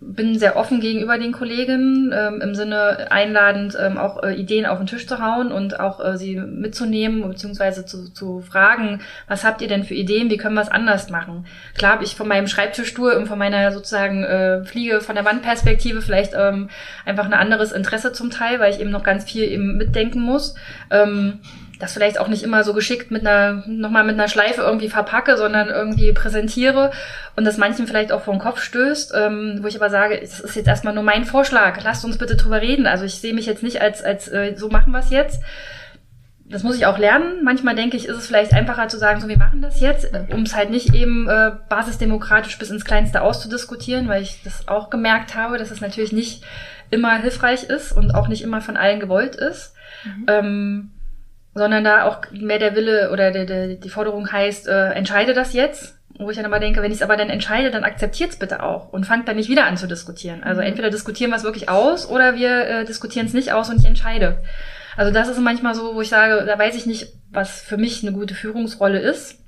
bin 0.00 0.38
sehr 0.38 0.56
offen 0.56 0.80
gegenüber 0.80 1.18
den 1.18 1.32
Kollegen, 1.32 2.10
ähm, 2.14 2.40
im 2.40 2.54
Sinne 2.54 3.10
einladend, 3.10 3.76
ähm, 3.78 3.98
auch 3.98 4.22
äh, 4.22 4.34
Ideen 4.34 4.64
auf 4.64 4.78
den 4.78 4.86
Tisch 4.86 5.06
zu 5.06 5.18
hauen 5.18 5.52
und 5.52 5.78
auch 5.78 6.02
äh, 6.02 6.16
sie 6.16 6.36
mitzunehmen, 6.36 7.26
beziehungsweise 7.28 7.84
zu, 7.84 8.10
zu 8.12 8.40
fragen, 8.40 9.00
was 9.28 9.44
habt 9.44 9.60
ihr 9.60 9.68
denn 9.68 9.84
für 9.84 9.94
Ideen, 9.94 10.30
wie 10.30 10.38
können 10.38 10.54
wir 10.54 10.62
es 10.62 10.70
anders 10.70 11.10
machen? 11.10 11.46
Klar 11.76 11.92
habe 11.92 12.04
ich 12.04 12.16
von 12.16 12.28
meinem 12.28 12.46
Schreibtischstuhl 12.46 13.12
und 13.12 13.26
von 13.26 13.38
meiner 13.38 13.72
sozusagen 13.72 14.24
äh, 14.24 14.64
Fliege 14.64 15.00
von 15.02 15.14
der 15.14 15.24
Wandperspektive 15.26 16.00
vielleicht 16.00 16.32
ähm, 16.34 16.70
einfach 17.04 17.26
ein 17.26 17.34
anderes 17.34 17.72
Interesse 17.72 18.12
zum 18.12 18.30
Teil, 18.30 18.58
weil 18.58 18.72
ich 18.72 18.80
eben 18.80 18.90
noch 18.90 19.02
ganz 19.02 19.24
viel 19.24 19.44
eben 19.44 19.76
mitdenken 19.76 20.20
muss. 20.20 20.54
Ähm, 20.90 21.40
das 21.80 21.94
vielleicht 21.94 22.20
auch 22.20 22.28
nicht 22.28 22.42
immer 22.42 22.62
so 22.62 22.74
geschickt 22.74 23.10
mit 23.10 23.26
einer, 23.26 23.64
nochmal 23.66 24.04
mit 24.04 24.14
einer 24.14 24.28
Schleife 24.28 24.60
irgendwie 24.60 24.90
verpacke, 24.90 25.36
sondern 25.36 25.68
irgendwie 25.68 26.12
präsentiere 26.12 26.92
und 27.36 27.44
das 27.44 27.56
manchen 27.56 27.86
vielleicht 27.86 28.12
auch 28.12 28.22
vor 28.22 28.34
den 28.34 28.40
Kopf 28.40 28.60
stößt, 28.60 29.14
ähm, 29.16 29.58
wo 29.62 29.66
ich 29.66 29.76
aber 29.76 29.88
sage, 29.88 30.20
es 30.20 30.40
ist 30.40 30.56
jetzt 30.56 30.68
erstmal 30.68 30.94
nur 30.94 31.02
mein 31.02 31.24
Vorschlag, 31.24 31.82
lasst 31.82 32.04
uns 32.04 32.18
bitte 32.18 32.36
drüber 32.36 32.60
reden. 32.60 32.86
Also 32.86 33.04
ich 33.06 33.14
sehe 33.14 33.34
mich 33.34 33.46
jetzt 33.46 33.62
nicht 33.62 33.80
als, 33.80 34.02
als 34.02 34.28
äh, 34.28 34.54
so 34.56 34.68
machen 34.68 34.92
wir 34.92 35.00
es 35.00 35.10
jetzt. 35.10 35.40
Das 36.44 36.64
muss 36.64 36.76
ich 36.76 36.84
auch 36.84 36.98
lernen. 36.98 37.44
Manchmal 37.44 37.76
denke 37.76 37.96
ich, 37.96 38.06
ist 38.06 38.16
es 38.16 38.26
vielleicht 38.26 38.52
einfacher 38.52 38.88
zu 38.88 38.98
sagen, 38.98 39.20
so 39.20 39.28
wir 39.28 39.38
machen 39.38 39.62
das 39.62 39.80
jetzt, 39.80 40.12
um 40.30 40.42
es 40.42 40.54
halt 40.54 40.70
nicht 40.70 40.94
eben 40.94 41.28
äh, 41.28 41.52
basisdemokratisch 41.68 42.58
bis 42.58 42.70
ins 42.70 42.84
Kleinste 42.84 43.22
auszudiskutieren, 43.22 44.08
weil 44.08 44.22
ich 44.22 44.42
das 44.42 44.68
auch 44.68 44.90
gemerkt 44.90 45.34
habe, 45.34 45.58
dass 45.58 45.70
es 45.70 45.80
natürlich 45.80 46.12
nicht 46.12 46.44
immer 46.90 47.16
hilfreich 47.18 47.64
ist 47.64 47.92
und 47.92 48.14
auch 48.14 48.28
nicht 48.28 48.42
immer 48.42 48.60
von 48.60 48.76
allen 48.76 49.00
gewollt 49.00 49.36
ist. 49.36 49.74
Mhm. 50.04 50.26
Ähm, 50.26 50.90
sondern 51.54 51.84
da 51.84 52.04
auch 52.04 52.22
mehr 52.30 52.58
der 52.58 52.74
Wille 52.74 53.10
oder 53.10 53.30
der, 53.30 53.44
der, 53.44 53.68
die 53.68 53.88
Forderung 53.88 54.30
heißt, 54.30 54.68
äh, 54.68 54.90
entscheide 54.90 55.34
das 55.34 55.52
jetzt. 55.52 55.96
Wo 56.18 56.28
ich 56.28 56.36
dann 56.36 56.44
immer 56.44 56.60
denke, 56.60 56.82
wenn 56.82 56.92
ich 56.92 56.98
es 56.98 57.02
aber 57.02 57.16
dann 57.16 57.30
entscheide, 57.30 57.70
dann 57.70 57.82
akzeptiert 57.82 58.30
es 58.30 58.38
bitte 58.38 58.62
auch 58.62 58.92
und 58.92 59.06
fangt 59.06 59.26
dann 59.26 59.36
nicht 59.36 59.48
wieder 59.48 59.64
an 59.64 59.78
zu 59.78 59.86
diskutieren. 59.86 60.42
Also 60.42 60.60
mhm. 60.60 60.66
entweder 60.66 60.90
diskutieren 60.90 61.30
wir 61.30 61.36
es 61.36 61.44
wirklich 61.44 61.70
aus 61.70 62.06
oder 62.06 62.34
wir 62.34 62.66
äh, 62.66 62.84
diskutieren 62.84 63.26
es 63.26 63.32
nicht 63.32 63.52
aus 63.52 63.70
und 63.70 63.78
ich 63.78 63.86
entscheide. 63.86 64.36
Also 64.96 65.12
das 65.12 65.28
ist 65.28 65.40
manchmal 65.40 65.74
so, 65.74 65.94
wo 65.94 66.02
ich 66.02 66.10
sage, 66.10 66.44
da 66.44 66.58
weiß 66.58 66.74
ich 66.74 66.84
nicht, 66.84 67.14
was 67.30 67.62
für 67.62 67.78
mich 67.78 68.02
eine 68.02 68.12
gute 68.12 68.34
Führungsrolle 68.34 68.98
ist. 68.98 69.38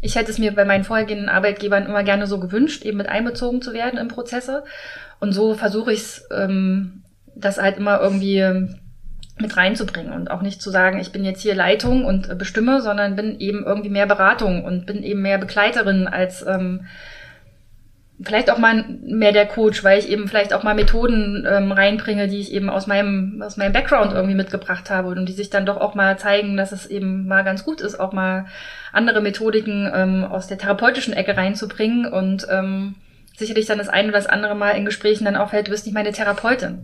Ich 0.00 0.14
hätte 0.14 0.30
es 0.30 0.38
mir 0.38 0.54
bei 0.54 0.64
meinen 0.64 0.84
vorhergehenden 0.84 1.28
Arbeitgebern 1.28 1.86
immer 1.86 2.04
gerne 2.04 2.28
so 2.28 2.38
gewünscht, 2.38 2.84
eben 2.84 2.98
mit 2.98 3.08
einbezogen 3.08 3.60
zu 3.60 3.72
werden 3.72 3.98
in 3.98 4.06
Prozesse. 4.06 4.62
Und 5.18 5.32
so 5.32 5.54
versuche 5.54 5.92
ich 5.92 6.00
es, 6.00 6.28
ähm, 6.30 7.02
das 7.34 7.58
halt 7.58 7.76
immer 7.78 8.00
irgendwie 8.00 8.38
mit 9.40 9.56
reinzubringen 9.56 10.12
und 10.12 10.30
auch 10.30 10.42
nicht 10.42 10.62
zu 10.62 10.70
sagen, 10.70 10.98
ich 10.98 11.12
bin 11.12 11.24
jetzt 11.24 11.42
hier 11.42 11.54
Leitung 11.54 12.04
und 12.04 12.28
äh, 12.28 12.34
bestimme, 12.34 12.80
sondern 12.82 13.16
bin 13.16 13.38
eben 13.40 13.64
irgendwie 13.64 13.90
mehr 13.90 14.06
Beratung 14.06 14.64
und 14.64 14.86
bin 14.86 15.02
eben 15.02 15.22
mehr 15.22 15.38
Begleiterin 15.38 16.06
als 16.06 16.44
ähm, 16.46 16.86
vielleicht 18.22 18.50
auch 18.50 18.58
mal 18.58 18.84
mehr 19.02 19.32
der 19.32 19.46
Coach, 19.46 19.82
weil 19.82 19.98
ich 19.98 20.08
eben 20.08 20.28
vielleicht 20.28 20.52
auch 20.52 20.62
mal 20.62 20.74
Methoden 20.74 21.46
ähm, 21.50 21.72
reinbringe, 21.72 22.28
die 22.28 22.40
ich 22.40 22.52
eben 22.52 22.68
aus 22.68 22.86
meinem 22.86 23.42
aus 23.42 23.56
meinem 23.56 23.72
Background 23.72 24.12
irgendwie 24.12 24.34
mitgebracht 24.34 24.90
habe 24.90 25.08
und 25.08 25.26
die 25.26 25.32
sich 25.32 25.50
dann 25.50 25.66
doch 25.66 25.78
auch 25.78 25.94
mal 25.94 26.18
zeigen, 26.18 26.56
dass 26.56 26.72
es 26.72 26.86
eben 26.86 27.26
mal 27.26 27.44
ganz 27.44 27.64
gut 27.64 27.80
ist, 27.80 27.98
auch 27.98 28.12
mal 28.12 28.46
andere 28.92 29.20
Methodiken 29.20 29.90
ähm, 29.94 30.24
aus 30.24 30.48
der 30.48 30.58
therapeutischen 30.58 31.14
Ecke 31.14 31.36
reinzubringen 31.36 32.06
und 32.06 32.46
ähm, 32.50 32.94
sicherlich 33.40 33.66
dann 33.66 33.78
das 33.78 33.88
ein 33.88 34.04
oder 34.04 34.18
das 34.18 34.26
andere 34.26 34.54
Mal 34.54 34.76
in 34.76 34.84
Gesprächen 34.84 35.24
dann 35.24 35.34
auffällt, 35.34 35.66
du 35.66 35.72
bist 35.72 35.84
nicht 35.84 35.94
meine 35.94 36.12
Therapeutin. 36.12 36.78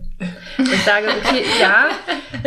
Und 0.57 0.73
ich 0.73 0.83
sage, 0.83 1.07
okay, 1.07 1.43
ja, 1.61 1.87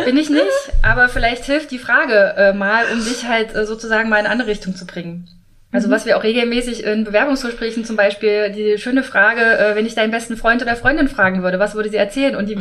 bin 0.05 0.19
ich 0.19 0.29
nicht, 0.29 0.45
aber 0.83 1.09
vielleicht 1.09 1.45
hilft 1.45 1.71
die 1.71 1.79
Frage 1.79 2.35
äh, 2.37 2.53
mal, 2.53 2.85
um 2.93 3.03
dich 3.03 3.27
halt 3.27 3.55
äh, 3.55 3.65
sozusagen 3.65 4.11
mal 4.11 4.19
in 4.19 4.27
eine 4.27 4.33
andere 4.33 4.51
Richtung 4.51 4.77
zu 4.77 4.87
bringen. 4.87 5.27
Also 5.73 5.89
mhm. 5.89 5.93
was 5.93 6.07
wir 6.07 6.19
auch 6.19 6.25
regelmäßig 6.25 6.85
in 6.85 7.05
Bewerbungsgesprächen 7.05 7.85
zum 7.85 7.97
Beispiel, 7.97 8.51
die 8.51 8.79
schöne 8.79 9.03
Frage, 9.03 9.41
äh, 9.41 9.77
wenn 9.77 9.87
ich 9.87 9.95
deinen 9.95 10.11
besten 10.11 10.37
Freund 10.37 10.63
oder 10.63 10.77
Freundin 10.77 11.09
fragen 11.09 11.43
würde, 11.43 11.59
was 11.59 11.75
würde 11.75 11.89
sie 11.89 11.97
erzählen? 11.97 12.37
Und 12.37 12.49
die 12.49 12.59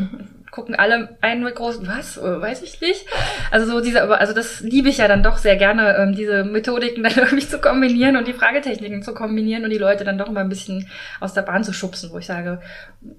gucken 0.51 0.75
alle 0.75 1.17
einen 1.21 1.43
mit 1.43 1.55
großen, 1.55 1.87
was, 1.87 2.17
äh, 2.17 2.41
weiß 2.41 2.63
ich 2.63 2.81
nicht. 2.81 3.05
Also 3.51 3.71
so 3.71 3.81
diese, 3.81 4.03
also 4.17 4.33
das 4.33 4.61
liebe 4.61 4.89
ich 4.89 4.97
ja 4.97 5.07
dann 5.07 5.23
doch 5.23 5.37
sehr 5.37 5.55
gerne, 5.55 5.95
ähm, 5.97 6.15
diese 6.15 6.43
Methodiken 6.43 7.03
dann 7.03 7.13
irgendwie 7.13 7.47
zu 7.47 7.59
kombinieren 7.59 8.17
und 8.17 8.27
die 8.27 8.33
Fragetechniken 8.33 9.03
zu 9.03 9.13
kombinieren 9.13 9.63
und 9.63 9.69
die 9.69 9.77
Leute 9.77 10.03
dann 10.03 10.17
doch 10.17 10.27
immer 10.27 10.39
ein 10.39 10.49
bisschen 10.49 10.87
aus 11.19 11.33
der 11.33 11.43
Bahn 11.43 11.63
zu 11.63 11.73
schubsen, 11.73 12.11
wo 12.11 12.17
ich 12.17 12.25
sage, 12.25 12.59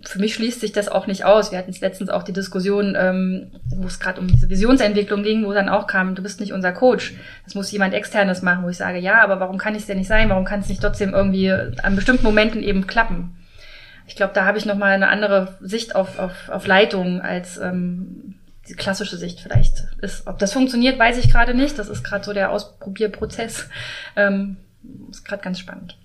für 0.04 0.18
mich 0.18 0.34
schließt 0.34 0.60
sich 0.60 0.72
das 0.72 0.88
auch 0.88 1.06
nicht 1.06 1.24
aus. 1.24 1.52
Wir 1.52 1.58
hatten 1.58 1.74
letztens 1.80 2.10
auch 2.10 2.22
die 2.22 2.32
Diskussion, 2.32 2.96
ähm, 2.98 3.52
wo 3.76 3.86
es 3.86 4.00
gerade 4.00 4.20
um 4.20 4.26
diese 4.26 4.50
Visionsentwicklung 4.50 5.22
ging, 5.22 5.46
wo 5.46 5.52
dann 5.52 5.68
auch 5.68 5.86
kam, 5.86 6.14
du 6.14 6.22
bist 6.22 6.40
nicht 6.40 6.52
unser 6.52 6.72
Coach, 6.72 7.14
das 7.44 7.54
muss 7.54 7.70
jemand 7.70 7.94
externes 7.94 8.42
machen, 8.42 8.64
wo 8.64 8.68
ich 8.68 8.76
sage, 8.76 8.98
ja, 8.98 9.22
aber 9.22 9.40
warum 9.40 9.58
kann 9.58 9.74
ich 9.74 9.82
es 9.82 9.86
denn 9.86 9.98
nicht 9.98 10.08
sein? 10.08 10.28
Warum 10.28 10.44
kann 10.44 10.60
es 10.60 10.68
nicht 10.68 10.80
trotzdem 10.80 11.14
irgendwie 11.14 11.50
an 11.50 11.96
bestimmten 11.96 12.24
Momenten 12.24 12.62
eben 12.62 12.86
klappen? 12.86 13.36
Ich 14.10 14.16
glaube, 14.16 14.32
da 14.34 14.44
habe 14.44 14.58
ich 14.58 14.66
nochmal 14.66 14.90
eine 14.90 15.08
andere 15.08 15.54
Sicht 15.60 15.94
auf, 15.94 16.18
auf, 16.18 16.48
auf 16.48 16.66
Leitung 16.66 17.20
als 17.20 17.58
ähm, 17.58 18.34
die 18.68 18.74
klassische 18.74 19.16
Sicht 19.16 19.38
vielleicht 19.38 19.86
ist. 20.02 20.26
Ob 20.26 20.36
das 20.40 20.52
funktioniert, 20.52 20.98
weiß 20.98 21.16
ich 21.18 21.30
gerade 21.30 21.54
nicht. 21.54 21.78
Das 21.78 21.88
ist 21.88 22.02
gerade 22.02 22.24
so 22.24 22.32
der 22.32 22.50
Ausprobierprozess. 22.50 23.68
Ähm, 24.16 24.56
ist 25.12 25.24
gerade 25.24 25.44
ganz 25.44 25.60
spannend. 25.60 25.96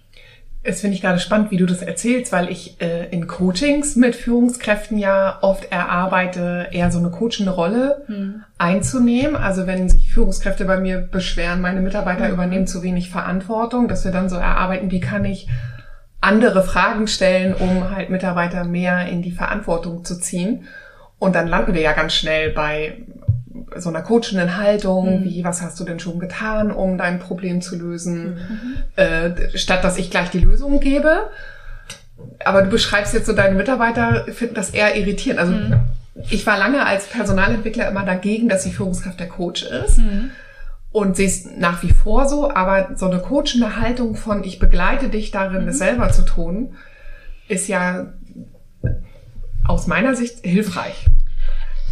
Es 0.61 0.81
finde 0.81 0.95
ich 0.95 1.01
gerade 1.01 1.17
spannend, 1.17 1.49
wie 1.49 1.57
du 1.57 1.65
das 1.65 1.81
erzählst, 1.81 2.31
weil 2.31 2.51
ich 2.51 2.79
äh, 2.79 3.09
in 3.09 3.25
Coachings 3.25 3.95
mit 3.95 4.15
Führungskräften 4.15 4.99
ja 4.99 5.39
oft 5.41 5.71
erarbeite, 5.71 6.67
eher 6.71 6.91
so 6.91 6.99
eine 6.99 7.09
coachende 7.09 7.53
Rolle 7.53 8.03
hm. 8.05 8.43
einzunehmen. 8.59 9.35
Also 9.35 9.65
wenn 9.65 9.89
sich 9.89 10.11
Führungskräfte 10.11 10.65
bei 10.65 10.77
mir 10.77 10.99
beschweren, 10.99 11.59
meine 11.59 11.81
Mitarbeiter 11.81 12.27
hm. 12.27 12.33
übernehmen 12.33 12.67
zu 12.67 12.83
wenig 12.83 13.09
Verantwortung, 13.09 13.87
dass 13.87 14.05
wir 14.05 14.11
dann 14.11 14.29
so 14.29 14.35
erarbeiten, 14.35 14.91
wie 14.91 14.99
kann 14.99 15.25
ich 15.25 15.47
andere 16.25 16.63
Fragen 16.63 17.07
stellen, 17.07 17.53
um 17.53 17.91
halt 17.91 18.09
Mitarbeiter 18.09 18.63
mehr 18.63 19.07
in 19.07 19.21
die 19.21 19.31
Verantwortung 19.31 20.03
zu 20.03 20.19
ziehen. 20.19 20.65
Und 21.19 21.35
dann 21.35 21.47
landen 21.47 21.73
wir 21.73 21.81
ja 21.81 21.93
ganz 21.93 22.13
schnell 22.13 22.51
bei 22.51 23.03
so 23.77 23.89
einer 23.89 24.01
coachenden 24.01 24.57
Haltung, 24.57 25.21
mhm. 25.21 25.23
wie, 25.23 25.43
was 25.43 25.61
hast 25.61 25.79
du 25.79 25.83
denn 25.83 25.99
schon 25.99 26.19
getan, 26.19 26.71
um 26.71 26.97
dein 26.97 27.19
Problem 27.19 27.61
zu 27.61 27.77
lösen, 27.77 28.35
mhm. 28.35 28.75
äh, 28.95 29.57
statt 29.57 29.83
dass 29.83 29.97
ich 29.97 30.11
gleich 30.11 30.29
die 30.29 30.39
Lösung 30.39 30.79
gebe. 30.79 31.29
Aber 32.43 32.63
du 32.63 32.69
beschreibst 32.69 33.13
jetzt 33.13 33.27
so, 33.27 33.33
deine 33.33 33.55
Mitarbeiter 33.55 34.25
finden 34.31 34.55
das 34.55 34.71
eher 34.71 34.95
irritierend. 34.95 35.39
Also 35.39 35.53
mhm. 35.53 35.79
ich 36.29 36.45
war 36.45 36.57
lange 36.57 36.85
als 36.85 37.07
Personalentwickler 37.07 37.87
immer 37.87 38.03
dagegen, 38.03 38.49
dass 38.49 38.63
die 38.63 38.71
Führungskraft 38.71 39.19
der 39.19 39.29
Coach 39.29 39.63
ist. 39.63 39.99
Und 40.95 41.17
sehe 41.17 41.27
es 41.27 41.45
nach 41.57 41.83
wie 41.83 41.91
vor 41.91 42.25
so, 42.25 42.49
aber 42.49 42.95
so 42.95 43.07
eine 43.07 43.19
coachende 43.19 43.81
Haltung 43.81 44.15
von 44.15 44.45
ich 44.45 44.59
begleite 44.59 45.09
dich 45.09 45.29
darin, 45.29 45.63
mhm. 45.63 45.67
es 45.67 45.77
selber 45.77 46.09
zu 46.09 46.21
tun, 46.21 46.73
ist 47.49 47.67
ja 47.67 48.13
aus 49.67 49.87
meiner 49.87 50.15
Sicht 50.15 50.45
hilfreich. 50.45 51.07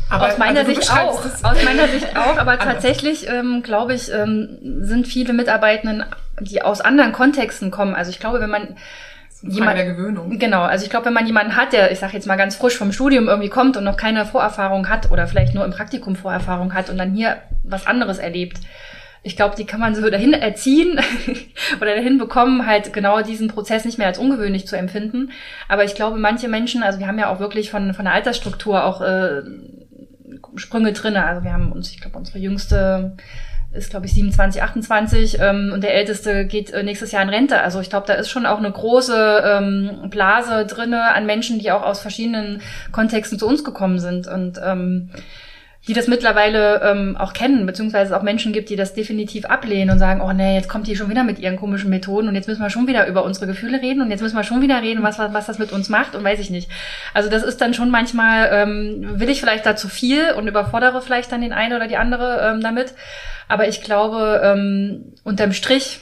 Aber, 0.10 0.28
aus 0.28 0.38
meiner 0.38 0.62
also 0.62 0.74
Sicht 0.74 0.90
auch. 0.90 1.26
Aus 1.26 1.64
meiner 1.66 1.90
Sicht 1.90 2.16
auch, 2.18 2.38
aber 2.38 2.58
tatsächlich 2.58 3.28
ähm, 3.28 3.62
glaube 3.62 3.94
ich, 3.94 4.10
ähm, 4.10 4.60
sind 4.80 5.06
viele 5.06 5.34
Mitarbeitenden, 5.34 6.06
die 6.40 6.62
aus 6.62 6.80
anderen 6.80 7.12
Kontexten 7.12 7.72
kommen. 7.72 7.96
Also 7.96 8.10
ich 8.10 8.22
glaube, 8.22 8.40
wenn 8.40 8.50
man 8.50 8.78
jemand 9.44 9.78
der 9.78 9.86
Gewöhnung. 9.86 10.40
Genau, 10.40 10.62
also 10.62 10.84
ich 10.84 10.90
glaube, 10.90 11.08
wenn 11.08 11.14
man 11.14 11.26
jemanden 11.26 11.56
hat, 11.56 11.74
der, 11.74 11.92
ich 11.92 12.00
sage 12.00 12.14
jetzt 12.14 12.28
mal 12.28 12.38
ganz 12.38 12.56
frisch 12.56 12.78
vom 12.78 12.92
Studium 12.92 13.28
irgendwie 13.28 13.50
kommt 13.50 13.78
und 13.78 13.84
noch 13.84 13.98
keine 13.98 14.26
Vorerfahrung 14.26 14.90
hat 14.90 15.12
oder 15.12 15.28
vielleicht 15.28 15.54
nur 15.54 15.66
im 15.66 15.72
Praktikum 15.72 16.16
Vorerfahrung 16.16 16.74
hat 16.74 16.90
und 16.90 16.98
dann 16.98 17.14
hier 17.14 17.38
was 17.64 17.86
anderes 17.86 18.18
erlebt, 18.18 18.60
ich 19.26 19.38
glaube, 19.38 19.56
die 19.56 19.66
kann 19.66 19.80
man 19.80 19.96
so 19.96 20.10
dahin 20.10 20.34
erziehen 20.34 21.00
oder 21.82 21.96
dahin 21.96 22.18
bekommen, 22.18 22.68
halt 22.68 22.92
genau 22.92 23.22
diesen 23.22 23.48
Prozess 23.48 23.86
nicht 23.86 23.98
mehr 23.98 24.08
als 24.08 24.20
ungewöhnlich 24.20 24.68
zu 24.68 24.78
empfinden. 24.78 25.32
Aber 25.70 25.86
ich 25.86 25.96
glaube, 25.96 26.20
manche 26.20 26.50
Menschen, 26.50 26.84
also 26.84 27.00
wir 27.00 27.08
haben 27.08 27.20
ja 27.20 27.30
auch 27.30 27.40
wirklich 27.40 27.72
von, 27.72 27.94
von 27.94 28.04
der 28.04 28.14
Altersstruktur 28.14 28.84
auch 28.84 29.02
äh, 29.02 29.42
Sprünge 30.56 30.92
drinne. 30.92 31.26
Also 31.26 31.44
wir 31.44 31.54
haben 31.54 31.72
uns, 31.72 31.90
ich 31.92 32.02
glaube, 32.02 32.18
unsere 32.18 32.40
jüngste 32.40 33.16
ist, 33.74 33.90
glaube 33.90 34.06
ich, 34.06 34.14
27, 34.14 34.62
28 34.62 35.38
ähm, 35.40 35.72
und 35.74 35.84
der 35.84 35.94
Älteste 35.96 36.46
geht 36.46 36.72
äh, 36.72 36.84
nächstes 36.84 37.12
Jahr 37.12 37.24
in 37.24 37.30
Rente. 37.30 37.62
Also 37.62 37.80
ich 37.80 37.90
glaube, 37.90 38.08
da 38.08 38.14
ist 38.14 38.30
schon 38.30 38.46
auch 38.46 38.60
eine 38.60 38.72
große 38.72 39.44
ähm, 39.46 40.10
Blase 40.10 40.66
drinne 40.66 41.14
an 41.14 41.26
Menschen, 41.26 41.60
die 41.60 41.72
auch 41.72 41.84
aus 41.84 42.00
verschiedenen 42.00 42.62
Kontexten 42.92 43.40
zu 43.40 43.48
uns 43.48 43.64
gekommen 43.64 44.00
sind. 44.00 44.28
Und 44.28 44.60
ähm, 44.64 45.10
die 45.88 45.94
das 45.94 46.08
mittlerweile 46.08 46.82
ähm, 46.82 47.18
auch 47.18 47.34
kennen, 47.34 47.66
beziehungsweise 47.66 48.14
es 48.14 48.18
auch 48.18 48.24
Menschen 48.24 48.54
gibt, 48.54 48.70
die 48.70 48.78
das 48.78 48.94
definitiv 48.94 49.46
ablehnen 49.46 49.90
und 49.90 50.00
sagen, 50.00 50.22
oh 50.22 50.32
nee, 50.32 50.56
jetzt 50.56 50.70
kommt 50.70 50.88
die 50.88 50.96
schon 50.96 51.10
wieder 51.10 51.26
mit 51.26 51.40
ihren 51.40 51.58
komischen 51.58 51.90
Methoden 51.90 52.30
und 52.30 52.36
jetzt 52.36 52.48
müssen 52.48 52.62
wir 52.62 52.70
schon 52.70 52.88
wieder 52.88 53.06
über 53.08 53.26
unsere 53.26 53.48
Gefühle 53.48 53.82
reden 53.82 54.02
und 54.02 54.10
jetzt 54.10 54.22
müssen 54.22 54.38
wir 54.38 54.46
schon 54.46 54.62
wieder 54.62 54.82
reden, 54.82 55.04
was, 55.04 55.20
was, 55.20 55.46
das 55.46 55.60
mit 55.60 55.74
uns 55.74 55.90
macht 55.90 56.16
und 56.16 56.24
weiß 56.24 56.40
ich 56.40 56.50
nicht. 56.50 56.70
Also 57.14 57.30
das 57.30 57.44
ist 57.44 57.60
dann 57.60 57.74
schon 57.74 57.92
manchmal, 57.92 58.50
ähm, 58.54 59.20
will 59.20 59.30
ich 59.30 59.42
vielleicht 59.42 59.66
da 59.66 59.76
zu 59.76 59.90
viel 59.90 60.32
und 60.38 60.48
überfordere 60.48 61.02
vielleicht 61.02 61.34
dann 61.34 61.42
den 61.42 61.52
einen 61.52 61.74
oder 61.74 61.88
die 61.88 61.98
andere 61.98 62.54
ähm, 62.54 62.62
damit. 62.62 62.94
Aber 63.54 63.68
ich 63.68 63.84
glaube, 63.84 64.42
ähm, 64.44 65.14
unterm 65.24 65.54
Strich, 65.54 66.00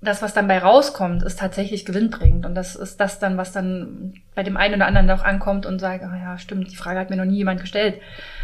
das, 0.00 0.22
was 0.22 0.34
dann 0.34 0.48
bei 0.48 0.58
rauskommt, 0.58 1.22
ist 1.22 1.38
tatsächlich 1.38 1.84
gewinnbringend. 1.84 2.44
Und 2.44 2.56
das 2.56 2.74
ist 2.74 2.98
das 2.98 3.20
dann, 3.20 3.36
was 3.36 3.52
dann 3.52 4.14
bei 4.34 4.42
dem 4.42 4.56
einen 4.56 4.74
oder 4.74 4.86
anderen 4.86 5.08
auch 5.12 5.22
ankommt 5.22 5.66
und 5.66 5.78
sagt, 5.78 6.02
ah 6.02 6.10
oh 6.12 6.16
ja, 6.16 6.36
stimmt, 6.36 6.72
die 6.72 6.76
Frage 6.76 6.98
hat 6.98 7.10
mir 7.10 7.16
noch 7.16 7.26
nie 7.26 7.36
jemand 7.36 7.60
gestellt. 7.60 8.00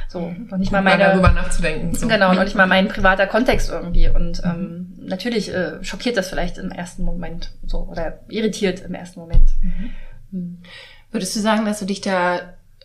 So, 0.07 0.21
mhm. 0.21 0.47
noch 0.49 0.59
nicht 0.59 0.71
mal 0.71 0.81
meine. 0.81 1.03
darüber 1.03 1.33
nachzudenken. 1.33 1.93
So. 1.93 2.07
Genau, 2.07 2.33
noch 2.35 2.45
nicht 2.45 2.55
mal 2.55 2.69
mein 2.69 2.87
privater 2.87 3.27
Kontext 3.27 3.69
irgendwie. 3.69 4.09
Und 4.09 4.41
ähm, 4.45 4.95
natürlich 4.97 5.53
äh, 5.53 5.83
schockiert 5.83 6.17
das 6.17 6.29
vielleicht 6.29 6.57
im 6.59 6.71
ersten 6.71 7.03
Moment 7.03 7.51
so 7.67 7.79
oder 7.79 8.21
irritiert 8.29 8.81
im 8.83 8.95
ersten 8.95 9.19
Moment. 9.19 9.51
Mhm. 9.61 9.91
mhm. 10.31 10.63
Würdest 11.11 11.35
du 11.35 11.41
sagen, 11.41 11.65
dass 11.65 11.81
du 11.81 11.85
dich 11.85 12.01
da 12.01 12.43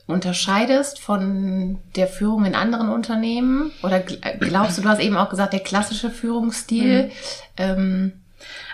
unterscheidest 0.10 1.00
von 1.00 1.80
der 1.96 2.08
Führung 2.08 2.46
in 2.46 2.56
anderen 2.56 2.90
Unternehmen? 2.90 3.72
Oder 3.84 4.00
glaubst 4.00 4.78
du, 4.78 4.82
du 4.82 4.90
hast 4.90 5.00
eben 5.00 5.18
auch 5.18 5.30
gesagt, 5.30 5.54
der 5.54 5.60
klassische 5.60 6.10
Führungsstil? 6.10 7.04
Mhm. 7.04 7.12
Ähm, 7.58 8.12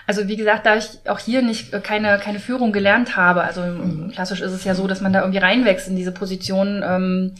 also 0.06 0.28
wie 0.28 0.36
gesagt, 0.36 0.66
da 0.66 0.76
ich 0.76 0.88
auch 1.08 1.18
hier 1.18 1.42
nicht 1.42 1.72
äh, 1.72 1.80
keine, 1.80 2.18
keine 2.18 2.38
Führung 2.38 2.72
gelernt 2.72 3.16
habe, 3.16 3.42
also 3.42 3.60
mhm. 3.62 4.10
klassisch 4.12 4.40
ist 4.40 4.52
es 4.52 4.64
ja 4.64 4.74
so, 4.74 4.86
dass 4.86 5.00
man 5.00 5.12
da 5.12 5.20
irgendwie 5.20 5.38
reinwächst 5.38 5.88
in 5.88 5.96
diese 5.96 6.12
Position, 6.12 6.82
ähm, 6.86 7.34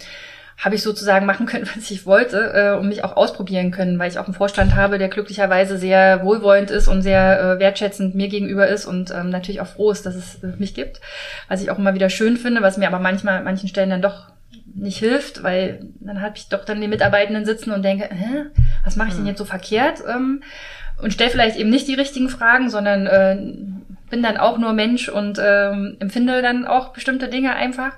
habe 0.58 0.74
ich 0.74 0.82
sozusagen 0.82 1.26
machen 1.26 1.46
können, 1.46 1.68
was 1.76 1.90
ich 1.90 2.06
wollte 2.06 2.52
äh, 2.54 2.78
und 2.78 2.88
mich 2.88 3.04
auch 3.04 3.16
ausprobieren 3.16 3.70
können, 3.70 3.98
weil 3.98 4.10
ich 4.10 4.18
auch 4.18 4.24
einen 4.26 4.34
Vorstand 4.34 4.74
habe, 4.74 4.98
der 4.98 5.08
glücklicherweise 5.08 5.78
sehr 5.78 6.24
wohlwollend 6.24 6.70
ist 6.70 6.88
und 6.88 7.02
sehr 7.02 7.40
äh, 7.40 7.58
wertschätzend 7.58 8.14
mir 8.14 8.28
gegenüber 8.28 8.66
ist 8.66 8.86
und 8.86 9.10
ähm, 9.10 9.30
natürlich 9.30 9.60
auch 9.60 9.66
froh 9.66 9.90
ist, 9.90 10.06
dass 10.06 10.14
es 10.14 10.42
äh, 10.42 10.48
mich 10.58 10.74
gibt, 10.74 11.00
was 11.48 11.62
ich 11.62 11.70
auch 11.70 11.78
immer 11.78 11.94
wieder 11.94 12.10
schön 12.10 12.36
finde, 12.36 12.62
was 12.62 12.78
mir 12.78 12.88
aber 12.88 12.98
manchmal 12.98 13.38
an 13.38 13.44
manchen 13.44 13.68
Stellen 13.68 13.90
dann 13.90 14.02
doch 14.02 14.28
nicht 14.74 14.98
hilft, 14.98 15.42
weil 15.42 15.86
dann 16.00 16.20
habe 16.20 16.36
ich 16.36 16.48
doch 16.48 16.64
dann 16.64 16.80
die 16.80 16.88
Mitarbeitenden 16.88 17.46
sitzen 17.46 17.72
und 17.72 17.82
denke, 17.82 18.08
Hä, 18.12 18.44
was 18.84 18.96
mache 18.96 19.08
ich 19.08 19.14
denn 19.14 19.22
mhm. 19.22 19.28
jetzt 19.28 19.38
so 19.38 19.44
verkehrt? 19.44 20.02
Ähm, 20.08 20.42
und 21.02 21.12
stelle 21.12 21.30
vielleicht 21.30 21.56
eben 21.56 21.70
nicht 21.70 21.88
die 21.88 21.94
richtigen 21.94 22.28
Fragen, 22.28 22.70
sondern 22.70 23.06
äh, 23.06 23.36
bin 24.08 24.22
dann 24.22 24.36
auch 24.36 24.58
nur 24.58 24.72
Mensch 24.72 25.08
und 25.08 25.38
ähm, 25.42 25.96
empfinde 26.00 26.40
dann 26.42 26.66
auch 26.66 26.92
bestimmte 26.92 27.28
Dinge 27.28 27.54
einfach 27.54 27.92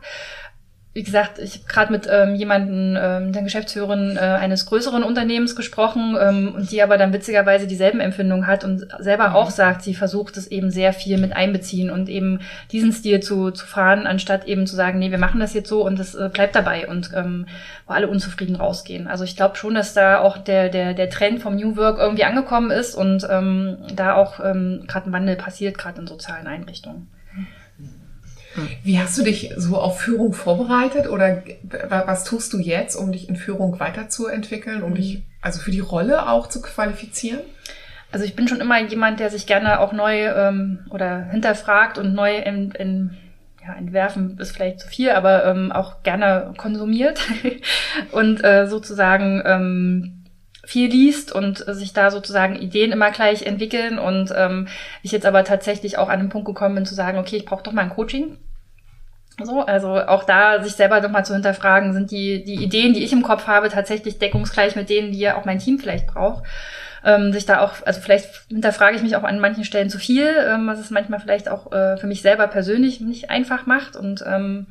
wie 0.94 1.02
gesagt, 1.02 1.38
ich 1.38 1.54
habe 1.54 1.64
gerade 1.68 1.92
mit 1.92 2.08
ähm, 2.10 2.34
jemanden, 2.34 2.96
ähm, 2.98 3.32
der 3.32 3.42
Geschäftsführerin 3.42 4.16
äh, 4.16 4.20
eines 4.20 4.66
größeren 4.66 5.04
Unternehmens 5.04 5.54
gesprochen 5.54 6.16
ähm, 6.20 6.54
und 6.54 6.72
die 6.72 6.82
aber 6.82 6.96
dann 6.96 7.12
witzigerweise 7.12 7.66
dieselben 7.66 8.00
Empfindungen 8.00 8.46
hat 8.46 8.64
und 8.64 8.86
selber 8.98 9.28
mhm. 9.28 9.34
auch 9.36 9.50
sagt, 9.50 9.82
sie 9.82 9.94
versucht 9.94 10.36
es 10.38 10.48
eben 10.48 10.70
sehr 10.70 10.92
viel 10.92 11.18
mit 11.18 11.36
einbeziehen 11.36 11.90
und 11.90 12.08
eben 12.08 12.40
diesen 12.72 12.92
Stil 12.92 13.20
zu, 13.20 13.50
zu 13.50 13.66
fahren, 13.66 14.06
anstatt 14.06 14.46
eben 14.46 14.66
zu 14.66 14.76
sagen, 14.76 14.98
nee, 14.98 15.10
wir 15.10 15.18
machen 15.18 15.40
das 15.40 15.54
jetzt 15.54 15.68
so 15.68 15.84
und 15.84 16.00
es 16.00 16.14
äh, 16.14 16.30
bleibt 16.32 16.56
dabei 16.56 16.88
und 16.88 17.10
ähm, 17.14 17.46
wo 17.86 17.92
alle 17.92 18.08
unzufrieden 18.08 18.56
rausgehen. 18.56 19.08
Also 19.08 19.24
ich 19.24 19.36
glaube 19.36 19.56
schon, 19.56 19.74
dass 19.74 19.92
da 19.92 20.18
auch 20.20 20.38
der, 20.38 20.70
der, 20.70 20.94
der 20.94 21.10
Trend 21.10 21.42
vom 21.42 21.54
New 21.54 21.76
Work 21.76 21.98
irgendwie 21.98 22.24
angekommen 22.24 22.70
ist 22.70 22.94
und 22.94 23.26
ähm, 23.30 23.76
da 23.94 24.14
auch 24.14 24.40
ähm, 24.40 24.84
gerade 24.88 25.10
ein 25.10 25.12
Wandel 25.12 25.36
passiert, 25.36 25.76
gerade 25.76 26.00
in 26.00 26.06
sozialen 26.06 26.46
Einrichtungen. 26.46 27.08
Wie 28.82 28.98
hast 28.98 29.16
du 29.18 29.22
dich 29.22 29.52
so 29.56 29.76
auf 29.76 30.00
Führung 30.00 30.32
vorbereitet 30.32 31.08
oder 31.08 31.42
was 31.88 32.24
tust 32.24 32.52
du 32.52 32.58
jetzt, 32.58 32.96
um 32.96 33.12
dich 33.12 33.28
in 33.28 33.36
Führung 33.36 33.78
weiterzuentwickeln, 33.80 34.82
um 34.82 34.94
dich 34.94 35.22
also 35.40 35.60
für 35.60 35.70
die 35.70 35.80
Rolle 35.80 36.28
auch 36.28 36.48
zu 36.48 36.60
qualifizieren? 36.62 37.40
Also 38.10 38.24
ich 38.24 38.34
bin 38.34 38.48
schon 38.48 38.60
immer 38.60 38.80
jemand, 38.80 39.20
der 39.20 39.30
sich 39.30 39.46
gerne 39.46 39.80
auch 39.80 39.92
neu 39.92 40.26
ähm, 40.28 40.80
oder 40.90 41.24
hinterfragt 41.24 41.98
und 41.98 42.14
neu 42.14 42.38
in, 42.38 42.70
in 42.72 43.16
ja, 43.62 43.74
entwerfen 43.74 44.38
ist 44.38 44.52
vielleicht 44.52 44.80
zu 44.80 44.88
viel, 44.88 45.10
aber 45.10 45.44
ähm, 45.44 45.72
auch 45.72 46.02
gerne 46.02 46.54
konsumiert 46.56 47.20
und 48.12 48.42
äh, 48.42 48.66
sozusagen 48.66 49.42
ähm, 49.44 50.24
viel 50.64 50.90
liest 50.90 51.32
und 51.32 51.58
sich 51.66 51.92
da 51.92 52.10
sozusagen 52.10 52.56
Ideen 52.56 52.92
immer 52.92 53.10
gleich 53.10 53.42
entwickeln 53.42 53.98
und 53.98 54.32
ähm, 54.34 54.68
ich 55.02 55.12
jetzt 55.12 55.26
aber 55.26 55.44
tatsächlich 55.44 55.98
auch 55.98 56.08
an 56.08 56.20
den 56.20 56.28
Punkt 56.30 56.46
gekommen 56.46 56.74
bin 56.74 56.86
zu 56.86 56.94
sagen, 56.94 57.18
okay, 57.18 57.36
ich 57.36 57.44
brauche 57.44 57.62
doch 57.62 57.72
mal 57.72 57.82
ein 57.82 57.90
Coaching 57.90 58.38
so, 59.42 59.60
also 59.60 59.94
auch 59.94 60.24
da 60.24 60.62
sich 60.62 60.74
selber 60.74 61.00
nochmal 61.00 61.24
zu 61.24 61.34
hinterfragen, 61.34 61.92
sind 61.92 62.10
die, 62.10 62.44
die 62.44 62.62
Ideen, 62.62 62.94
die 62.94 63.04
ich 63.04 63.12
im 63.12 63.22
Kopf 63.22 63.46
habe, 63.46 63.68
tatsächlich 63.68 64.18
deckungsgleich 64.18 64.76
mit 64.76 64.90
denen, 64.90 65.12
die 65.12 65.18
ja 65.18 65.36
auch 65.36 65.44
mein 65.44 65.58
Team 65.58 65.78
vielleicht 65.78 66.06
braucht. 66.06 66.44
Ähm, 67.04 67.32
sich 67.32 67.46
da 67.46 67.60
auch, 67.60 67.74
also 67.86 68.00
vielleicht 68.00 68.28
hinterfrage 68.48 68.96
ich 68.96 69.02
mich 69.02 69.14
auch 69.14 69.22
an 69.22 69.38
manchen 69.38 69.64
Stellen 69.64 69.88
zu 69.88 69.98
viel, 69.98 70.26
ähm, 70.26 70.66
was 70.66 70.80
es 70.80 70.90
manchmal 70.90 71.20
vielleicht 71.20 71.48
auch 71.48 71.70
äh, 71.72 71.96
für 71.96 72.08
mich 72.08 72.22
selber 72.22 72.48
persönlich 72.48 73.00
nicht 73.00 73.30
einfach 73.30 73.66
macht 73.66 73.94
und 73.94 74.24
ähm, 74.26 74.66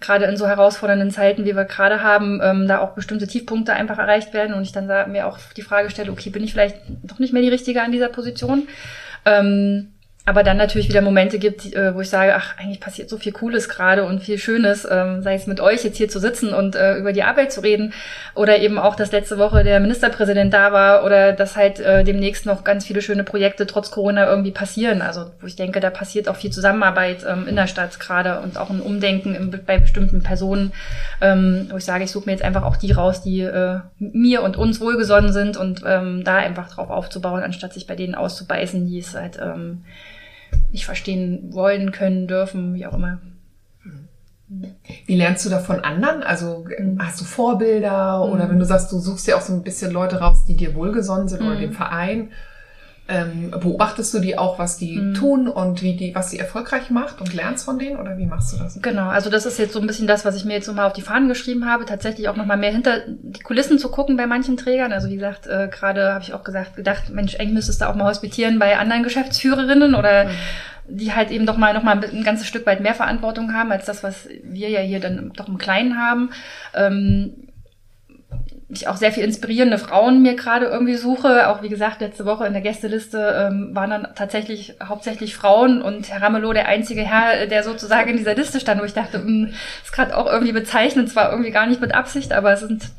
gerade 0.00 0.26
in 0.26 0.36
so 0.36 0.46
herausfordernden 0.46 1.10
Zeiten, 1.10 1.46
wie 1.46 1.56
wir 1.56 1.64
gerade 1.64 2.02
haben, 2.02 2.40
ähm, 2.42 2.68
da 2.68 2.80
auch 2.80 2.90
bestimmte 2.90 3.26
Tiefpunkte 3.26 3.72
einfach 3.72 3.98
erreicht 3.98 4.34
werden 4.34 4.54
und 4.54 4.62
ich 4.62 4.72
dann 4.72 4.88
da, 4.88 5.06
mir 5.06 5.26
auch 5.26 5.38
die 5.56 5.62
Frage 5.62 5.90
stelle, 5.90 6.12
okay, 6.12 6.28
bin 6.28 6.44
ich 6.44 6.52
vielleicht 6.52 6.76
doch 7.02 7.18
nicht 7.18 7.32
mehr 7.32 7.42
die 7.42 7.48
Richtige 7.48 7.82
an 7.82 7.92
dieser 7.92 8.08
Position? 8.08 8.68
Ähm, 9.24 9.92
aber 10.28 10.42
dann 10.42 10.56
natürlich 10.56 10.88
wieder 10.88 11.02
Momente 11.02 11.38
gibt, 11.38 11.72
äh, 11.72 11.94
wo 11.94 12.00
ich 12.00 12.10
sage, 12.10 12.34
ach, 12.34 12.58
eigentlich 12.58 12.80
passiert 12.80 13.08
so 13.08 13.16
viel 13.16 13.30
Cooles 13.30 13.68
gerade 13.68 14.04
und 14.04 14.20
viel 14.20 14.38
Schönes, 14.38 14.86
ähm, 14.90 15.22
sei 15.22 15.34
es 15.34 15.46
mit 15.46 15.60
euch 15.60 15.84
jetzt 15.84 15.98
hier 15.98 16.08
zu 16.08 16.18
sitzen 16.18 16.52
und 16.52 16.74
äh, 16.74 16.96
über 16.96 17.12
die 17.12 17.22
Arbeit 17.22 17.52
zu 17.52 17.60
reden 17.60 17.92
oder 18.34 18.58
eben 18.58 18.76
auch, 18.76 18.96
dass 18.96 19.12
letzte 19.12 19.38
Woche 19.38 19.62
der 19.62 19.78
Ministerpräsident 19.78 20.52
da 20.52 20.72
war 20.72 21.04
oder 21.04 21.32
dass 21.32 21.54
halt 21.54 21.78
äh, 21.78 22.02
demnächst 22.02 22.44
noch 22.44 22.64
ganz 22.64 22.84
viele 22.84 23.02
schöne 23.02 23.22
Projekte 23.22 23.68
trotz 23.68 23.92
Corona 23.92 24.26
irgendwie 24.26 24.50
passieren. 24.50 25.00
Also 25.00 25.30
wo 25.40 25.46
ich 25.46 25.54
denke, 25.54 25.78
da 25.78 25.90
passiert 25.90 26.28
auch 26.28 26.34
viel 26.34 26.50
Zusammenarbeit 26.50 27.24
ähm, 27.24 27.46
in 27.46 27.54
der 27.54 27.68
Stadt 27.68 28.00
gerade 28.00 28.40
und 28.40 28.58
auch 28.58 28.70
ein 28.70 28.80
Umdenken 28.80 29.62
bei 29.64 29.78
bestimmten 29.78 30.24
Personen, 30.24 30.72
ähm, 31.20 31.68
wo 31.70 31.76
ich 31.76 31.84
sage, 31.84 32.02
ich 32.02 32.10
suche 32.10 32.26
mir 32.26 32.32
jetzt 32.32 32.44
einfach 32.44 32.64
auch 32.64 32.76
die 32.76 32.90
raus, 32.90 33.22
die 33.22 33.48
mir 33.98 34.42
und 34.42 34.56
uns 34.56 34.80
wohlgesonnen 34.80 35.32
sind 35.32 35.56
und 35.56 35.82
da 35.82 36.36
einfach 36.36 36.68
drauf 36.68 36.90
aufzubauen, 36.90 37.42
anstatt 37.42 37.72
sich 37.72 37.86
bei 37.86 37.94
denen 37.94 38.14
auszubeißen, 38.14 38.86
die 38.86 38.98
es 38.98 39.14
halt 39.14 39.38
nicht 40.72 40.84
verstehen 40.84 41.52
wollen, 41.52 41.92
können, 41.92 42.26
dürfen, 42.26 42.74
wie 42.74 42.86
auch 42.86 42.94
immer. 42.94 43.18
Wie 45.06 45.16
lernst 45.16 45.44
du 45.44 45.50
da 45.50 45.58
von 45.58 45.80
anderen? 45.80 46.22
Also 46.22 46.64
mhm. 46.78 46.98
hast 47.00 47.20
du 47.20 47.24
Vorbilder 47.24 48.24
mhm. 48.24 48.32
oder 48.32 48.48
wenn 48.48 48.58
du 48.58 48.64
sagst, 48.64 48.92
du 48.92 48.98
suchst 48.98 49.26
ja 49.26 49.36
auch 49.36 49.40
so 49.40 49.52
ein 49.52 49.62
bisschen 49.62 49.90
Leute 49.90 50.20
raus, 50.20 50.44
die 50.46 50.56
dir 50.56 50.74
wohlgesonnen 50.74 51.28
sind 51.28 51.42
mhm. 51.42 51.48
oder 51.48 51.60
dem 51.60 51.72
Verein, 51.72 52.30
ähm, 53.08 53.52
beobachtest 53.52 54.12
du 54.14 54.18
die 54.18 54.36
auch, 54.36 54.58
was 54.58 54.78
die 54.78 54.96
mhm. 54.96 55.14
tun 55.14 55.48
und 55.48 55.80
wie 55.82 55.96
die, 55.96 56.14
was 56.14 56.30
sie 56.30 56.40
erfolgreich 56.40 56.90
macht 56.90 57.20
und 57.20 57.32
lernst 57.34 57.64
von 57.64 57.78
denen 57.78 57.98
oder 57.98 58.18
wie 58.18 58.26
machst 58.26 58.52
du 58.52 58.58
das? 58.58 58.80
Genau, 58.82 59.08
also 59.08 59.30
das 59.30 59.46
ist 59.46 59.58
jetzt 59.58 59.74
so 59.74 59.80
ein 59.80 59.86
bisschen 59.86 60.08
das, 60.08 60.24
was 60.24 60.34
ich 60.34 60.44
mir 60.44 60.54
jetzt 60.54 60.66
nochmal 60.66 60.86
auf 60.86 60.92
die 60.92 61.02
Fahnen 61.02 61.28
geschrieben 61.28 61.70
habe, 61.70 61.84
tatsächlich 61.84 62.28
auch 62.28 62.34
nochmal 62.34 62.56
mehr 62.56 62.72
hinter 62.72 63.02
die 63.06 63.40
Kulissen 63.40 63.78
zu 63.78 63.90
gucken 63.90 64.16
bei 64.16 64.26
manchen 64.26 64.56
Trägern. 64.56 64.92
Also 64.92 65.08
wie 65.08 65.14
gesagt, 65.14 65.46
äh, 65.46 65.68
gerade 65.70 66.14
habe 66.14 66.24
ich 66.24 66.34
auch 66.34 66.42
gesagt, 66.42 66.74
gedacht, 66.74 67.10
Mensch, 67.10 67.36
eigentlich 67.36 67.54
müsstest 67.54 67.80
du 67.80 67.88
auch 67.88 67.94
mal 67.94 68.08
hospitieren 68.08 68.58
bei 68.58 68.76
anderen 68.76 69.04
Geschäftsführerinnen 69.04 69.94
oder 69.94 70.24
mhm. 70.24 70.30
die 70.88 71.14
halt 71.14 71.30
eben 71.30 71.46
doch 71.46 71.56
mal 71.56 71.74
noch 71.74 71.84
mal 71.84 72.04
ein 72.04 72.24
ganzes 72.24 72.48
Stück 72.48 72.66
weit 72.66 72.80
mehr 72.80 72.94
Verantwortung 72.94 73.54
haben 73.54 73.70
als 73.70 73.86
das, 73.86 74.02
was 74.02 74.28
wir 74.42 74.68
ja 74.68 74.80
hier 74.80 74.98
dann 74.98 75.30
doch 75.36 75.46
im 75.46 75.58
Kleinen 75.58 75.96
haben. 75.96 76.30
Ähm, 76.74 77.45
ich 78.68 78.88
auch 78.88 78.96
sehr 78.96 79.12
viel 79.12 79.22
inspirierende 79.22 79.78
Frauen 79.78 80.22
mir 80.22 80.34
gerade 80.34 80.66
irgendwie 80.66 80.96
suche. 80.96 81.48
Auch 81.48 81.62
wie 81.62 81.68
gesagt, 81.68 82.00
letzte 82.00 82.26
Woche 82.26 82.46
in 82.46 82.52
der 82.52 82.62
Gästeliste 82.62 83.48
ähm, 83.48 83.70
waren 83.74 83.90
dann 83.90 84.08
tatsächlich 84.16 84.74
hauptsächlich 84.82 85.36
Frauen 85.36 85.82
und 85.82 86.10
Herr 86.10 86.22
Ramelow 86.22 86.52
der 86.52 86.66
einzige 86.66 87.02
Herr, 87.02 87.46
der 87.46 87.62
sozusagen 87.62 88.10
in 88.10 88.16
dieser 88.16 88.34
Liste 88.34 88.58
stand, 88.58 88.80
wo 88.80 88.84
ich 88.84 88.94
dachte, 88.94 89.18
mh, 89.18 89.24
hm, 89.24 89.54
ist 89.84 89.92
gerade 89.92 90.16
auch 90.16 90.26
irgendwie 90.26 90.52
bezeichnend, 90.52 91.08
zwar 91.10 91.30
irgendwie 91.30 91.52
gar 91.52 91.66
nicht 91.66 91.80
mit 91.80 91.94
Absicht, 91.94 92.32
aber 92.32 92.52
es 92.52 92.60
sind, 92.60 92.90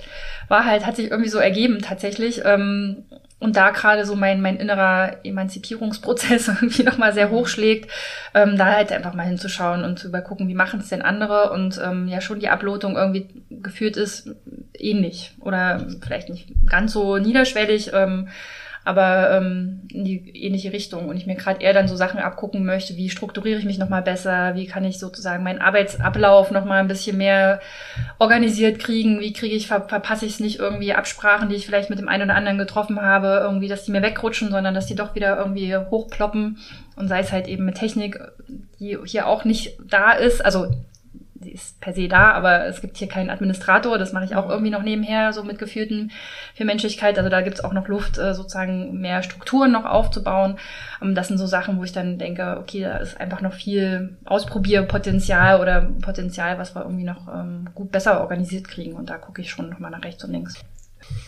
war 0.48 0.64
halt, 0.64 0.86
hat 0.86 0.96
sich 0.96 1.12
irgendwie 1.12 1.30
so 1.30 1.40
ergeben 1.40 1.82
tatsächlich. 1.82 2.44
Ähm, 2.46 3.04
und 3.40 3.56
da 3.56 3.70
gerade 3.70 4.06
so 4.06 4.16
mein, 4.16 4.42
mein 4.42 4.58
innerer 4.58 5.18
Emanzipierungsprozess 5.24 6.48
irgendwie 6.48 6.84
nochmal 6.84 7.14
sehr 7.14 7.30
hochschlägt, 7.30 7.92
ähm, 8.34 8.58
da 8.58 8.66
halt 8.66 8.92
einfach 8.92 9.14
mal 9.14 9.28
hinzuschauen 9.28 9.84
und 9.84 10.00
zu 10.00 10.08
übergucken, 10.08 10.48
wie 10.48 10.56
machen 10.56 10.80
es 10.80 10.90
denn 10.90 11.02
andere? 11.02 11.52
Und 11.52 11.80
ähm, 11.84 12.08
ja 12.08 12.20
schon 12.22 12.40
die 12.40 12.50
Ablotung 12.50 12.96
irgendwie 12.96 13.28
geführt 13.50 13.96
ist, 13.98 14.32
ähnlich 14.74 15.36
oder 15.40 15.86
vielleicht 16.02 16.30
nicht 16.30 16.48
ganz 16.66 16.94
so 16.94 17.18
niederschwellig, 17.18 17.92
ähm, 17.94 18.30
aber 18.88 19.32
ähm, 19.32 19.82
in 19.92 20.06
die 20.06 20.32
ähnliche 20.34 20.72
Richtung. 20.72 21.10
Und 21.10 21.18
ich 21.18 21.28
mir 21.28 21.36
gerade 21.36 21.62
eher 21.62 21.74
dann 21.74 21.90
so 21.90 21.98
Sachen 21.98 22.22
abgucken 22.22 22.64
möchte, 22.64 22.96
wie 22.96 23.10
strukturiere 23.10 23.60
ich 23.60 23.66
mich 23.66 23.78
nochmal 23.78 24.02
besser, 24.02 24.56
wie 24.56 24.66
kann 24.66 24.86
ich 24.86 24.98
sozusagen 24.98 25.44
meinen 25.44 25.60
Arbeitsablauf 25.60 26.52
nochmal 26.52 26.80
ein 26.80 26.88
bisschen 26.88 27.18
mehr 27.18 27.60
organisiert 28.18 28.80
kriegen, 28.80 29.20
wie 29.20 29.34
kriege 29.34 29.56
ich, 29.56 29.68
ver 29.68 29.82
verpasse 29.90 30.26
ich 30.26 30.34
es 30.34 30.40
nicht 30.40 30.60
irgendwie 30.60 30.94
Absprachen, 30.94 31.50
die 31.50 31.56
ich 31.56 31.66
vielleicht 31.66 31.90
mit 31.90 32.00
dem 32.00 32.08
einen 32.08 32.30
oder 32.30 32.36
anderen 32.36 32.58
getroffen 32.58 33.02
habe, 33.02 33.42
irgendwie, 33.44 33.68
dass 33.68 33.84
die 33.84 33.92
mir 33.92 34.02
wegrutschen, 34.02 34.52
sondern 34.52 34.74
dass 34.74 34.86
die 34.86 34.96
doch 34.96 35.16
wieder 35.16 35.38
irgendwie 35.38 35.76
hochploppen. 35.76 36.58
Und 36.96 37.10
sei 37.10 37.20
es 37.20 37.34
halt 37.34 37.50
eben 37.50 37.66
mit 37.66 37.76
Technik, 37.76 38.22
die 38.80 38.98
hier 39.04 39.28
auch 39.28 39.44
nicht 39.44 39.78
da 39.86 40.14
ist. 40.14 40.44
Also 40.44 40.68
sie 41.42 41.52
ist 41.52 41.80
per 41.82 41.94
se 41.94 42.08
da, 42.08 42.32
aber 42.32 42.66
es 42.66 42.82
gibt 42.82 42.98
hier 42.98 43.08
keinen 43.08 43.30
Administrator. 43.30 43.98
Das 43.98 44.14
mache 44.14 44.26
ich 44.26 44.36
auch 44.36 44.46
mhm. 44.46 44.52
irgendwie 44.52 44.72
noch 44.72 44.84
nebenher, 44.84 45.34
so 45.34 45.44
mit 45.44 45.60
Gefühlten 45.60 46.12
für 46.56 46.66
Menschlichkeit. 46.66 47.18
Also 47.18 47.30
da 47.30 47.42
gibt 47.42 47.58
es 47.58 47.64
auch 47.64 47.74
noch 47.74 47.88
Luft, 47.88 48.18
äh, 48.18 48.34
sozusagen 48.34 49.00
mehr 49.00 49.24
Strukturen 49.24 49.72
noch 49.72 49.86
aufzubauen. 49.86 50.58
Ähm, 51.02 51.16
das 51.16 51.28
sind 51.28 51.38
so 51.38 51.48
Sachen, 51.48 51.78
wo 51.78 51.84
ich 51.84 51.92
dann 51.92 52.18
denke, 52.18 52.58
okay, 52.60 52.82
da 52.82 52.98
ist 52.98 53.20
einfach 53.20 53.42
noch 53.42 53.54
viel 53.54 54.18
Ausprobierpotenzial 54.26 55.60
oder 55.60 55.82
Potenzial, 56.02 56.58
was 56.58 56.76
wir 56.76 56.84
irgendwie 56.84 57.04
noch 57.04 57.28
ähm, 57.28 57.70
gut 57.76 57.92
besser 57.92 58.22
organisiert 58.22 58.68
kriegen. 58.68 58.94
Und 58.94 59.10
da 59.10 59.18
gucke 59.18 59.42
ich 59.42 59.50
schon 59.50 59.70
nochmal 59.70 59.92
nach 59.92 60.04
rechts 60.04 60.24
und 60.24 60.32
links. 60.32 60.56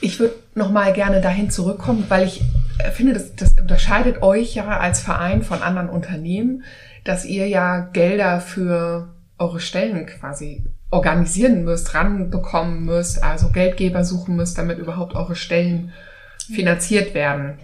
Ich 0.01 0.19
würde 0.19 0.35
noch 0.55 0.71
mal 0.71 0.93
gerne 0.93 1.21
dahin 1.21 1.49
zurückkommen, 1.51 2.05
weil 2.09 2.25
ich 2.25 2.41
äh, 2.79 2.91
finde, 2.91 3.13
das, 3.13 3.35
das 3.35 3.53
unterscheidet 3.59 4.21
euch 4.21 4.55
ja 4.55 4.79
als 4.79 5.01
Verein 5.01 5.43
von 5.43 5.61
anderen 5.61 5.89
Unternehmen, 5.89 6.63
dass 7.03 7.25
ihr 7.25 7.47
ja 7.47 7.79
Gelder 7.79 8.41
für 8.41 9.09
eure 9.39 9.59
Stellen 9.59 10.05
quasi 10.05 10.63
organisieren 10.91 11.63
müsst, 11.63 11.93
ranbekommen 11.95 12.85
müsst, 12.85 13.23
also 13.23 13.49
Geldgeber 13.49 14.03
suchen 14.03 14.35
müsst, 14.35 14.57
damit 14.57 14.79
überhaupt 14.79 15.15
eure 15.15 15.35
Stellen 15.35 15.91
finanziert 16.53 17.13
werden. 17.13 17.59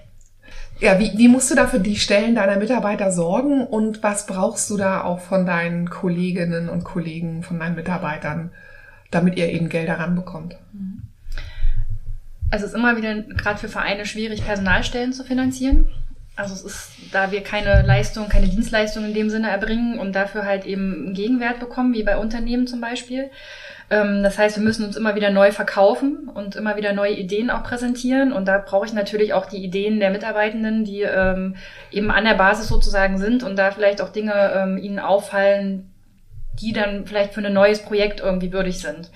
Ja, 0.80 1.00
wie, 1.00 1.18
wie 1.18 1.30
musst 1.30 1.50
du 1.50 1.56
da 1.56 1.68
für 1.68 1.80
die 1.80 1.96
Stellen 1.96 2.36
deiner 2.36 2.58
Mitarbeiter 2.58 3.12
sorgen 3.12 3.66
und 3.66 4.04
was 4.04 4.26
brauchst 4.26 4.70
du 4.70 4.78
da 4.78 5.04
auch 5.04 5.20
von 5.20 5.46
deinen 5.46 5.90
Kolleginnen 5.90 6.70
und 6.70 6.84
Kollegen, 6.84 7.44
von 7.44 7.60
deinen 7.60 7.76
Mitarbeitern, 7.76 8.52
damit 9.10 9.38
ihr 9.38 9.50
eben 9.50 9.70
Gelder 9.70 10.00
ranbekommt? 10.00 10.58
Also 12.52 12.66
es 12.66 12.74
ist 12.74 12.78
immer 12.78 12.98
wieder 12.98 13.22
gerade 13.22 13.58
für 13.58 13.70
Vereine 13.70 14.06
schwierig, 14.06 14.46
Personalstellen 14.46 15.14
zu 15.14 15.24
finanzieren. 15.24 15.88
Also 16.36 16.54
es 16.54 16.64
ist, 16.64 16.92
da 17.14 17.32
wir 17.32 17.44
keine 17.44 17.82
Leistung, 17.84 18.28
keine 18.28 18.48
Dienstleistung 18.48 19.06
in 19.06 19.14
dem 19.14 19.30
Sinne 19.30 19.50
erbringen 19.50 20.00
und 20.00 20.14
dafür 20.14 20.46
halt 20.46 20.66
eben 20.66 21.06
einen 21.06 21.14
Gegenwert 21.14 21.60
bekommen, 21.60 21.94
wie 21.94 22.04
bei 22.04 22.18
Unternehmen 22.18 22.68
zum 22.68 22.82
Beispiel. 22.82 23.30
Ähm, 23.90 24.22
das 24.24 24.38
heißt, 24.38 24.58
wir 24.58 24.64
müssen 24.64 24.86
uns 24.86 24.98
immer 24.98 25.16
wieder 25.16 25.30
neu 25.30 25.52
verkaufen 25.52 26.30
und 26.34 26.56
immer 26.56 26.76
wieder 26.76 26.92
neue 26.92 27.14
Ideen 27.14 27.50
auch 27.50 27.64
präsentieren. 27.64 28.34
Und 28.34 28.48
da 28.48 28.58
brauche 28.58 28.86
ich 28.86 28.94
natürlich 28.94 29.34
auch 29.34 29.46
die 29.46 29.64
Ideen 29.64 30.00
der 30.00 30.10
Mitarbeitenden, 30.10 30.84
die 30.84 31.04
ähm, 31.04 31.56
eben 31.92 32.12
an 32.12 32.26
der 32.26 32.34
Basis 32.34 32.68
sozusagen 32.68 33.18
sind 33.18 33.44
und 33.44 33.56
da 33.58 33.72
vielleicht 33.72 34.02
auch 34.02 34.10
Dinge 34.10 34.52
ähm, 34.56 34.78
ihnen 34.78 35.00
auffallen, 35.00 35.90
die 36.60 36.74
dann 36.74 37.06
vielleicht 37.06 37.34
für 37.34 37.42
ein 37.42 37.54
neues 37.54 37.80
Projekt 37.80 38.20
irgendwie 38.20 38.52
würdig 38.52 38.80
sind. 38.80 39.10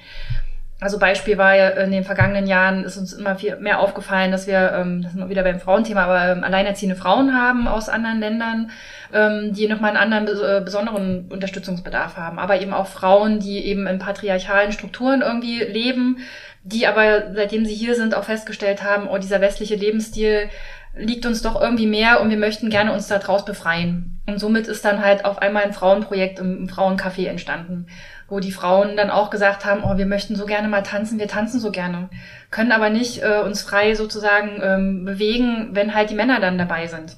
Also 0.82 0.98
Beispiel 0.98 1.38
war 1.38 1.56
ja 1.56 1.70
in 1.72 1.92
den 1.92 2.06
vergangenen 2.06 2.48
Jahren 2.48 2.86
ist 2.86 2.96
uns 2.96 3.12
immer 3.12 3.36
viel 3.36 3.58
mehr 3.58 3.80
aufgefallen, 3.80 4.32
dass 4.32 4.48
wir, 4.48 4.72
ähm, 4.74 5.02
das 5.02 5.12
sind 5.12 5.22
wir 5.22 5.30
wieder 5.30 5.44
beim 5.44 5.60
Frauenthema, 5.60 6.06
aber 6.06 6.32
ähm, 6.32 6.44
alleinerziehende 6.46 6.96
Frauen 6.96 7.34
haben 7.34 7.68
aus 7.68 7.90
anderen 7.90 8.22
Ländern, 8.22 8.72
ähm, 9.14 9.54
die 9.54 9.68
nochmal 9.68 9.98
einen 9.98 10.14
anderen 10.14 10.40
äh, 10.42 10.62
besonderen 10.64 11.28
Unterstützungsbedarf 11.30 12.16
haben. 12.16 12.40
Aber 12.40 12.62
eben 12.62 12.74
auch 12.74 12.88
Frauen, 12.88 13.40
die 13.40 13.66
eben 13.66 13.88
in 13.88 14.00
patriarchalen 14.00 14.72
Strukturen 14.72 15.22
irgendwie 15.22 15.60
leben, 15.64 16.20
die 16.64 16.88
aber, 16.88 17.34
seitdem 17.34 17.66
sie 17.66 17.76
hier 17.76 17.96
sind, 17.96 18.16
auch 18.16 18.24
festgestellt 18.24 18.82
haben, 18.82 19.10
oh, 19.10 19.18
dieser 19.18 19.42
westliche 19.42 19.76
Lebensstil 19.76 20.50
liegt 20.96 21.26
uns 21.26 21.42
doch 21.42 21.60
irgendwie 21.60 21.88
mehr 21.88 22.22
und 22.22 22.30
wir 22.30 22.38
möchten 22.38 22.70
gerne 22.70 22.94
uns 22.94 23.08
daraus 23.08 23.44
befreien. 23.44 24.22
Und 24.28 24.40
somit 24.40 24.68
ist 24.68 24.86
dann 24.86 25.04
halt 25.04 25.26
auf 25.26 25.42
einmal 25.42 25.64
ein 25.64 25.74
Frauenprojekt 25.74 26.40
im, 26.40 26.68
Frauencafé 26.70 27.28
entstanden 27.28 27.88
wo 28.30 28.40
die 28.40 28.52
Frauen 28.52 28.96
dann 28.96 29.10
auch 29.10 29.30
gesagt 29.30 29.66
haben, 29.66 29.84
oh, 29.84 29.98
wir 29.98 30.06
möchten 30.06 30.36
so 30.36 30.46
gerne 30.46 30.68
mal 30.68 30.84
tanzen, 30.84 31.20
wir 31.20 31.28
tanzen 31.28 31.60
so 31.60 31.72
gerne, 31.72 32.10
können 32.52 32.72
aber 32.72 32.90
nicht 32.90 33.24
äh, 33.24 33.42
uns 33.42 33.62
frei 33.62 33.96
sozusagen 33.96 34.62
ähm, 34.62 35.06
bewegen, 35.06 35.70
wenn 35.72 35.96
halt 35.96 36.10
die 36.10 36.16
Männer 36.16 36.40
dann 36.40 36.58
dabei 36.58 36.88
sind. 36.88 37.18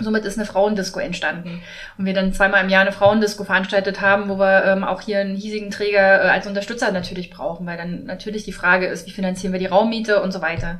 Somit 0.00 0.24
ist 0.24 0.38
eine 0.38 0.46
Frauendisco 0.46 1.00
entstanden. 1.00 1.62
Und 1.98 2.06
wir 2.06 2.14
dann 2.14 2.32
zweimal 2.32 2.64
im 2.64 2.70
Jahr 2.70 2.80
eine 2.80 2.92
Frauendisco 2.92 3.44
veranstaltet 3.44 4.00
haben, 4.00 4.28
wo 4.28 4.38
wir 4.38 4.64
ähm, 4.64 4.84
auch 4.84 5.02
hier 5.02 5.20
einen 5.20 5.36
hiesigen 5.36 5.70
Träger 5.70 6.24
äh, 6.24 6.28
als 6.28 6.46
Unterstützer 6.46 6.90
natürlich 6.92 7.30
brauchen, 7.30 7.66
weil 7.66 7.76
dann 7.76 8.04
natürlich 8.04 8.44
die 8.44 8.52
Frage 8.52 8.86
ist, 8.86 9.06
wie 9.06 9.12
finanzieren 9.12 9.52
wir 9.52 9.60
die 9.60 9.66
Raummiete 9.66 10.22
und 10.22 10.32
so 10.32 10.40
weiter. 10.40 10.78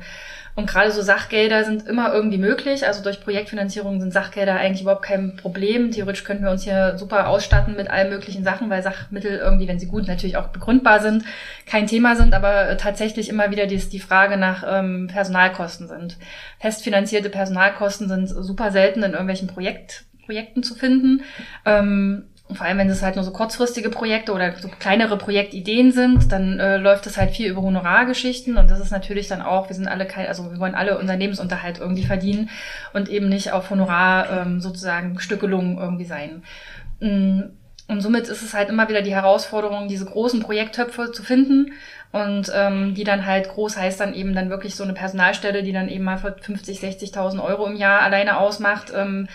Und 0.55 0.69
gerade 0.69 0.91
so 0.91 1.01
Sachgelder 1.01 1.63
sind 1.63 1.87
immer 1.87 2.13
irgendwie 2.13 2.37
möglich. 2.37 2.85
Also 2.85 3.01
durch 3.01 3.21
Projektfinanzierung 3.21 3.99
sind 3.99 4.13
Sachgelder 4.13 4.55
eigentlich 4.55 4.83
überhaupt 4.83 5.03
kein 5.03 5.35
Problem. 5.35 5.89
Theoretisch 5.89 6.23
könnten 6.23 6.43
wir 6.43 6.51
uns 6.51 6.63
hier 6.63 6.95
super 6.99 7.27
ausstatten 7.27 7.75
mit 7.75 7.89
allen 7.89 8.11
möglichen 8.11 8.43
Sachen, 8.43 8.69
weil 8.69 8.83
Sachmittel 8.83 9.39
irgendwie, 9.39 9.67
wenn 9.67 9.79
sie 9.79 9.87
gut 9.87 10.07
natürlich 10.07 10.37
auch 10.37 10.49
begründbar 10.49 10.99
sind, 10.99 11.23
kein 11.65 11.87
Thema 11.87 12.15
sind, 12.15 12.35
aber 12.35 12.77
tatsächlich 12.77 13.29
immer 13.29 13.49
wieder 13.49 13.65
die, 13.65 13.77
die 13.77 13.99
Frage 13.99 14.37
nach 14.37 14.63
ähm, 14.67 15.07
Personalkosten 15.11 15.87
sind. 15.87 16.17
Festfinanzierte 16.59 17.31
Personalkosten 17.31 18.07
sind 18.07 18.27
super 18.27 18.69
selten 18.71 19.01
in 19.05 19.11
irgendwelchen 19.11 19.47
Projekt, 19.47 20.05
Projekten 20.25 20.63
zu 20.63 20.75
finden. 20.75 21.23
Ähm, 21.65 22.25
vor 22.51 22.65
allem, 22.65 22.77
wenn 22.77 22.89
es 22.89 23.01
halt 23.01 23.15
nur 23.15 23.23
so 23.23 23.31
kurzfristige 23.31 23.89
Projekte 23.89 24.33
oder 24.33 24.55
so 24.57 24.67
kleinere 24.67 25.17
Projektideen 25.17 25.91
sind, 25.91 26.31
dann 26.31 26.59
äh, 26.59 26.77
läuft 26.77 27.07
es 27.07 27.17
halt 27.17 27.31
viel 27.31 27.49
über 27.49 27.61
Honorargeschichten 27.61 28.57
und 28.57 28.69
das 28.69 28.79
ist 28.79 28.91
natürlich 28.91 29.27
dann 29.27 29.41
auch, 29.41 29.69
wir 29.69 29.75
sind 29.75 29.87
alle 29.87 30.05
kein, 30.05 30.27
also 30.27 30.51
wir 30.51 30.59
wollen 30.59 30.75
alle 30.75 30.99
unseren 30.99 31.19
Lebensunterhalt 31.19 31.79
irgendwie 31.79 32.03
verdienen 32.03 32.49
und 32.93 33.09
eben 33.09 33.29
nicht 33.29 33.53
auf 33.53 33.69
Honorar 33.69 34.41
ähm, 34.41 34.59
sozusagen 34.59 35.19
Stückelungen 35.19 35.77
irgendwie 35.77 36.05
sein. 36.05 36.43
Mm, 36.99 37.41
und 37.87 38.01
somit 38.01 38.27
ist 38.27 38.43
es 38.43 38.53
halt 38.53 38.69
immer 38.69 38.87
wieder 38.89 39.01
die 39.01 39.15
Herausforderung, 39.15 39.87
diese 39.87 40.05
großen 40.05 40.41
Projekttöpfe 40.41 41.11
zu 41.11 41.23
finden 41.23 41.71
und 42.13 42.51
ähm, 42.55 42.93
die 42.93 43.03
dann 43.03 43.25
halt 43.25 43.49
groß 43.49 43.75
heißt 43.75 43.99
dann 43.99 44.13
eben 44.13 44.35
dann 44.35 44.51
wirklich 44.51 44.75
so 44.75 44.83
eine 44.83 44.93
Personalstelle, 44.93 45.63
die 45.63 45.73
dann 45.73 45.89
eben 45.89 46.03
mal 46.03 46.17
für 46.17 46.35
50, 46.39 46.79
60.000 46.79 47.43
Euro 47.43 47.65
im 47.65 47.75
Jahr 47.75 48.01
alleine 48.01 48.37
ausmacht, 48.37 48.93
ähm, 48.95 49.27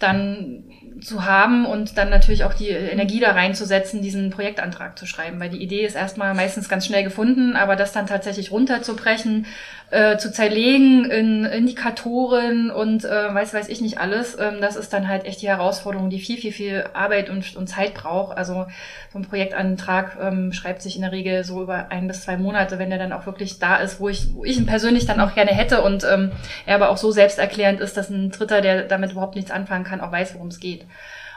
dann 0.00 0.64
zu 1.00 1.24
haben 1.24 1.66
und 1.66 1.98
dann 1.98 2.10
natürlich 2.10 2.44
auch 2.44 2.54
die 2.54 2.68
Energie 2.68 3.20
da 3.20 3.32
reinzusetzen, 3.32 4.02
diesen 4.02 4.30
Projektantrag 4.30 4.98
zu 4.98 5.06
schreiben. 5.06 5.40
Weil 5.40 5.50
die 5.50 5.62
Idee 5.62 5.84
ist 5.84 5.96
erstmal 5.96 6.34
meistens 6.34 6.68
ganz 6.68 6.86
schnell 6.86 7.04
gefunden, 7.04 7.56
aber 7.56 7.76
das 7.76 7.92
dann 7.92 8.06
tatsächlich 8.06 8.50
runterzubrechen, 8.50 9.46
äh, 9.90 10.18
zu 10.18 10.30
zerlegen 10.30 11.10
in 11.10 11.46
Indikatoren 11.46 12.70
und 12.70 13.06
äh, 13.06 13.34
weiß 13.34 13.54
weiß 13.54 13.68
ich 13.70 13.80
nicht 13.80 13.98
alles, 13.98 14.36
ähm, 14.38 14.60
das 14.60 14.76
ist 14.76 14.92
dann 14.92 15.08
halt 15.08 15.24
echt 15.24 15.40
die 15.40 15.48
Herausforderung, 15.48 16.10
die 16.10 16.20
viel, 16.20 16.36
viel, 16.36 16.52
viel 16.52 16.84
Arbeit 16.92 17.30
und, 17.30 17.56
und 17.56 17.68
Zeit 17.68 17.94
braucht. 17.94 18.36
Also 18.36 18.66
so 19.12 19.18
ein 19.18 19.24
Projektantrag 19.24 20.18
ähm, 20.20 20.52
schreibt 20.52 20.82
sich 20.82 20.96
in 20.96 21.02
der 21.02 21.12
Regel 21.12 21.42
so 21.42 21.62
über 21.62 21.90
ein 21.90 22.06
bis 22.06 22.22
zwei 22.22 22.36
Monate, 22.36 22.78
wenn 22.78 22.90
der 22.90 22.98
dann 22.98 23.14
auch 23.14 23.24
wirklich 23.24 23.58
da 23.60 23.76
ist, 23.76 23.98
wo 23.98 24.10
ich, 24.10 24.34
wo 24.34 24.44
ich 24.44 24.58
ihn 24.58 24.66
persönlich 24.66 25.06
dann 25.06 25.20
auch 25.20 25.34
gerne 25.34 25.52
hätte 25.52 25.80
und 25.80 26.04
ähm, 26.04 26.32
er 26.66 26.74
aber 26.74 26.90
auch 26.90 26.98
so 26.98 27.10
selbsterklärend 27.10 27.80
ist, 27.80 27.96
dass 27.96 28.10
ein 28.10 28.30
Dritter, 28.30 28.60
der 28.60 28.82
damit 28.82 29.12
überhaupt 29.12 29.36
nichts 29.36 29.50
anfangen 29.50 29.84
kann, 29.84 30.02
auch 30.02 30.12
weiß, 30.12 30.34
worum 30.34 30.48
es 30.48 30.60
geht. 30.60 30.84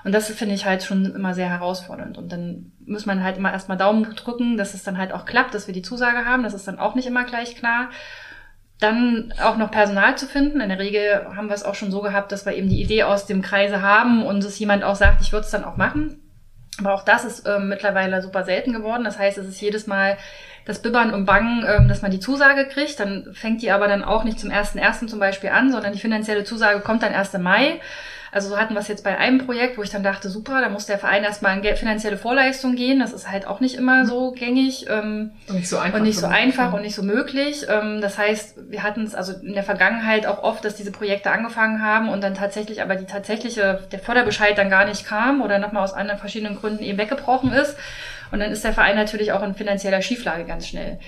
Und 0.04 0.14
das 0.14 0.32
finde 0.32 0.56
ich 0.56 0.66
halt 0.66 0.84
schon 0.84 1.14
immer 1.14 1.34
sehr 1.34 1.50
herausfordernd. 1.50 2.18
Und 2.18 2.32
dann 2.32 2.72
muss 2.86 3.06
man 3.06 3.24
halt 3.24 3.38
immer 3.38 3.52
erstmal 3.52 3.78
Daumen 3.78 4.04
drücken, 4.16 4.58
dass 4.58 4.74
es 4.74 4.84
dann 4.84 4.98
halt 4.98 5.12
auch 5.12 5.26
klappt, 5.26 5.54
dass 5.54 5.68
wir 5.68 5.74
die 5.74 5.84
Zusage 5.84 6.26
haben. 6.26 6.44
Das 6.44 6.54
ist 6.54 6.68
dann 6.68 6.80
auch 6.80 6.96
nicht 6.96 7.08
immer 7.08 7.24
gleich 7.24 7.56
klar. 7.56 7.90
Dann 8.80 9.32
auch 9.44 9.58
noch 9.58 9.70
Personal 9.70 10.18
zu 10.18 10.26
finden. 10.26 10.60
In 10.60 10.70
der 10.70 10.80
Regel 10.80 11.28
haben 11.36 11.50
wir 11.50 11.54
es 11.54 11.64
auch 11.64 11.76
schon 11.76 11.92
so 11.92 12.02
gehabt, 12.02 12.32
dass 12.32 12.48
wir 12.48 12.54
eben 12.54 12.70
die 12.70 12.82
Idee 12.82 13.04
aus 13.04 13.28
dem 13.28 13.44
Kreise 13.44 13.84
haben 13.84 14.26
und 14.26 14.44
es 14.44 14.58
jemand 14.58 14.84
auch 14.84 14.96
sagt, 14.96 15.22
ich 15.22 15.32
würde 15.32 15.46
es 15.46 15.52
dann 15.52 15.64
auch 15.64 15.78
machen. 15.78 16.20
Aber 16.80 16.94
auch 16.94 17.04
das 17.04 17.24
ist 17.24 17.48
ähm, 17.48 17.70
mittlerweile 17.70 18.24
super 18.24 18.44
selten 18.44 18.74
geworden. 18.74 19.04
Das 19.04 19.20
heißt, 19.20 19.38
es 19.38 19.48
ist 19.48 19.62
jedes 19.62 19.86
Mal 19.86 20.18
das 20.66 20.82
Bibbern 20.82 21.14
und 21.14 21.26
Bangen, 21.26 21.64
ähm, 21.68 21.88
dass 21.88 22.02
man 22.02 22.10
die 22.10 22.20
Zusage 22.20 22.68
kriegt. 22.68 23.00
Dann 23.00 23.28
fängt 23.34 23.62
die 23.62 23.72
aber 23.72 23.88
dann 23.88 24.04
auch 24.04 24.24
nicht 24.24 24.40
zum 24.40 24.50
ersten 24.50 24.80
ersten 24.80 25.08
zum 25.08 25.20
Beispiel 25.20 25.52
an, 25.52 25.72
sondern 25.72 25.94
die 25.94 26.00
finanzielle 26.00 26.44
Zusage 26.44 26.80
kommt 26.80 27.04
dann 27.04 27.14
erst 27.14 27.36
im 27.36 27.44
Mai. 27.44 27.80
Also 28.32 28.50
so 28.50 28.58
hatten 28.58 28.74
wir 28.74 28.80
es 28.80 28.88
jetzt 28.88 29.04
bei 29.04 29.18
einem 29.18 29.46
Projekt, 29.46 29.78
wo 29.78 29.84
ich 29.84 29.90
dann 29.90 30.04
dachte, 30.04 30.30
super, 30.30 30.62
da 30.62 30.70
muss 30.70 30.86
der 30.86 30.98
Verein 30.98 31.24
erstmal 31.24 31.58
in 31.58 31.76
finanzielle 31.76 32.18
Vorleistung 32.18 32.76
gehen. 32.76 33.00
Das 33.00 33.12
ist 33.12 33.30
halt 33.30 33.46
auch 33.46 33.60
nicht 33.60 33.76
immer 33.76 34.06
so 34.06 34.32
gängig 34.32 34.86
ähm, 34.90 35.32
und 35.50 35.58
nicht 35.58 35.68
so 35.68 35.78
einfach, 35.78 36.00
und 36.00 36.06
nicht 36.06 36.18
so, 36.18 36.28
einfach 36.28 36.72
und 36.72 36.82
nicht 36.82 36.96
so 36.96 37.04
möglich. 37.04 37.66
Ähm, 37.70 38.00
das 38.00 38.18
heißt, 38.18 38.72
wir 38.72 38.84
hatten 38.84 39.04
es 39.04 39.16
also 39.16 39.34
in 39.34 39.54
der 39.54 39.64
Vergangenheit 39.64 40.26
auch 40.26 40.44
oft, 40.44 40.64
dass 40.64 40.76
diese 40.76 40.92
Projekte 40.92 41.30
angefangen 41.32 41.84
haben 41.84 42.08
und 42.08 42.24
dann 42.24 42.34
tatsächlich 42.34 42.82
aber 42.82 42.96
die 42.96 43.06
tatsächliche, 43.06 43.82
der 43.92 44.00
Förderbescheid 44.00 44.58
dann 44.58 44.70
gar 44.70 44.86
nicht 44.86 45.06
kam 45.06 45.42
oder 45.42 45.60
nochmal 45.60 45.84
aus 45.84 45.94
anderen 45.94 46.20
verschiedenen 46.20 46.56
Gründen 46.56 46.84
eben 46.84 46.98
weggebrochen 46.98 47.52
ist. 47.52 47.76
Und 48.32 48.40
dann 48.40 48.52
ist 48.52 48.64
der 48.64 48.72
Verein 48.72 48.96
natürlich 48.96 49.34
auch 49.34 49.44
in 49.44 49.56
finanzieller 49.56 50.02
Schieflage 50.02 50.46
ganz 50.46 50.68
schnell. 50.68 51.00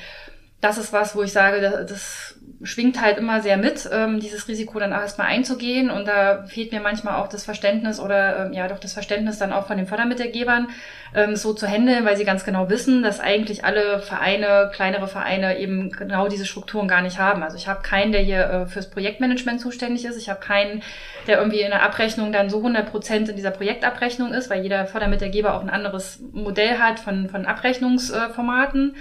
Das 0.64 0.78
ist 0.78 0.94
was, 0.94 1.14
wo 1.14 1.24
ich 1.24 1.34
sage, 1.34 1.86
das 1.90 2.36
schwingt 2.64 3.02
halt 3.02 3.18
immer 3.18 3.42
sehr 3.42 3.58
mit, 3.58 3.90
ähm, 3.92 4.22
dieses 4.22 4.48
Risiko 4.48 4.80
dann 4.80 4.94
erstmal 4.94 5.28
einzugehen. 5.28 5.92
Und 5.92 6.08
da 6.08 6.44
fehlt 6.44 6.72
mir 6.72 6.80
manchmal 6.80 7.22
auch 7.22 7.28
das 7.28 7.44
Verständnis 7.44 8.00
oder 8.00 8.46
ähm, 8.46 8.54
ja 8.54 8.70
doch 8.70 8.80
das 8.80 8.94
Verständnis 8.94 9.38
dann 9.38 9.52
auch 9.52 9.68
von 9.68 9.76
den 9.76 9.88
Fördermittelgebern, 9.88 10.70
ähm, 11.14 11.36
so 11.36 11.54
zu 11.54 11.68
handeln, 11.68 12.06
weil 12.06 12.16
sie 12.16 12.24
ganz 12.24 12.46
genau 12.46 12.70
wissen, 12.70 13.04
dass 13.04 13.20
eigentlich 13.20 13.66
alle 13.66 14.00
Vereine, 14.00 14.72
kleinere 14.74 15.10
Vereine 15.10 15.60
eben 15.60 15.92
genau 15.92 16.30
diese 16.30 16.46
Strukturen 16.46 16.88
gar 16.88 17.02
nicht 17.02 17.20
haben. 17.20 17.44
Also 17.44 17.58
ich 17.58 17.68
habe 17.68 17.82
keinen, 17.82 18.14
der 18.14 18.22
hier 18.22 18.50
äh, 18.50 18.66
fürs 18.66 18.90
Projektmanagement 18.90 19.60
zuständig 19.60 20.06
ist. 20.06 20.16
Ich 20.16 20.30
habe 20.30 20.40
keinen, 20.40 20.82
der 21.28 21.40
irgendwie 21.40 21.60
in 21.60 21.72
der 21.72 21.84
Abrechnung 21.84 22.32
dann 22.32 22.50
so 22.50 22.60
100 22.60 22.90
Prozent 22.90 23.28
in 23.28 23.36
dieser 23.36 23.52
Projektabrechnung 23.52 24.32
ist, 24.32 24.50
weil 24.50 24.64
jeder 24.64 24.86
Fördermittelgeber 24.86 25.56
auch 25.56 25.62
ein 25.62 25.70
anderes 25.70 26.22
Modell 26.32 26.80
hat 26.80 27.02
von, 27.02 27.28
von 27.28 27.46
Abrechnungsformaten. 27.46 28.96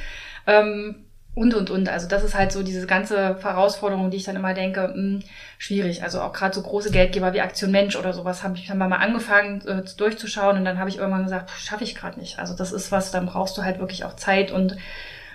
Ähm, 0.48 1.04
und 1.35 1.55
und 1.55 1.70
und. 1.70 1.89
Also 1.89 2.09
das 2.09 2.24
ist 2.24 2.35
halt 2.35 2.53
so 2.53 2.62
diese 2.62 2.87
ganze 2.87 3.39
Herausforderung, 3.43 4.11
die 4.11 4.18
ich 4.18 4.24
dann 4.24 4.37
immer 4.37 4.53
denke, 4.53 4.89
mh, 4.89 4.95
hm, 4.95 5.20
schwierig. 5.59 6.03
Also 6.03 6.20
auch 6.20 6.33
gerade 6.33 6.55
so 6.55 6.62
große 6.62 6.91
Geldgeber 6.91 7.33
wie 7.33 7.41
Aktion 7.41 7.70
Mensch 7.70 7.97
oder 7.97 8.12
sowas 8.12 8.43
habe 8.43 8.57
ich 8.57 8.66
dann 8.66 8.78
mal 8.78 8.93
angefangen 8.93 9.66
äh, 9.66 9.83
durchzuschauen 9.97 10.59
und 10.59 10.64
dann 10.64 10.78
habe 10.78 10.91
ich 10.91 10.99
irgendwann 10.99 11.24
gesagt, 11.24 11.51
schaffe 11.59 11.85
ich 11.85 11.95
gerade 11.95 12.20
nicht. 12.20 12.39
Also 12.39 12.55
das 12.55 12.72
ist 12.72 12.93
was, 12.93 13.11
dann 13.12 13.26
brauchst 13.26 13.57
du 13.57 13.62
halt 13.62 13.78
wirklich 13.78 14.05
auch 14.05 14.16
Zeit 14.16 14.51
und 14.51 14.76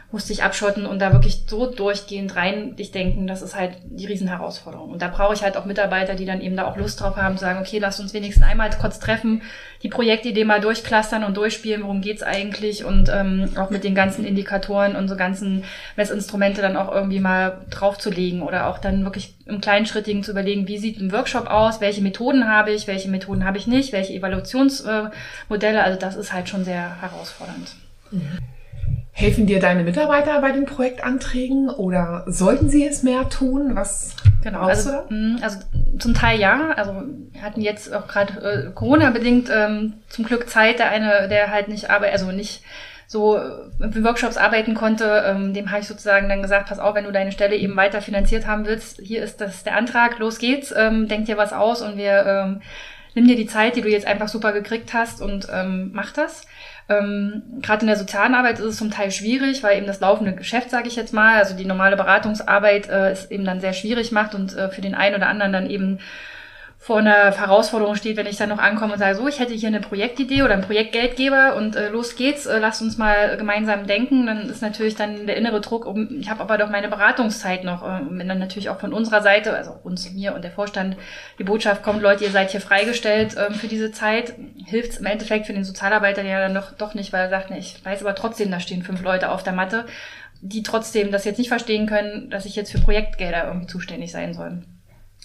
musste 0.10 0.32
ich 0.32 0.42
abschotten 0.42 0.86
und 0.86 1.00
da 1.00 1.12
wirklich 1.12 1.44
so 1.48 1.70
durchgehend 1.70 2.38
rein 2.38 2.78
dich 2.78 2.92
denken, 2.92 3.28
das 3.28 3.42
ist 3.42 3.56
halt 3.56 3.74
die 3.84 4.06
Riesenherausforderung. 4.06 4.92
Und 4.92 5.02
da 5.02 5.10
brauche 5.10 5.34
ich 5.34 5.44
halt 5.44 5.58
auch 5.58 5.66
Mitarbeiter, 5.66 6.16
die 6.16 6.26
dann 6.26 6.40
eben 6.40 6.56
da 6.56 6.66
auch 6.66 6.78
Lust 6.78 7.02
drauf 7.02 7.18
haben, 7.18 7.36
zu 7.36 7.42
sagen, 7.42 7.60
okay, 7.60 7.80
lass 7.80 8.00
uns 8.00 8.14
wenigstens 8.14 8.46
einmal 8.46 8.70
kurz 8.80 9.00
treffen, 9.00 9.42
die 9.84 9.90
Projektidee 9.90 10.46
mal 10.46 10.62
durchklustern 10.62 11.26
und 11.26 11.36
durchspielen, 11.36 11.84
worum 11.84 12.00
geht's 12.00 12.24
eigentlich 12.24 12.86
und 12.86 13.10
ähm, 13.14 13.50
auch 13.58 13.70
mit 13.70 13.84
den 13.84 13.96
ganzen 13.96 14.24
Indikatoren 14.24 14.96
und 14.96 15.10
so 15.10 15.18
ganzen 15.18 15.66
Messinstrumente 15.98 16.62
dann 16.62 16.78
auch 16.78 16.90
irgendwie 16.90 17.20
mal 17.20 17.66
draufzulegen 17.70 18.44
oder 18.44 18.68
auch 18.68 18.78
dann 18.78 19.04
wirklich 19.04 19.36
im 19.46 19.60
Kleinschrittigen 19.60 20.24
zu 20.24 20.32
überlegen, 20.32 20.70
wie 20.70 20.78
sieht 20.78 21.02
ein 21.02 21.12
Workshop 21.12 21.48
aus, 21.48 21.82
welche 21.82 22.02
Methoden 22.02 22.48
habe 22.48 22.72
ich, 22.72 22.88
welche 22.88 23.10
Methoden 23.10 23.44
habe 23.44 23.58
ich 23.58 23.68
nicht, 23.68 23.92
welche 23.92 24.14
Evaluationsmodelle, 24.14 25.84
also 25.84 26.00
das 26.00 26.16
ist 26.16 26.32
halt 26.32 26.48
schon 26.48 26.64
sehr 26.64 27.02
herausfordernd. 27.02 27.76
Mhm. 28.12 28.40
Helfen 29.20 29.48
dir 29.48 29.60
deine 29.60 29.84
Mitarbeiter 29.84 30.40
bei 30.42 30.52
den 30.52 30.68
Projektanträgen 30.68 31.72
oder 31.72 32.24
sollten 32.28 32.70
sie 32.70 32.86
es 32.86 33.02
mehr 33.02 33.30
tun? 33.30 33.72
Was 33.76 34.16
genau, 34.44 34.60
also? 34.60 34.92
Mm, 35.10 35.38
also 35.42 35.58
zum 35.98 36.14
Teil 36.14 36.40
ja. 36.40 36.74
Also 36.74 37.02
wir 37.32 37.42
hatten 37.42 37.62
jetzt 37.62 37.92
auch 37.92 38.08
gerade 38.08 38.68
äh, 38.68 38.72
Corona-bedingt 38.76 39.50
ähm, 39.52 39.94
zum 40.08 40.24
Glück 40.24 40.48
Zeit, 40.48 40.78
der 40.78 40.92
eine, 40.92 41.28
der 41.30 41.50
halt 41.50 41.68
nicht 41.68 41.90
arbeitet, 41.90 42.14
also 42.14 42.32
nicht 42.32 42.62
so 43.08 43.40
in 43.80 44.04
Workshops 44.04 44.38
arbeiten 44.38 44.76
konnte, 44.76 45.24
ähm, 45.26 45.52
dem 45.52 45.72
habe 45.72 45.82
ich 45.82 45.88
sozusagen 45.88 46.30
dann 46.30 46.44
gesagt, 46.44 46.70
pass 46.70 46.78
auf, 46.78 46.94
wenn 46.94 47.06
du 47.06 47.12
deine 47.12 47.32
Stelle 47.32 47.56
eben 47.56 47.76
weiter 47.76 48.04
finanziert 48.04 48.46
haben 48.46 48.68
willst, 48.68 49.02
hier 49.02 49.24
ist 49.24 49.42
das 49.42 49.64
der 49.64 49.78
Antrag, 49.78 50.20
los 50.20 50.38
geht's, 50.38 50.72
ähm, 50.78 51.08
denk 51.08 51.26
dir 51.26 51.38
was 51.38 51.54
aus 51.54 51.82
und 51.82 51.98
wir 51.98 52.24
ähm, 52.24 52.62
nimm 53.16 53.28
dir 53.28 53.36
die 53.36 53.48
Zeit, 53.48 53.76
die 53.76 53.82
du 53.82 53.90
jetzt 53.90 54.06
einfach 54.06 54.28
super 54.28 54.52
gekriegt 54.52 54.94
hast 54.94 55.24
und 55.24 55.48
ähm, 55.52 55.90
mach 55.92 56.12
das. 56.12 56.46
Ähm, 56.90 57.44
Gerade 57.62 57.82
in 57.82 57.88
der 57.88 57.98
sozialen 57.98 58.34
Arbeit 58.34 58.60
ist 58.60 58.66
es 58.66 58.78
zum 58.78 58.92
Teil 58.92 59.12
schwierig, 59.12 59.62
weil 59.62 59.78
eben 59.78 59.88
das 59.88 60.00
laufende 60.00 60.34
Geschäft, 60.34 60.70
sage 60.70 60.88
ich 60.88 60.96
jetzt 60.96 61.14
mal, 61.14 61.36
also 61.36 61.56
die 61.56 61.66
normale 61.66 61.98
Beratungsarbeit 61.98 62.88
äh, 62.88 63.10
es 63.12 63.30
eben 63.30 63.44
dann 63.44 63.60
sehr 63.60 63.74
schwierig 63.74 64.12
macht 64.12 64.36
und 64.36 64.56
äh, 64.56 64.70
für 64.70 64.82
den 64.82 64.96
einen 64.96 65.16
oder 65.16 65.28
anderen 65.28 65.52
dann 65.52 65.70
eben 65.70 66.00
vor 66.80 67.00
einer 67.00 67.36
Herausforderung 67.36 67.96
steht, 67.96 68.18
wenn 68.18 68.28
ich 68.28 68.38
dann 68.38 68.50
noch 68.50 68.60
ankomme 68.60 68.94
und 68.94 69.00
sage, 69.00 69.16
so, 69.16 69.28
ich 69.28 69.40
hätte 69.40 69.54
hier 69.54 69.68
eine 69.68 69.82
Projektidee 69.82 70.44
oder 70.44 70.54
einen 70.54 70.64
Projektgeldgeber 70.64 71.56
und 71.56 71.76
äh, 71.76 71.90
los 71.90 72.16
geht's, 72.16 72.46
äh, 72.46 72.60
lasst 72.60 72.82
uns 72.82 72.98
mal 72.98 73.36
gemeinsam 73.36 73.88
denken, 73.88 74.28
dann 74.28 74.50
ist 74.50 74.62
natürlich 74.62 74.96
dann 74.96 75.26
der 75.26 75.38
innere 75.38 75.60
Druck, 75.60 75.86
um, 75.86 76.20
ich 76.20 76.30
habe 76.30 76.42
aber 76.42 76.58
doch 76.58 76.70
meine 76.70 76.88
Beratungszeit 76.88 77.64
noch, 77.64 77.84
äh, 77.84 78.02
wenn 78.10 78.30
dann 78.30 78.40
natürlich 78.40 78.70
auch 78.70 78.80
von 78.80 78.94
unserer 78.94 79.22
Seite, 79.22 79.54
also 79.54 79.76
uns, 79.84 80.12
mir 80.12 80.36
und 80.36 80.44
der 80.44 80.52
Vorstand, 80.52 80.96
die 81.40 81.44
Botschaft 81.44 81.84
kommt, 81.84 82.02
Leute, 82.02 82.24
ihr 82.24 82.32
seid 82.32 82.52
hier 82.52 82.62
freigestellt 82.62 83.36
äh, 83.36 83.52
für 83.52 83.68
diese 83.68 83.92
Zeit, 83.92 84.36
hilft 84.66 84.92
es 84.92 84.98
im 85.00 85.08
Endeffekt 85.08 85.48
für 85.48 85.54
den 85.54 85.66
Sozialarbeiter 85.66 86.22
ja 86.22 86.40
dann 86.40 86.54
doch, 86.54 86.74
doch 86.74 86.94
nicht, 86.94 87.12
weil 87.12 87.26
er 87.26 87.30
sagt, 87.30 87.50
ne, 87.50 87.58
ich 87.58 87.84
weiß 87.84 88.02
aber 88.02 88.16
trotzdem, 88.16 88.52
da 88.52 88.60
stehen 88.60 88.84
fünf 88.84 89.02
Leute 89.02 89.32
auf 89.32 89.44
der 89.44 89.54
Matte, 89.54 89.88
die 90.42 90.64
trotzdem 90.64 91.12
das 91.12 91.26
jetzt 91.26 91.40
nicht 91.40 91.50
verstehen 91.50 91.88
können, 91.88 92.30
dass 92.30 92.46
ich 92.46 92.56
jetzt 92.56 92.72
für 92.72 92.80
Projektgelder 92.80 93.48
irgendwie 93.48 93.68
zuständig 93.68 94.12
sein 94.12 94.34
soll. 94.34 94.62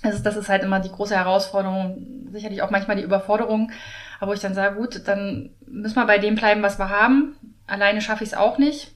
Also 0.03 0.23
das 0.23 0.37
ist 0.37 0.49
halt 0.49 0.63
immer 0.63 0.81
die 0.81 0.91
große 0.91 1.15
Herausforderung, 1.15 2.07
sicherlich 2.33 2.63
auch 2.63 2.71
manchmal 2.71 2.97
die 2.97 3.05
Überforderung, 3.05 3.71
aber 4.19 4.31
wo 4.31 4.35
ich 4.35 4.41
dann 4.41 4.55
sage, 4.55 4.77
gut, 4.77 5.07
dann 5.07 5.51
müssen 5.67 5.97
wir 5.97 6.07
bei 6.07 6.19
dem 6.19 6.35
bleiben, 6.35 6.63
was 6.63 6.79
wir 6.79 6.91
haben. 6.91 7.37
Alleine 7.67 8.01
schaffe 8.01 8.25
ich 8.25 8.31
es 8.31 8.37
auch 8.37 8.59
nicht. 8.59 8.93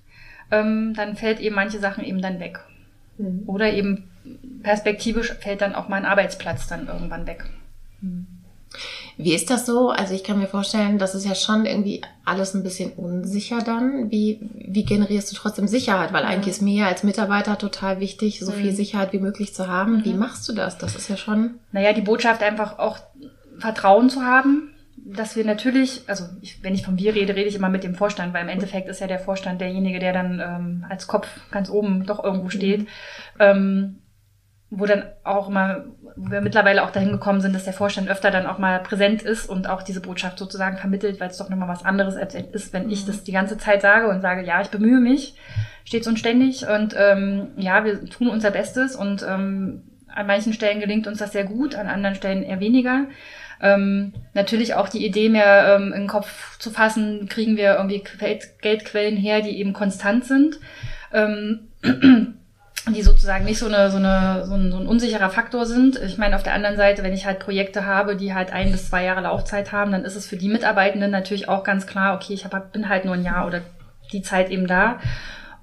Ähm, 0.51 0.95
dann 0.95 1.17
fällt 1.17 1.41
eben 1.41 1.55
manche 1.55 1.79
Sachen 1.79 2.05
eben 2.05 2.21
dann 2.21 2.41
weg. 2.41 2.61
Mhm. 3.19 3.43
Oder 3.47 3.73
eben 3.73 4.11
perspektivisch 4.63 5.33
fällt 5.35 5.61
dann 5.61 5.75
auch 5.75 5.89
mein 5.89 6.05
Arbeitsplatz 6.05 6.67
dann 6.69 6.89
irgendwann 6.89 7.27
weg. 7.27 7.45
Mhm. 8.01 8.27
Wie 9.19 9.35
ist 9.35 9.49
das 9.49 9.65
so? 9.65 9.91
Also 9.91 10.15
ich 10.15 10.25
kann 10.25 10.39
mir 10.39 10.47
vorstellen, 10.47 10.99
das 10.99 11.15
ist 11.15 11.25
ja 11.25 11.35
schon 11.35 11.65
irgendwie 11.65 12.03
alles 12.25 12.55
ein 12.55 12.63
bisschen 12.63 12.93
unsicher 12.93 13.61
dann. 13.63 14.11
Wie, 14.11 14.41
wie 14.53 14.85
generierst 14.85 15.33
du 15.33 15.37
trotzdem 15.37 15.69
Sicherheit? 15.69 16.13
Weil 16.13 16.25
eigentlich 16.25 16.55
ist 16.55 16.63
mir 16.63 16.87
als 16.87 17.03
Mitarbeiter 17.03 17.57
total 17.57 17.99
wichtig, 18.01 18.41
so 18.41 18.53
viel 18.53 18.73
mhm. 18.73 18.77
Sicherheit 18.77 19.15
wie 19.15 19.19
möglich 19.19 19.55
zu 19.55 19.69
haben. 19.69 20.05
Wie 20.05 20.13
mhm. 20.13 20.19
machst 20.19 20.47
du 20.49 20.53
das? 20.53 20.77
Das 20.77 20.97
ist 20.97 21.09
ja 21.09 21.17
schon. 21.17 21.55
Naja, 21.73 21.95
die 21.95 22.03
Botschaft 22.03 22.43
einfach 22.43 22.79
auch 22.79 22.99
Vertrauen 23.59 24.11
zu 24.11 24.23
haben, 24.23 24.75
dass 24.99 25.35
wir 25.35 25.45
natürlich, 25.45 26.03
also 26.09 26.25
ich, 26.43 26.63
wenn 26.63 26.75
ich 26.75 26.85
von 26.85 26.99
wir 26.99 27.15
rede, 27.15 27.35
rede 27.35 27.49
ich 27.49 27.55
immer 27.55 27.71
mit 27.71 27.85
dem 27.85 27.95
Vorstand, 27.95 28.35
weil 28.35 28.43
im 28.43 28.51
Endeffekt 28.51 28.89
ist 28.89 29.01
ja 29.01 29.07
der 29.07 29.19
Vorstand 29.19 29.63
derjenige, 29.63 29.99
der 29.99 30.13
dann 30.13 30.41
ähm, 30.41 30.87
als 30.91 31.07
Kopf 31.07 31.29
ganz 31.51 31.71
oben 31.71 32.05
doch 32.05 32.23
irgendwo 32.23 32.51
steht. 32.51 32.81
Mhm. 32.81 32.87
Ähm, 33.39 33.99
wo 34.71 34.85
dann 34.85 35.05
auch 35.23 35.49
immer, 35.49 35.85
wo 36.17 36.31
wir 36.31 36.41
mittlerweile 36.41 36.83
auch 36.83 36.91
dahin 36.91 37.13
gekommen 37.13 37.41
sind, 37.41 37.55
dass 37.55 37.65
der 37.65 37.73
Vorstand 37.73 38.09
öfter 38.09 38.33
dann 38.33 38.47
auch 38.47 38.59
mal 38.59 38.81
präsent 38.81 39.23
ist 39.23 39.49
und 39.49 39.69
auch 39.69 39.83
diese 39.83 40.01
Botschaft 40.01 40.39
sozusagen 40.39 40.77
vermittelt, 40.77 41.21
weil 41.21 41.31
es 41.31 41.39
doch 41.39 41.49
nochmal 41.49 41.69
was 41.69 41.85
anderes 41.85 42.17
ist, 42.53 42.73
wenn 42.73 42.91
ich 42.91 43.03
mhm. 43.03 43.07
das 43.07 43.23
die 43.23 43.33
ganze 43.33 43.59
Zeit 43.59 43.83
sage 43.83 44.09
und 44.09 44.21
sage, 44.21 44.45
ja, 44.45 44.61
ich 44.61 44.69
bemühe 44.69 45.01
mich, 45.01 45.35
stets 45.85 46.09
und 46.09 46.19
ständig 46.19 46.67
und 46.69 46.95
ähm, 46.99 47.49
ja, 47.57 47.85
wir 47.85 48.05
tun 48.07 48.29
unser 48.29 48.51
Bestes 48.51 48.97
und 48.97 49.23
ähm, 49.23 49.85
an 50.09 50.27
manchen 50.27 50.53
Stellen 50.53 50.81
gelingt 50.81 51.07
uns 51.07 51.19
das 51.19 51.33
sehr 51.33 51.45
gut, 51.45 51.75
an 51.75 51.87
anderen 51.87 52.17
Stellen 52.17 52.43
eher 52.43 52.59
weniger. 52.59 53.07
Ähm, 53.61 54.13
natürlich 54.35 54.75
auch 54.75 54.89
die 54.89 55.05
Idee 55.07 55.29
mehr 55.29 55.77
ähm, 55.77 55.93
in 55.93 56.03
den 56.03 56.09
Kopf 56.09 56.59
zu 56.59 56.71
fassen, 56.71 57.29
kriegen 57.29 57.57
wir 57.57 57.77
irgendwie 57.77 58.03
Geldquellen 58.61 59.17
her, 59.17 59.43
die 59.43 59.59
eben 59.59 59.73
konstant 59.73 60.25
sind. 60.25 60.59
Ähm, 61.13 61.69
die 62.95 63.03
sozusagen 63.03 63.45
nicht 63.45 63.59
so, 63.59 63.67
eine, 63.67 63.91
so, 63.91 63.97
eine, 63.97 64.45
so, 64.47 64.55
ein, 64.55 64.71
so 64.71 64.79
ein 64.79 64.87
unsicherer 64.87 65.31
Faktor 65.31 65.67
sind. 65.67 66.01
Ich 66.03 66.19
meine, 66.19 66.37
auf 66.37 66.45
der 66.45 66.55
anderen 66.55 66.77
Seite, 66.77 67.03
wenn 67.03 67.13
ich 67.13 67.27
halt 67.27 67.41
Projekte 67.41 67.85
habe, 67.85 68.17
die 68.17 68.33
halt 68.33 68.53
ein 68.53 68.71
bis 68.71 68.89
zwei 68.89 69.05
Jahre 69.05 69.23
Laufzeit 69.23 69.73
haben, 69.73 69.91
dann 69.91 70.05
ist 70.05 70.15
es 70.15 70.27
für 70.27 70.37
die 70.37 70.49
Mitarbeitenden 70.49 71.11
natürlich 71.11 71.49
auch 71.49 71.65
ganz 71.65 71.87
klar, 71.87 72.15
okay, 72.15 72.33
ich 72.33 72.45
hab, 72.45 72.73
bin 72.73 72.89
halt 72.89 73.05
nur 73.05 73.15
ein 73.15 73.25
Jahr 73.25 73.47
oder 73.47 73.63
die 74.13 74.23
Zeit 74.23 74.51
eben 74.51 74.69
da. 74.69 75.01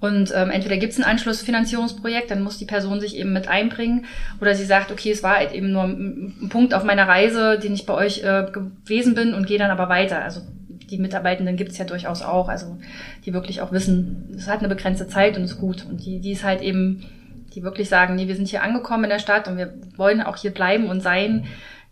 Und 0.01 0.33
ähm, 0.35 0.49
entweder 0.49 0.75
gibt 0.75 0.91
es 0.91 0.99
ein 0.99 1.05
Anschlussfinanzierungsprojekt, 1.05 2.29
dann 2.29 2.41
muss 2.41 2.57
die 2.57 2.65
Person 2.65 2.99
sich 2.99 3.15
eben 3.15 3.31
mit 3.31 3.47
einbringen, 3.47 4.05
oder 4.41 4.53
sie 4.53 4.65
sagt, 4.65 4.91
okay, 4.91 5.11
es 5.11 5.23
war 5.23 5.37
halt 5.37 5.53
eben 5.53 5.71
nur 5.71 5.83
ein, 5.83 6.49
Punkt 6.49 6.73
auf 6.73 6.83
meiner 6.83 7.07
Reise, 7.07 7.57
den 7.57 7.73
ich 7.73 7.85
bei 7.85 7.93
euch 7.93 8.21
äh, 8.21 8.51
gewesen 8.51 9.15
bin 9.15 9.33
und 9.33 9.47
gehe 9.47 9.57
dann 9.57 9.71
aber 9.71 9.87
weiter. 9.87 10.21
Also 10.21 10.41
die 10.87 10.97
Mitarbeitenden 10.97 11.57
gibt 11.57 11.71
es 11.71 11.77
ja 11.77 11.85
durchaus 11.85 12.21
auch, 12.21 12.49
also 12.49 12.77
die 13.25 13.33
wirklich 13.33 13.61
auch 13.61 13.71
wissen, 13.71 14.33
es 14.35 14.47
hat 14.47 14.59
eine 14.59 14.69
begrenzte 14.69 15.07
Zeit 15.07 15.37
und 15.37 15.43
ist 15.43 15.59
gut. 15.59 15.85
Und 15.85 16.05
die, 16.05 16.19
die 16.19 16.31
ist 16.31 16.43
halt 16.43 16.61
eben, 16.61 17.05
die 17.53 17.63
wirklich 17.63 17.89
sagen, 17.89 18.15
nee, 18.15 18.27
wir 18.27 18.35
sind 18.35 18.47
hier 18.47 18.63
angekommen 18.63 19.05
in 19.05 19.09
der 19.09 19.19
Stadt 19.19 19.47
und 19.47 19.57
wir 19.57 19.73
wollen 19.95 20.21
auch 20.21 20.37
hier 20.37 20.51
bleiben 20.51 20.87
und 20.87 21.01
sein. 21.01 21.45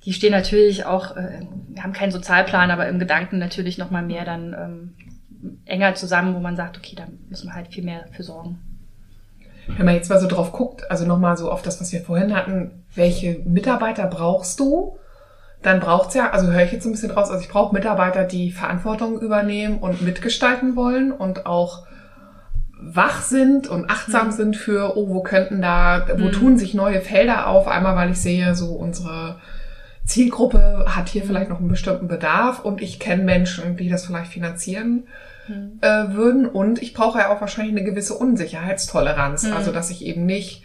Die 0.05 0.13
stehen 0.13 0.31
natürlich 0.31 0.85
auch, 0.85 1.15
äh, 1.15 1.41
wir 1.69 1.83
haben 1.83 1.93
keinen 1.93 2.11
Sozialplan, 2.11 2.71
aber 2.71 2.87
im 2.87 2.99
Gedanken 2.99 3.37
natürlich 3.37 3.77
nochmal 3.77 4.03
mehr 4.03 4.25
dann 4.25 4.53
ähm, 4.53 4.93
enger 5.65 5.95
zusammen, 5.95 6.35
wo 6.35 6.39
man 6.39 6.55
sagt, 6.55 6.77
okay, 6.77 6.95
da 6.95 7.03
müssen 7.29 7.47
wir 7.47 7.55
halt 7.55 7.67
viel 7.67 7.83
mehr 7.83 8.05
für 8.11 8.23
sorgen. 8.23 8.59
Wenn 9.67 9.85
man 9.85 9.95
jetzt 9.95 10.09
mal 10.09 10.19
so 10.19 10.27
drauf 10.27 10.51
guckt, 10.51 10.89
also 10.89 11.05
nochmal 11.05 11.37
so 11.37 11.51
auf 11.51 11.61
das, 11.61 11.79
was 11.79 11.91
wir 11.91 12.01
vorhin 12.01 12.35
hatten, 12.35 12.83
welche 12.95 13.39
Mitarbeiter 13.45 14.07
brauchst 14.07 14.59
du? 14.59 14.97
Dann 15.61 15.79
braucht's 15.79 16.15
ja, 16.15 16.31
also 16.31 16.47
höre 16.47 16.63
ich 16.63 16.71
jetzt 16.71 16.85
ein 16.85 16.91
bisschen 16.91 17.11
raus, 17.11 17.29
also 17.29 17.41
ich 17.41 17.49
brauche 17.49 17.73
Mitarbeiter, 17.73 18.23
die 18.23 18.51
Verantwortung 18.51 19.19
übernehmen 19.19 19.77
und 19.77 20.01
mitgestalten 20.01 20.75
wollen 20.75 21.11
und 21.11 21.45
auch 21.45 21.85
wach 22.81 23.21
sind 23.21 23.67
und 23.67 23.89
achtsam 23.91 24.27
mhm. 24.27 24.31
sind 24.31 24.57
für, 24.57 24.97
oh, 24.97 25.09
wo 25.09 25.21
könnten 25.21 25.61
da, 25.61 26.07
wo 26.17 26.25
mhm. 26.25 26.31
tun 26.31 26.57
sich 26.57 26.73
neue 26.73 27.01
Felder 27.01 27.47
auf? 27.47 27.67
Einmal, 27.67 27.95
weil 27.95 28.11
ich 28.11 28.19
sehe, 28.19 28.55
so 28.55 28.73
unsere 28.73 29.39
Zielgruppe 30.05 30.85
hat 30.87 31.09
hier 31.09 31.23
mhm. 31.23 31.27
vielleicht 31.27 31.49
noch 31.49 31.59
einen 31.59 31.69
bestimmten 31.69 32.07
Bedarf 32.07 32.59
und 32.59 32.81
ich 32.81 32.99
kenne 32.99 33.23
Menschen, 33.23 33.77
die 33.77 33.87
das 33.87 34.07
vielleicht 34.07 34.31
finanzieren 34.31 35.07
mhm. 35.47 35.77
äh, 35.81 36.13
würden. 36.13 36.47
Und 36.47 36.81
ich 36.81 36.95
brauche 36.95 37.19
ja 37.19 37.29
auch 37.29 37.39
wahrscheinlich 37.39 37.75
eine 37.75 37.85
gewisse 37.85 38.15
Unsicherheitstoleranz. 38.15 39.43
Mhm. 39.43 39.53
Also, 39.53 39.71
dass 39.71 39.91
ich 39.91 40.03
eben 40.03 40.25
nicht 40.25 40.63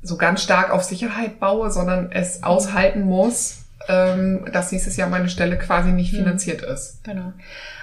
so 0.00 0.16
ganz 0.16 0.42
stark 0.42 0.70
auf 0.70 0.84
Sicherheit 0.84 1.40
baue, 1.40 1.70
sondern 1.70 2.10
es 2.12 2.42
aushalten 2.42 3.02
muss, 3.02 3.61
ähm, 3.88 4.46
dass 4.52 4.72
nächstes 4.72 4.96
Jahr 4.96 5.08
meine 5.08 5.28
Stelle 5.28 5.58
quasi 5.58 5.92
nicht 5.92 6.12
mhm. 6.12 6.18
finanziert 6.18 6.62
mhm. 6.62 6.72
ist. 6.72 7.04
Genau. 7.04 7.32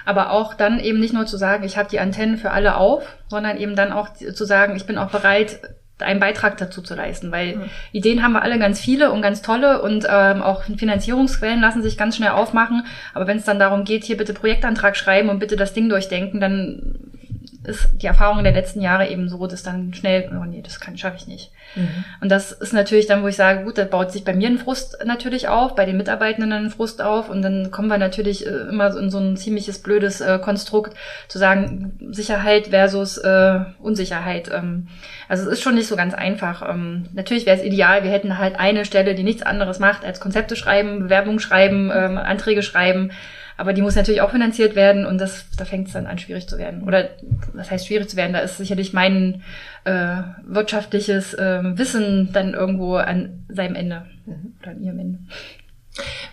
Aber 0.04 0.30
auch 0.30 0.54
dann 0.54 0.80
eben 0.80 1.00
nicht 1.00 1.14
nur 1.14 1.26
zu 1.26 1.36
sagen, 1.36 1.64
ich 1.64 1.76
habe 1.76 1.88
die 1.90 2.00
Antennen 2.00 2.38
für 2.38 2.50
alle 2.50 2.76
auf, 2.76 3.04
sondern 3.28 3.56
eben 3.58 3.76
dann 3.76 3.92
auch 3.92 4.12
zu 4.12 4.44
sagen, 4.44 4.76
ich 4.76 4.86
bin 4.86 4.98
auch 4.98 5.10
bereit, 5.10 5.60
einen 6.02 6.20
Beitrag 6.20 6.56
dazu 6.56 6.82
zu 6.82 6.94
leisten, 6.94 7.30
weil 7.30 7.56
mhm. 7.56 7.64
Ideen 7.92 8.22
haben 8.22 8.32
wir 8.32 8.42
alle 8.42 8.58
ganz 8.58 8.80
viele 8.80 9.12
und 9.12 9.22
ganz 9.22 9.42
tolle 9.42 9.82
und 9.82 10.06
ähm, 10.08 10.42
auch 10.42 10.64
Finanzierungsquellen 10.64 11.60
lassen 11.60 11.82
sich 11.82 11.98
ganz 11.98 12.16
schnell 12.16 12.30
aufmachen. 12.30 12.86
Aber 13.14 13.26
wenn 13.26 13.36
es 13.36 13.44
dann 13.44 13.58
darum 13.58 13.84
geht, 13.84 14.04
hier 14.04 14.16
bitte 14.16 14.34
Projektantrag 14.34 14.96
schreiben 14.96 15.28
und 15.28 15.38
bitte 15.38 15.56
das 15.56 15.74
Ding 15.74 15.88
durchdenken, 15.88 16.40
dann 16.40 17.09
ist 17.62 17.90
die 18.00 18.06
Erfahrung 18.06 18.42
der 18.42 18.54
letzten 18.54 18.80
Jahre 18.80 19.08
eben 19.08 19.28
so, 19.28 19.46
dass 19.46 19.62
dann 19.62 19.92
schnell, 19.92 20.30
oh 20.32 20.44
nee, 20.44 20.62
das 20.62 20.80
kann 20.80 20.96
schaffe 20.96 21.18
ich 21.18 21.26
nicht. 21.26 21.52
Mhm. 21.74 22.04
Und 22.22 22.30
das 22.30 22.52
ist 22.52 22.72
natürlich 22.72 23.06
dann, 23.06 23.22
wo 23.22 23.28
ich 23.28 23.36
sage, 23.36 23.64
gut, 23.64 23.76
da 23.76 23.84
baut 23.84 24.10
sich 24.12 24.24
bei 24.24 24.34
mir 24.34 24.48
ein 24.48 24.58
Frust 24.58 24.98
natürlich 25.04 25.48
auf, 25.48 25.74
bei 25.74 25.84
den 25.84 25.98
Mitarbeitenden 25.98 26.52
ein 26.52 26.70
Frust 26.70 27.02
auf 27.02 27.28
und 27.28 27.42
dann 27.42 27.70
kommen 27.70 27.88
wir 27.88 27.98
natürlich 27.98 28.46
äh, 28.46 28.50
immer 28.50 28.96
in 28.96 29.10
so 29.10 29.18
ein 29.18 29.36
ziemliches 29.36 29.82
blödes 29.82 30.22
äh, 30.22 30.38
Konstrukt 30.38 30.96
zu 31.28 31.38
sagen, 31.38 31.98
Sicherheit 32.10 32.68
versus 32.68 33.18
äh, 33.18 33.60
Unsicherheit. 33.78 34.50
Ähm, 34.52 34.88
also 35.28 35.44
es 35.44 35.58
ist 35.58 35.62
schon 35.62 35.74
nicht 35.74 35.88
so 35.88 35.96
ganz 35.96 36.14
einfach. 36.14 36.66
Ähm, 36.66 37.08
natürlich 37.12 37.44
wäre 37.44 37.58
es 37.58 37.64
ideal, 37.64 38.04
wir 38.04 38.10
hätten 38.10 38.38
halt 38.38 38.58
eine 38.58 38.86
Stelle, 38.86 39.14
die 39.14 39.22
nichts 39.22 39.42
anderes 39.42 39.78
macht 39.78 40.04
als 40.04 40.18
Konzepte 40.18 40.56
schreiben, 40.56 41.00
Bewerbung 41.00 41.38
schreiben, 41.38 41.90
ähm, 41.94 42.16
Anträge 42.16 42.62
schreiben. 42.62 43.10
Aber 43.60 43.74
die 43.74 43.82
muss 43.82 43.94
natürlich 43.94 44.22
auch 44.22 44.30
finanziert 44.30 44.74
werden 44.74 45.04
und 45.04 45.18
das, 45.18 45.44
da 45.54 45.66
fängt 45.66 45.88
es 45.88 45.92
dann 45.92 46.06
an, 46.06 46.16
schwierig 46.16 46.48
zu 46.48 46.56
werden. 46.56 46.82
Oder 46.82 47.10
was 47.52 47.70
heißt 47.70 47.86
schwierig 47.86 48.08
zu 48.08 48.16
werden? 48.16 48.32
Da 48.32 48.38
ist 48.38 48.56
sicherlich 48.56 48.94
mein 48.94 49.42
äh, 49.84 50.22
wirtschaftliches 50.46 51.34
äh, 51.34 51.60
Wissen 51.76 52.30
dann 52.32 52.54
irgendwo 52.54 52.96
an 52.96 53.44
seinem 53.50 53.74
Ende 53.74 54.06
mhm. 54.24 54.54
oder 54.62 54.70
an 54.70 54.82
ihrem 54.82 54.98
Ende. 54.98 55.18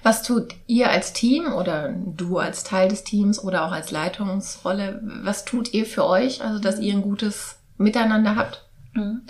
Was 0.03 0.23
tut 0.23 0.55
ihr 0.67 0.89
als 0.89 1.11
Team 1.11 1.51
oder 1.51 1.93
du 2.15 2.37
als 2.37 2.63
Teil 2.63 2.87
des 2.87 3.03
Teams 3.03 3.43
oder 3.43 3.65
auch 3.65 3.73
als 3.73 3.91
Leitungsrolle? 3.91 5.01
Was 5.23 5.43
tut 5.43 5.73
ihr 5.73 5.85
für 5.85 6.05
euch, 6.05 6.41
also 6.41 6.59
dass 6.59 6.79
ihr 6.79 6.93
ein 6.93 7.01
gutes 7.01 7.59
Miteinander 7.77 8.37
habt? 8.37 8.63
Mhm. 8.93 9.23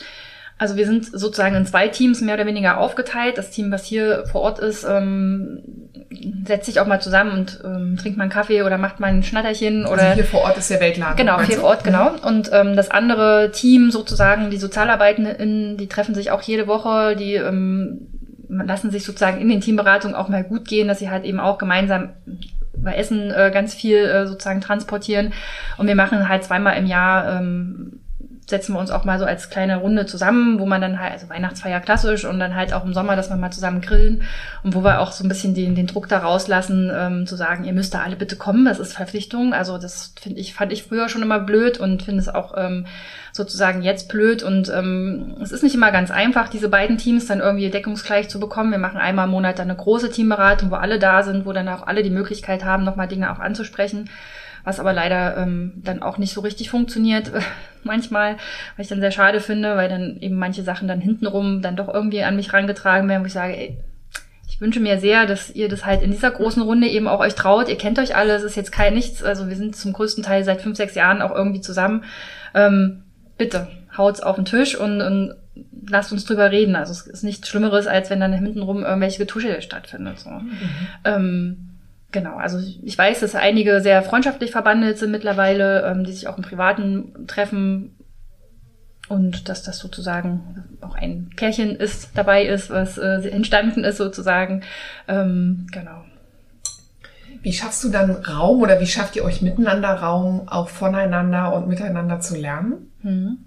Also 0.59 0.75
wir 0.75 0.85
sind 0.85 1.05
sozusagen 1.05 1.55
in 1.55 1.65
zwei 1.65 1.87
Teams 1.87 2.21
mehr 2.21 2.33
oder 2.33 2.47
weniger 2.47 2.79
aufgeteilt. 2.79 3.37
Das 3.37 3.51
Team, 3.51 3.71
was 3.71 3.85
hier 3.85 4.25
vor 4.25 4.41
Ort 4.41 4.59
ist, 4.59 4.83
ähm, 4.83 5.59
setzt 6.45 6.65
sich 6.65 6.79
auch 6.79 6.87
mal 6.87 6.99
zusammen 6.99 7.31
und 7.31 7.61
ähm, 7.63 7.97
trinkt 7.97 8.17
mal 8.17 8.23
einen 8.23 8.31
Kaffee 8.31 8.63
oder 8.63 8.77
macht 8.77 8.99
mal 8.99 9.07
ein 9.07 9.21
Schnatterchen. 9.21 9.83
Also 9.83 9.93
oder 9.93 10.03
also 10.03 10.15
hier 10.15 10.23
vor 10.25 10.41
Ort 10.41 10.57
ist 10.57 10.69
der 10.69 10.79
Weltladen. 10.79 11.15
Genau, 11.15 11.39
hier 11.41 11.57
vor 11.57 11.69
Ort, 11.69 11.83
genau. 11.83 12.11
Und 12.23 12.49
ähm, 12.51 12.75
das 12.75 12.89
andere 12.89 13.51
Team 13.51 13.91
sozusagen, 13.91 14.49
die 14.49 14.57
Sozialarbeitenden, 14.57 15.77
die 15.77 15.87
treffen 15.87 16.15
sich 16.15 16.31
auch 16.31 16.41
jede 16.41 16.65
Woche, 16.65 17.15
die 17.15 17.35
ähm, 17.35 18.07
lassen 18.49 18.89
sich 18.89 19.03
sozusagen 19.03 19.39
in 19.39 19.49
den 19.49 19.61
Teamberatungen 19.61 20.15
auch 20.15 20.29
mal 20.29 20.43
gut 20.43 20.67
gehen, 20.67 20.87
dass 20.87 20.99
sie 20.99 21.09
halt 21.09 21.25
eben 21.25 21.39
auch 21.39 21.57
gemeinsam 21.57 22.09
bei 22.73 22.95
Essen 22.95 23.31
äh, 23.31 23.51
ganz 23.53 23.73
viel 23.73 23.97
äh, 23.97 24.27
sozusagen 24.27 24.61
transportieren. 24.61 25.33
Und 25.77 25.87
wir 25.87 25.95
machen 25.95 26.29
halt 26.29 26.43
zweimal 26.43 26.77
im 26.77 26.85
Jahr 26.85 27.39
ähm, 27.39 27.99
setzen 28.49 28.73
wir 28.73 28.79
uns 28.79 28.91
auch 28.91 29.03
mal 29.03 29.19
so 29.19 29.25
als 29.25 29.49
kleine 29.49 29.77
Runde 29.77 30.05
zusammen, 30.05 30.59
wo 30.59 30.65
man 30.65 30.79
dann 30.79 31.01
halt, 31.01 31.11
also 31.11 31.29
Weihnachtsfeier 31.29 31.81
klassisch 31.81 32.23
und 32.23 32.39
dann 32.39 32.55
halt 32.55 32.71
auch 32.71 32.85
im 32.85 32.93
Sommer, 32.93 33.17
dass 33.17 33.29
wir 33.29 33.35
mal 33.35 33.51
zusammen 33.51 33.81
grillen 33.81 34.23
und 34.63 34.73
wo 34.73 34.83
wir 34.83 35.01
auch 35.01 35.11
so 35.11 35.25
ein 35.25 35.27
bisschen 35.27 35.53
den, 35.53 35.75
den 35.75 35.87
Druck 35.87 36.07
da 36.07 36.19
rauslassen, 36.19 36.89
ähm, 36.93 37.27
zu 37.27 37.35
sagen, 37.35 37.65
ihr 37.65 37.73
müsst 37.73 37.93
da 37.93 38.03
alle 38.03 38.15
bitte 38.15 38.37
kommen, 38.37 38.63
das 38.63 38.79
ist 38.79 38.93
Verpflichtung. 38.93 39.53
Also 39.53 39.77
das 39.77 40.13
finde 40.19 40.39
ich, 40.39 40.53
fand 40.53 40.71
ich 40.71 40.83
früher 40.83 41.09
schon 41.09 41.23
immer 41.23 41.39
blöd 41.39 41.77
und 41.77 42.03
finde 42.03 42.21
es 42.21 42.29
auch 42.29 42.53
ähm, 42.57 42.85
sozusagen 43.33 43.81
jetzt 43.81 44.07
blöd. 44.07 44.43
Und 44.43 44.69
ähm, 44.69 45.35
es 45.41 45.51
ist 45.51 45.63
nicht 45.63 45.75
immer 45.75 45.91
ganz 45.91 46.09
einfach, 46.09 46.47
diese 46.47 46.69
beiden 46.69 46.97
Teams 46.97 47.25
dann 47.27 47.41
irgendwie 47.41 47.69
deckungsgleich 47.69 48.29
zu 48.29 48.39
bekommen. 48.39 48.71
Wir 48.71 48.79
machen 48.79 48.97
einmal 48.97 49.25
im 49.25 49.31
Monat 49.31 49.59
dann 49.59 49.69
eine 49.69 49.77
große 49.77 50.09
Teamberatung, 50.09 50.71
wo 50.71 50.75
alle 50.75 50.99
da 50.99 51.21
sind, 51.23 51.45
wo 51.45 51.51
dann 51.51 51.67
auch 51.67 51.85
alle 51.85 52.01
die 52.01 52.09
Möglichkeit 52.09 52.63
haben, 52.63 52.85
nochmal 52.85 53.09
Dinge 53.09 53.29
auch 53.29 53.39
anzusprechen 53.39 54.09
was 54.67 54.81
aber 54.81 54.91
leider 54.91 55.37
ähm, 55.37 55.71
dann 55.77 56.01
auch 56.01 56.17
nicht 56.17 56.33
so 56.33 56.41
richtig 56.41 56.69
funktioniert 56.69 57.31
manchmal, 57.83 58.35
was 58.75 58.83
ich 58.83 58.89
dann 58.89 58.99
sehr 58.99 59.11
schade 59.11 59.39
finde, 59.39 59.77
weil 59.77 59.87
dann 59.87 60.17
eben 60.19 60.35
manche 60.35 60.61
Sachen 60.61 60.89
dann 60.89 60.99
hintenrum 60.99 61.61
dann 61.61 61.77
doch 61.77 61.87
irgendwie 61.87 62.21
an 62.23 62.35
mich 62.35 62.51
rangetragen 62.51 63.07
werden, 63.07 63.23
wo 63.23 63.27
ich 63.27 63.33
sage, 63.33 63.55
ey, 63.55 63.77
ich 64.45 64.59
wünsche 64.59 64.81
mir 64.81 64.99
sehr, 64.99 65.25
dass 65.25 65.49
ihr 65.51 65.69
das 65.69 65.85
halt 65.85 66.01
in 66.01 66.11
dieser 66.11 66.31
großen 66.31 66.61
Runde 66.61 66.87
eben 66.87 67.07
auch 67.07 67.21
euch 67.21 67.33
traut. 67.33 67.69
Ihr 67.69 67.77
kennt 67.77 67.97
euch 67.97 68.17
alle, 68.17 68.33
es 68.33 68.43
ist 68.43 68.57
jetzt 68.57 68.73
kein 68.73 68.93
nichts, 68.93 69.23
also 69.23 69.47
wir 69.47 69.55
sind 69.55 69.77
zum 69.77 69.93
größten 69.93 70.21
Teil 70.21 70.43
seit 70.43 70.61
fünf, 70.61 70.75
sechs 70.75 70.95
Jahren 70.95 71.21
auch 71.21 71.33
irgendwie 71.33 71.61
zusammen. 71.61 72.03
Ähm, 72.53 73.03
bitte, 73.37 73.69
haut's 73.97 74.19
auf 74.19 74.35
den 74.35 74.43
Tisch 74.43 74.75
und, 74.75 74.99
und 75.01 75.33
lasst 75.87 76.11
uns 76.11 76.25
drüber 76.25 76.51
reden. 76.51 76.75
Also 76.75 76.91
es 76.91 77.07
ist 77.07 77.23
nichts 77.23 77.47
Schlimmeres, 77.47 77.87
als 77.87 78.09
wenn 78.09 78.19
dann 78.19 78.33
hintenrum 78.33 78.83
irgendwelche 78.83 79.19
Getusche 79.19 79.61
stattfindet. 79.61 80.19
So. 80.19 80.29
Mhm. 80.29 80.51
Ähm, 81.05 81.69
Genau, 82.11 82.37
also 82.37 82.59
ich 82.59 82.97
weiß, 82.97 83.19
dass 83.19 83.35
einige 83.35 83.81
sehr 83.81 84.01
freundschaftlich 84.01 84.51
verbandelt 84.51 84.97
sind 84.97 85.11
mittlerweile, 85.11 85.85
ähm, 85.85 86.03
die 86.05 86.13
sich 86.13 86.27
auch 86.27 86.37
im 86.37 86.43
Privaten 86.43 87.27
treffen 87.27 87.97
und 89.09 89.49
dass 89.49 89.63
das 89.63 89.79
sozusagen 89.79 90.63
auch 90.81 90.95
ein 90.95 91.29
Pärchen 91.35 91.75
ist, 91.75 92.11
dabei 92.15 92.45
ist, 92.45 92.69
was 92.69 92.97
äh, 92.97 93.27
entstanden 93.29 93.83
ist 93.83 93.97
sozusagen. 93.97 94.63
Ähm, 95.07 95.67
genau. 95.71 96.03
Wie 97.41 97.53
schaffst 97.53 97.83
du 97.83 97.89
dann 97.89 98.11
Raum 98.11 98.61
oder 98.61 98.79
wie 98.79 98.87
schafft 98.87 99.15
ihr 99.15 99.23
euch 99.23 99.41
miteinander 99.41 99.93
Raum, 99.93 100.47
auch 100.47 100.69
voneinander 100.69 101.53
und 101.53 101.67
miteinander 101.67 102.19
zu 102.19 102.35
lernen? 102.35 102.91
Mhm. 103.03 103.45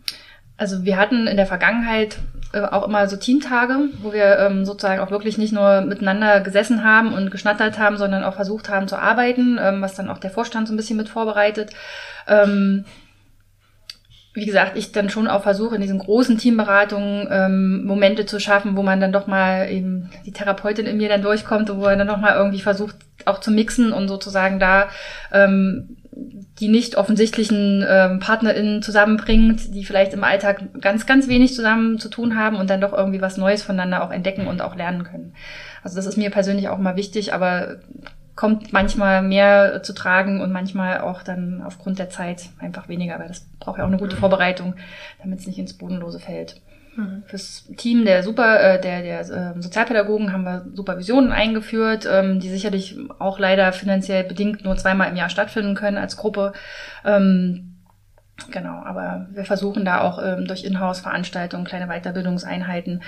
Also 0.56 0.84
wir 0.84 0.96
hatten 0.96 1.26
in 1.26 1.36
der 1.36 1.46
Vergangenheit 1.46 2.18
äh, 2.52 2.62
auch 2.62 2.86
immer 2.86 3.06
so 3.08 3.16
Teamtage, 3.16 3.90
wo 4.02 4.12
wir 4.12 4.38
ähm, 4.38 4.64
sozusagen 4.64 5.00
auch 5.00 5.10
wirklich 5.10 5.38
nicht 5.38 5.52
nur 5.52 5.82
miteinander 5.82 6.40
gesessen 6.40 6.82
haben 6.82 7.14
und 7.14 7.30
geschnattert 7.30 7.78
haben, 7.78 7.96
sondern 7.96 8.24
auch 8.24 8.34
versucht 8.34 8.68
haben 8.68 8.88
zu 8.88 8.96
arbeiten, 8.96 9.58
ähm, 9.60 9.82
was 9.82 9.94
dann 9.94 10.08
auch 10.08 10.18
der 10.18 10.30
Vorstand 10.30 10.66
so 10.66 10.74
ein 10.74 10.76
bisschen 10.76 10.96
mit 10.96 11.08
vorbereitet. 11.08 11.70
Ähm, 12.26 12.84
wie 14.32 14.46
gesagt, 14.46 14.76
ich 14.76 14.92
dann 14.92 15.10
schon 15.10 15.26
auch 15.28 15.42
versuche, 15.42 15.74
in 15.74 15.80
diesen 15.80 15.98
großen 15.98 16.38
Teamberatungen 16.38 17.28
ähm, 17.30 17.84
Momente 17.84 18.26
zu 18.26 18.38
schaffen, 18.38 18.76
wo 18.76 18.82
man 18.82 19.00
dann 19.00 19.12
doch 19.12 19.26
mal 19.26 19.68
eben 19.70 20.10
die 20.24 20.32
Therapeutin 20.32 20.86
in 20.86 20.98
mir 20.98 21.08
dann 21.08 21.22
durchkommt 21.22 21.68
und 21.68 21.78
wo 21.78 21.82
man 21.82 21.98
dann 21.98 22.08
doch 22.08 22.16
mal 22.16 22.36
irgendwie 22.36 22.60
versucht, 22.60 22.96
auch 23.26 23.40
zu 23.40 23.50
mixen 23.50 23.92
und 23.92 24.08
sozusagen 24.08 24.60
da 24.60 24.88
ähm, 25.32 25.96
die 26.60 26.68
nicht 26.68 26.96
offensichtlichen 26.96 27.84
ähm, 27.88 28.18
PartnerInnen 28.18 28.82
zusammenbringt, 28.82 29.74
die 29.74 29.84
vielleicht 29.84 30.12
im 30.12 30.24
Alltag 30.24 30.62
ganz, 30.80 31.06
ganz 31.06 31.28
wenig 31.28 31.54
zusammen 31.54 31.98
zu 31.98 32.08
tun 32.08 32.36
haben 32.36 32.56
und 32.56 32.68
dann 32.68 32.80
doch 32.80 32.92
irgendwie 32.92 33.20
was 33.20 33.36
Neues 33.36 33.62
voneinander 33.62 34.04
auch 34.04 34.10
entdecken 34.10 34.46
und 34.46 34.60
auch 34.60 34.76
lernen 34.76 35.04
können. 35.04 35.34
Also 35.82 35.96
das 35.96 36.06
ist 36.06 36.18
mir 36.18 36.30
persönlich 36.30 36.68
auch 36.68 36.78
mal 36.78 36.96
wichtig, 36.96 37.32
aber 37.32 37.78
kommt 38.36 38.72
manchmal 38.72 39.22
mehr 39.22 39.82
zu 39.82 39.92
tragen 39.92 40.40
und 40.40 40.52
manchmal 40.52 41.00
auch 41.00 41.22
dann 41.22 41.62
aufgrund 41.62 41.98
der 41.98 42.08
Zeit 42.10 42.48
einfach 42.58 42.88
weniger, 42.88 43.18
weil 43.18 43.28
das 43.28 43.46
braucht 43.58 43.78
ja 43.78 43.84
auch 43.84 43.88
eine 43.88 43.98
gute. 43.98 44.16
Vorbereitung, 44.16 44.74
damit 45.22 45.40
es 45.40 45.46
nicht 45.46 45.58
ins 45.58 45.74
Bodenlose 45.74 46.20
fällt. 46.20 46.60
Fürs 47.26 47.68
Team 47.76 48.04
der 48.04 48.22
Super, 48.22 48.60
äh, 48.60 48.80
der, 48.80 49.02
der 49.02 49.20
äh, 49.20 49.62
Sozialpädagogen 49.62 50.32
haben 50.32 50.44
wir 50.44 50.66
Supervisionen 50.74 51.30
eingeführt, 51.30 52.06
ähm, 52.10 52.40
die 52.40 52.48
sicherlich 52.48 52.98
auch 53.18 53.38
leider 53.38 53.72
finanziell 53.72 54.24
bedingt 54.24 54.64
nur 54.64 54.76
zweimal 54.76 55.08
im 55.08 55.16
Jahr 55.16 55.30
stattfinden 55.30 55.74
können 55.74 55.98
als 55.98 56.16
Gruppe. 56.16 56.52
Ähm, 57.04 57.76
genau, 58.50 58.82
aber 58.84 59.28
wir 59.30 59.44
versuchen 59.44 59.84
da 59.84 60.00
auch 60.00 60.20
ähm, 60.22 60.46
durch 60.46 60.64
Inhouse-Veranstaltungen, 60.64 61.64
kleine 61.64 61.86
Weiterbildungseinheiten 61.86 63.02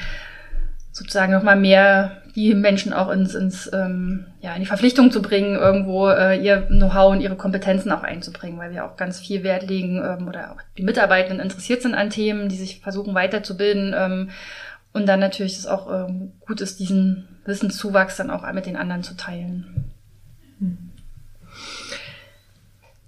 sozusagen 0.93 1.33
nochmal 1.33 1.57
mehr 1.57 2.23
die 2.35 2.55
Menschen 2.55 2.93
auch 2.93 3.11
ins, 3.11 3.35
ins 3.35 3.71
ähm, 3.73 4.27
ja, 4.41 4.55
in 4.55 4.61
die 4.61 4.67
Verpflichtung 4.67 5.11
zu 5.11 5.21
bringen, 5.21 5.57
irgendwo 5.57 6.09
äh, 6.09 6.39
ihr 6.39 6.63
Know-how 6.63 7.13
und 7.13 7.21
ihre 7.21 7.37
Kompetenzen 7.37 7.91
auch 7.93 8.03
einzubringen, 8.03 8.59
weil 8.59 8.73
wir 8.73 8.85
auch 8.85 8.97
ganz 8.97 9.19
viel 9.19 9.43
Wert 9.43 9.67
legen 9.69 10.03
ähm, 10.05 10.29
oder 10.29 10.53
auch 10.53 10.59
die 10.79 10.83
Mitarbeitenden 10.83 11.41
interessiert 11.41 11.83
sind 11.83 11.95
an 11.95 12.11
Themen, 12.11 12.49
die 12.49 12.57
sich 12.57 12.81
versuchen 12.81 13.15
weiterzubilden 13.15 13.95
ähm, 13.97 14.31
und 14.93 15.07
dann 15.07 15.21
natürlich 15.21 15.57
es 15.57 15.67
auch 15.67 15.91
ähm, 15.91 16.33
gut 16.47 16.61
ist, 16.61 16.79
diesen 16.79 17.29
Wissenszuwachs 17.45 18.17
dann 18.17 18.31
auch 18.31 18.51
mit 18.53 18.67
den 18.67 18.77
anderen 18.77 19.03
zu 19.03 19.17
teilen. 19.17 19.91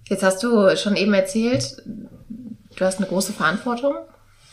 Jetzt 0.09 0.23
hast 0.23 0.43
du 0.43 0.77
schon 0.77 0.97
eben 0.97 1.15
erzählt, 1.15 1.83
du 2.77 2.85
hast 2.85 2.99
eine 2.99 3.07
große 3.07 3.33
Verantwortung 3.33 3.95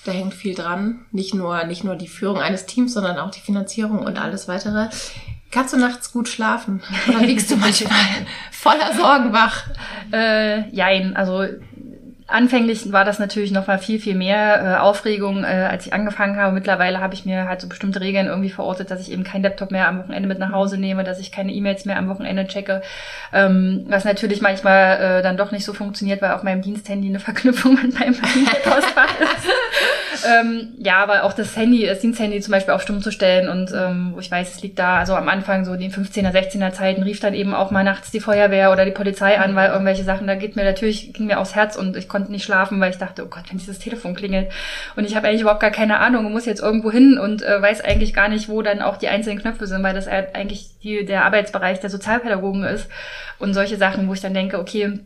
da 0.06 0.12
hängt 0.12 0.34
viel 0.34 0.56
dran. 0.56 1.06
Nicht 1.12 1.34
nur, 1.34 1.64
nicht 1.66 1.84
nur 1.84 1.96
die 1.96 2.08
Führung 2.08 2.38
eines 2.40 2.66
Teams, 2.66 2.94
sondern 2.94 3.18
auch 3.18 3.32
die 3.32 3.40
Finanzierung 3.40 4.00
und 4.00 4.20
alles 4.20 4.48
weitere. 4.48 4.90
Kannst 5.52 5.74
du 5.74 5.78
nachts 5.78 6.14
gut 6.14 6.30
schlafen? 6.30 6.82
Oder 7.08 7.20
liegst 7.20 7.52
du 7.52 7.58
manchmal 7.58 8.00
voller 8.52 8.94
Sorgen 8.96 9.34
wach? 9.34 9.66
Äh, 10.12 10.70
jein, 10.70 11.16
also 11.16 11.46
anfänglich 12.32 12.92
war 12.92 13.06
das 13.06 13.20
natürlich 13.20 13.52
noch 13.52 13.68
mal 13.68 13.78
viel, 13.78 14.00
viel 14.00 14.16
mehr 14.16 14.62
äh, 14.62 14.80
Aufregung, 14.80 15.44
äh, 15.44 15.68
als 15.70 15.86
ich 15.86 15.94
angefangen 15.94 16.38
habe. 16.38 16.54
Mittlerweile 16.54 17.00
habe 17.00 17.14
ich 17.14 17.26
mir 17.26 17.48
halt 17.48 17.62
so 17.62 17.68
bestimmte 17.68 18.02
Regeln 18.02 18.28
irgendwie 18.28 18.50
verortet, 18.50 18.92
dass 18.92 19.02
ich 19.02 19.12
eben 19.12 19.24
keinen 19.24 19.44
Laptop 19.44 19.72
mehr 19.72 19.88
am 19.88 20.00
Wochenende 20.00 20.28
mit 20.28 20.40
nach 20.40 20.52
Hause 20.52 20.78
nehme, 20.78 21.04
dass 21.04 21.20
ich 21.20 21.32
keine 21.32 21.52
E-Mails 21.52 21.86
mehr 21.86 21.98
am 21.98 22.10
Wochenende 22.10 22.48
checke. 22.48 22.82
Ähm, 23.34 23.86
was 23.88 24.06
natürlich 24.06 24.42
manchmal 24.42 25.20
äh, 25.20 25.22
dann 25.22 25.38
doch 25.38 25.52
nicht 25.52 25.66
so 25.66 25.74
funktioniert, 25.74 26.22
weil 26.22 26.32
auf 26.32 26.44
meinem 26.44 26.62
Diensthandy 26.62 27.08
eine 27.08 27.20
Verknüpfung 27.20 27.76
mit 27.84 28.00
meinem 28.00 28.16
Postfach 28.16 29.20
ist. 29.20 29.50
Ähm, 30.26 30.74
ja, 30.78 30.98
aber 30.98 31.24
auch 31.24 31.34
das 31.34 31.56
Handy, 31.56 31.86
das 31.86 32.00
Diensthandy 32.00 32.40
zum 32.42 32.52
Beispiel 32.52 32.74
auf 32.74 32.82
Stumm 32.82 33.02
zu 33.02 33.12
stellen 33.12 33.50
und 33.50 33.72
ähm, 33.72 34.12
wo 34.14 34.20
ich 34.20 34.30
weiß, 34.30 34.56
es 34.56 34.62
liegt 34.62 34.80
da, 34.80 34.98
also 34.98 35.16
am 35.16 35.30
Anfang 35.30 35.66
so 35.66 35.76
den 35.76 35.92
15er, 35.92 36.32
16er 36.32 36.72
Zeiten 36.72 37.04
rief 37.04 37.20
dann 37.20 37.34
eben 37.34 37.54
auch 37.54 37.72
mal 37.72 37.84
nachts 37.84 38.12
die 38.12 38.20
Feuerwehr 38.20 38.72
oder 38.72 38.86
die 38.86 38.92
Polizei 38.92 39.40
an, 39.40 39.56
weil 39.56 39.70
irgendwelche 39.70 40.04
Sachen, 40.04 40.28
da 40.28 40.36
geht 40.36 40.56
mir 40.56 40.64
natürlich, 40.64 41.14
ging 41.14 41.28
mir 41.28 41.40
aufs 41.40 41.56
Herz 41.56 41.76
und 41.76 41.96
ich 41.96 42.10
konnte 42.10 42.32
nicht 42.32 42.44
schlafen, 42.44 42.80
weil 42.80 42.92
ich 42.92 42.98
dachte, 42.98 43.24
oh 43.24 43.30
Gott, 43.30 43.44
wenn 43.50 43.58
dieses 43.58 43.80
Telefon 43.80 44.16
klingelt. 44.16 44.52
Und 44.96 45.06
ich 45.06 45.16
habe 45.16 45.28
eigentlich 45.28 45.42
überhaupt 45.42 45.62
gar 45.62 45.72
keine 45.72 46.00
Ahnung 46.00 46.26
und 46.26 46.34
muss 46.34 46.46
jetzt 46.46 46.62
irgendwo 46.62 46.92
hin 46.92 47.18
und 47.18 47.44
äh, 47.44 47.62
weiß 47.62 47.82
eigentlich 47.82 48.14
gar 48.14 48.30
nicht, 48.30 48.50
wo 48.50 48.62
dann 48.62 48.82
auch 48.82 48.98
die 48.98 49.08
einzelnen 49.08 49.40
Knöpfe 49.40 49.68
sind, 49.68 49.84
weil 49.84 49.94
das 49.94 50.08
eigentlich 50.08 50.70
die, 50.84 51.06
der 51.06 51.26
Arbeitsbereich 51.26 51.80
der 51.80 51.90
Sozialpädagogen 51.90 52.64
ist 52.64 52.88
und 53.40 53.54
solche 53.54 53.78
Sachen, 53.78 54.08
wo 54.08 54.14
ich 54.14 54.22
dann 54.22 54.34
denke, 54.34 54.60
okay, 54.60 55.00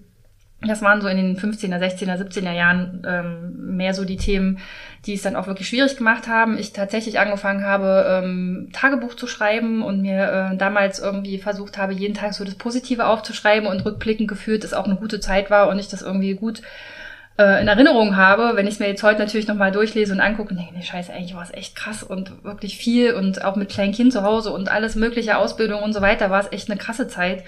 das 0.67 0.81
waren 0.81 1.01
so 1.01 1.07
in 1.07 1.17
den 1.17 1.37
15er, 1.37 1.79
16er, 1.79 2.17
17er 2.17 2.51
Jahren 2.51 3.03
ähm, 3.07 3.75
mehr 3.77 3.93
so 3.93 4.05
die 4.05 4.17
Themen, 4.17 4.59
die 5.05 5.13
es 5.13 5.21
dann 5.21 5.35
auch 5.35 5.47
wirklich 5.47 5.67
schwierig 5.67 5.97
gemacht 5.97 6.27
haben. 6.27 6.57
Ich 6.57 6.73
tatsächlich 6.73 7.19
angefangen 7.19 7.63
habe, 7.63 8.21
ähm, 8.23 8.69
Tagebuch 8.73 9.15
zu 9.15 9.27
schreiben 9.27 9.83
und 9.83 10.01
mir 10.01 10.51
äh, 10.51 10.57
damals 10.57 10.99
irgendwie 10.99 11.37
versucht 11.37 11.77
habe, 11.77 11.93
jeden 11.93 12.13
Tag 12.13 12.33
so 12.33 12.43
das 12.43 12.55
Positive 12.55 13.05
aufzuschreiben 13.05 13.67
und 13.67 13.85
rückblickend 13.85 14.27
gefühlt, 14.27 14.63
dass 14.63 14.73
auch 14.73 14.85
eine 14.85 14.95
gute 14.95 15.19
Zeit 15.19 15.49
war 15.49 15.69
und 15.69 15.79
ich 15.79 15.87
das 15.87 16.01
irgendwie 16.01 16.33
gut 16.33 16.61
äh, 17.37 17.61
in 17.61 17.67
Erinnerung 17.67 18.15
habe, 18.15 18.53
wenn 18.55 18.67
ich 18.67 18.75
es 18.75 18.79
mir 18.79 18.87
jetzt 18.87 19.03
heute 19.03 19.19
natürlich 19.19 19.47
nochmal 19.47 19.71
durchlese 19.71 20.13
und 20.13 20.21
angucke 20.21 20.51
und 20.51 20.57
denke, 20.57 20.73
nee, 20.73 20.81
scheiße, 20.81 21.11
eigentlich 21.11 21.35
war 21.35 21.43
es 21.43 21.53
echt 21.53 21.75
krass 21.75 22.01
und 22.01 22.43
wirklich 22.43 22.77
viel 22.77 23.13
und 23.13 23.43
auch 23.43 23.55
mit 23.55 23.69
kleinen 23.69 23.93
Kind 23.93 24.13
zu 24.13 24.23
Hause 24.23 24.51
und 24.51 24.71
alles 24.71 24.95
mögliche 24.95 25.37
Ausbildung 25.37 25.83
und 25.83 25.93
so 25.93 26.01
weiter, 26.01 26.29
war 26.29 26.41
es 26.41 26.51
echt 26.51 26.69
eine 26.69 26.79
krasse 26.79 27.07
Zeit. 27.07 27.43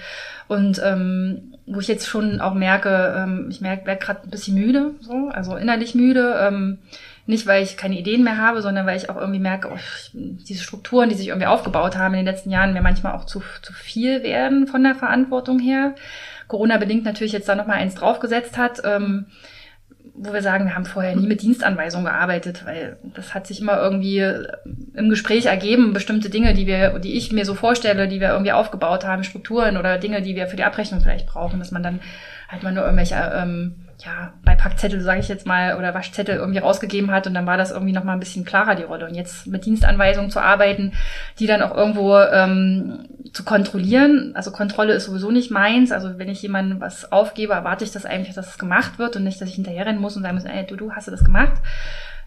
Und 0.46 0.80
ähm, 0.84 1.54
wo 1.70 1.80
ich 1.80 1.88
jetzt 1.88 2.06
schon 2.06 2.40
auch 2.40 2.54
merke, 2.54 3.14
ähm, 3.16 3.46
ich 3.50 3.60
merke, 3.60 3.86
werde 3.86 4.04
gerade 4.04 4.20
ein 4.24 4.30
bisschen 4.30 4.54
müde, 4.54 4.92
so, 5.00 5.28
also 5.32 5.56
innerlich 5.56 5.94
müde. 5.94 6.38
Ähm, 6.40 6.78
nicht, 7.26 7.46
weil 7.46 7.62
ich 7.62 7.76
keine 7.76 7.98
Ideen 7.98 8.24
mehr 8.24 8.38
habe, 8.38 8.62
sondern 8.62 8.86
weil 8.86 8.96
ich 8.96 9.10
auch 9.10 9.16
irgendwie 9.16 9.38
merke, 9.38 9.68
oh, 9.70 9.78
diese 10.14 10.62
Strukturen, 10.62 11.10
die 11.10 11.14
sich 11.14 11.28
irgendwie 11.28 11.46
aufgebaut 11.46 11.94
haben 11.98 12.14
in 12.14 12.24
den 12.24 12.26
letzten 12.26 12.50
Jahren, 12.50 12.72
mir 12.72 12.80
manchmal 12.80 13.14
auch 13.14 13.26
zu, 13.26 13.42
zu 13.60 13.74
viel 13.74 14.22
werden 14.22 14.66
von 14.66 14.82
der 14.82 14.94
Verantwortung 14.94 15.58
her. 15.58 15.94
Corona 16.46 16.78
bedingt 16.78 17.04
natürlich 17.04 17.32
jetzt 17.32 17.48
da 17.48 17.54
nochmal 17.54 17.76
eins 17.76 17.94
draufgesetzt 17.94 18.56
hat. 18.56 18.80
Ähm, 18.82 19.26
wo 20.20 20.32
wir 20.32 20.42
sagen, 20.42 20.66
wir 20.66 20.74
haben 20.74 20.84
vorher 20.84 21.14
nie 21.14 21.26
mit 21.26 21.42
Dienstanweisungen 21.42 22.06
gearbeitet, 22.06 22.64
weil 22.66 22.96
das 23.14 23.34
hat 23.34 23.46
sich 23.46 23.60
immer 23.60 23.78
irgendwie 23.78 24.18
im 24.94 25.08
Gespräch 25.08 25.46
ergeben, 25.46 25.92
bestimmte 25.92 26.28
Dinge, 26.30 26.54
die 26.54 26.66
wir, 26.66 26.98
die 26.98 27.16
ich 27.16 27.32
mir 27.32 27.44
so 27.44 27.54
vorstelle, 27.54 28.08
die 28.08 28.20
wir 28.20 28.30
irgendwie 28.30 28.52
aufgebaut 28.52 29.04
haben, 29.04 29.24
Strukturen 29.24 29.76
oder 29.76 29.98
Dinge, 29.98 30.22
die 30.22 30.34
wir 30.34 30.48
für 30.48 30.56
die 30.56 30.64
Abrechnung 30.64 31.00
vielleicht 31.00 31.26
brauchen, 31.26 31.58
dass 31.58 31.70
man 31.70 31.82
dann 31.82 32.00
halt 32.48 32.62
mal 32.62 32.72
nur 32.72 32.84
irgendwelche 32.84 33.14
ähm, 33.34 33.87
ja, 34.04 34.32
bei 34.44 34.54
Packzettel, 34.54 35.00
sage 35.00 35.20
ich 35.20 35.28
jetzt 35.28 35.46
mal, 35.46 35.76
oder 35.76 35.92
Waschzettel 35.92 36.36
irgendwie 36.36 36.60
rausgegeben 36.60 37.10
hat 37.10 37.26
und 37.26 37.34
dann 37.34 37.46
war 37.46 37.56
das 37.56 37.72
irgendwie 37.72 37.92
nochmal 37.92 38.16
ein 38.16 38.20
bisschen 38.20 38.44
klarer, 38.44 38.76
die 38.76 38.84
Rolle. 38.84 39.06
Und 39.06 39.14
jetzt 39.14 39.48
mit 39.48 39.66
Dienstanweisungen 39.66 40.30
zu 40.30 40.40
arbeiten, 40.40 40.92
die 41.40 41.48
dann 41.48 41.62
auch 41.62 41.76
irgendwo 41.76 42.16
ähm, 42.16 43.08
zu 43.32 43.42
kontrollieren. 43.42 44.32
Also 44.34 44.52
Kontrolle 44.52 44.92
ist 44.92 45.06
sowieso 45.06 45.32
nicht 45.32 45.50
meins. 45.50 45.90
Also 45.90 46.16
wenn 46.18 46.28
ich 46.28 46.42
jemandem 46.42 46.80
was 46.80 47.10
aufgebe, 47.10 47.54
erwarte 47.54 47.84
ich 47.84 47.90
das 47.90 48.06
eigentlich, 48.06 48.36
dass 48.36 48.50
es 48.50 48.58
gemacht 48.58 49.00
wird 49.00 49.16
und 49.16 49.24
nicht, 49.24 49.40
dass 49.40 49.48
ich 49.48 49.56
hinterherrennen 49.56 50.00
muss 50.00 50.16
und 50.16 50.22
sagen 50.22 50.36
muss, 50.36 50.44
ey, 50.44 50.64
du, 50.64 50.76
du 50.76 50.92
hast 50.92 51.08
du 51.08 51.10
das 51.10 51.24
gemacht. 51.24 51.60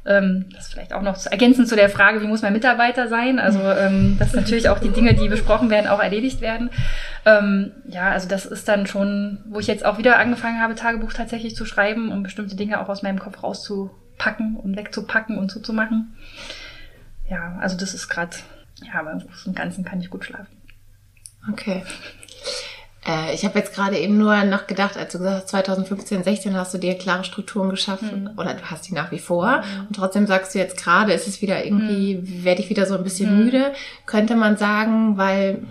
Ähm, 0.04 0.48
das 0.54 0.70
vielleicht 0.70 0.94
auch 0.94 1.04
noch 1.04 1.24
ergänzend 1.28 1.68
zu 1.68 1.76
der 1.76 1.90
Frage, 1.90 2.22
wie 2.22 2.28
muss 2.28 2.42
mein 2.42 2.54
Mitarbeiter 2.54 3.08
sein? 3.08 3.38
Also, 3.38 3.60
ähm, 3.60 4.18
dass 4.18 4.34
natürlich 4.34 4.70
auch 4.70 4.80
die 4.80 4.90
Dinge, 4.90 5.14
die 5.14 5.30
besprochen 5.30 5.70
werden, 5.70 5.88
auch 5.88 6.02
erledigt 6.02 6.42
werden. 6.42 6.72
Ähm, 7.26 7.72
ja, 7.88 8.10
also 8.10 8.28
das 8.28 8.46
ist 8.46 8.68
dann 8.68 8.88
schon, 8.88 9.40
wo 9.46 9.60
ich 9.60 9.68
jetzt 9.68 9.86
auch 9.86 10.00
wieder 10.00 10.18
angefangen 10.18 10.60
habe, 10.60 10.74
Tagebuch 10.74 11.14
tatsächlich 11.14 11.56
zu 11.56 11.66
schreiben, 11.66 12.12
um 12.12 12.24
bestimmte 12.24 12.56
Dinge 12.56 12.82
auch 12.82 12.90
aus 12.90 13.04
meinem 13.04 13.20
Kopf 13.20 13.44
rauszupacken 13.44 14.58
und 14.58 14.76
wegzupacken 14.76 15.38
und 15.38 15.50
zuzumachen. 15.50 16.16
Ja, 17.30 17.60
also 17.62 17.78
das 17.78 17.94
ist 17.94 18.10
gerade, 18.10 18.36
ja, 18.84 19.00
aber 19.00 19.12
im 19.12 19.20
Großen 19.20 19.52
und 19.52 19.56
Ganzen 19.56 19.86
kann 19.86 20.02
ich 20.02 20.10
gut 20.10 20.26
schlafen. 20.26 20.58
Okay. 21.52 21.84
Äh, 23.06 23.34
ich 23.34 23.46
habe 23.46 23.58
jetzt 23.60 23.74
gerade 23.74 23.98
eben 23.98 24.18
nur 24.18 24.44
noch 24.44 24.68
gedacht, 24.68 24.98
als 24.98 25.12
du 25.12 25.18
gesagt 25.18 25.44
hast, 25.44 25.50
2015, 25.50 26.24
16 26.24 26.56
hast 26.56 26.74
du 26.74 26.78
dir 26.78 26.96
klare 26.96 27.24
Strukturen 27.24 27.70
geschaffen 27.70 28.24
mhm. 28.24 28.40
oder 28.40 28.54
du 28.54 28.64
hast 28.64 28.88
die 28.88 28.94
nach 28.94 29.12
wie 29.12 29.20
vor 29.20 29.58
mhm. 29.58 29.88
und 29.88 29.96
trotzdem 29.96 30.28
sagst 30.28 30.54
du 30.54 30.60
jetzt 30.60 30.78
gerade, 30.78 31.14
ist 31.14 31.28
es 31.28 31.42
wieder 31.42 31.64
irgendwie, 31.66 32.16
mhm. 32.16 32.44
werde 32.44 32.62
ich 32.62 32.70
wieder 32.70 32.86
so 32.86 32.96
ein 32.96 33.04
bisschen 33.04 33.36
mhm. 33.36 33.46
müde. 33.46 33.74
Könnte 34.06 34.36
man 34.36 34.58
sagen, 34.58 35.18
weil 35.18 35.64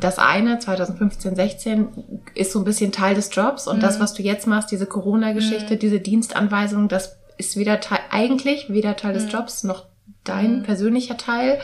das 0.00 0.18
eine, 0.18 0.58
2015, 0.58 1.34
16, 1.34 1.88
ist 2.34 2.52
so 2.52 2.58
ein 2.58 2.64
bisschen 2.64 2.92
Teil 2.92 3.14
des 3.14 3.34
Jobs 3.34 3.66
und 3.66 3.82
das, 3.82 3.98
mhm. 3.98 4.02
was 4.02 4.14
du 4.14 4.22
jetzt 4.22 4.46
machst, 4.46 4.70
diese 4.70 4.86
Corona-Geschichte, 4.86 5.74
mhm. 5.74 5.78
diese 5.78 6.00
Dienstanweisung, 6.00 6.88
das 6.88 7.16
ist 7.38 7.56
wieder 7.56 7.80
Teil, 7.80 8.00
eigentlich 8.10 8.70
weder 8.70 8.96
Teil 8.96 9.14
des 9.14 9.32
Jobs 9.32 9.64
noch 9.64 9.86
dein 10.24 10.62
persönlicher 10.62 11.16
Teil. 11.16 11.58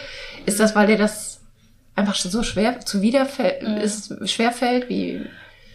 Ist 0.47 0.59
das, 0.59 0.75
weil 0.75 0.87
dir 0.87 0.97
das 0.97 1.38
einfach 1.99 2.15
so 2.15 2.43
schwer 2.43 2.81
zu 2.81 3.03
wiederfällt, 3.03 3.63
mhm. 3.63 3.77
ist 3.77 4.29
schwerfällt, 4.29 4.89
wie 4.89 5.27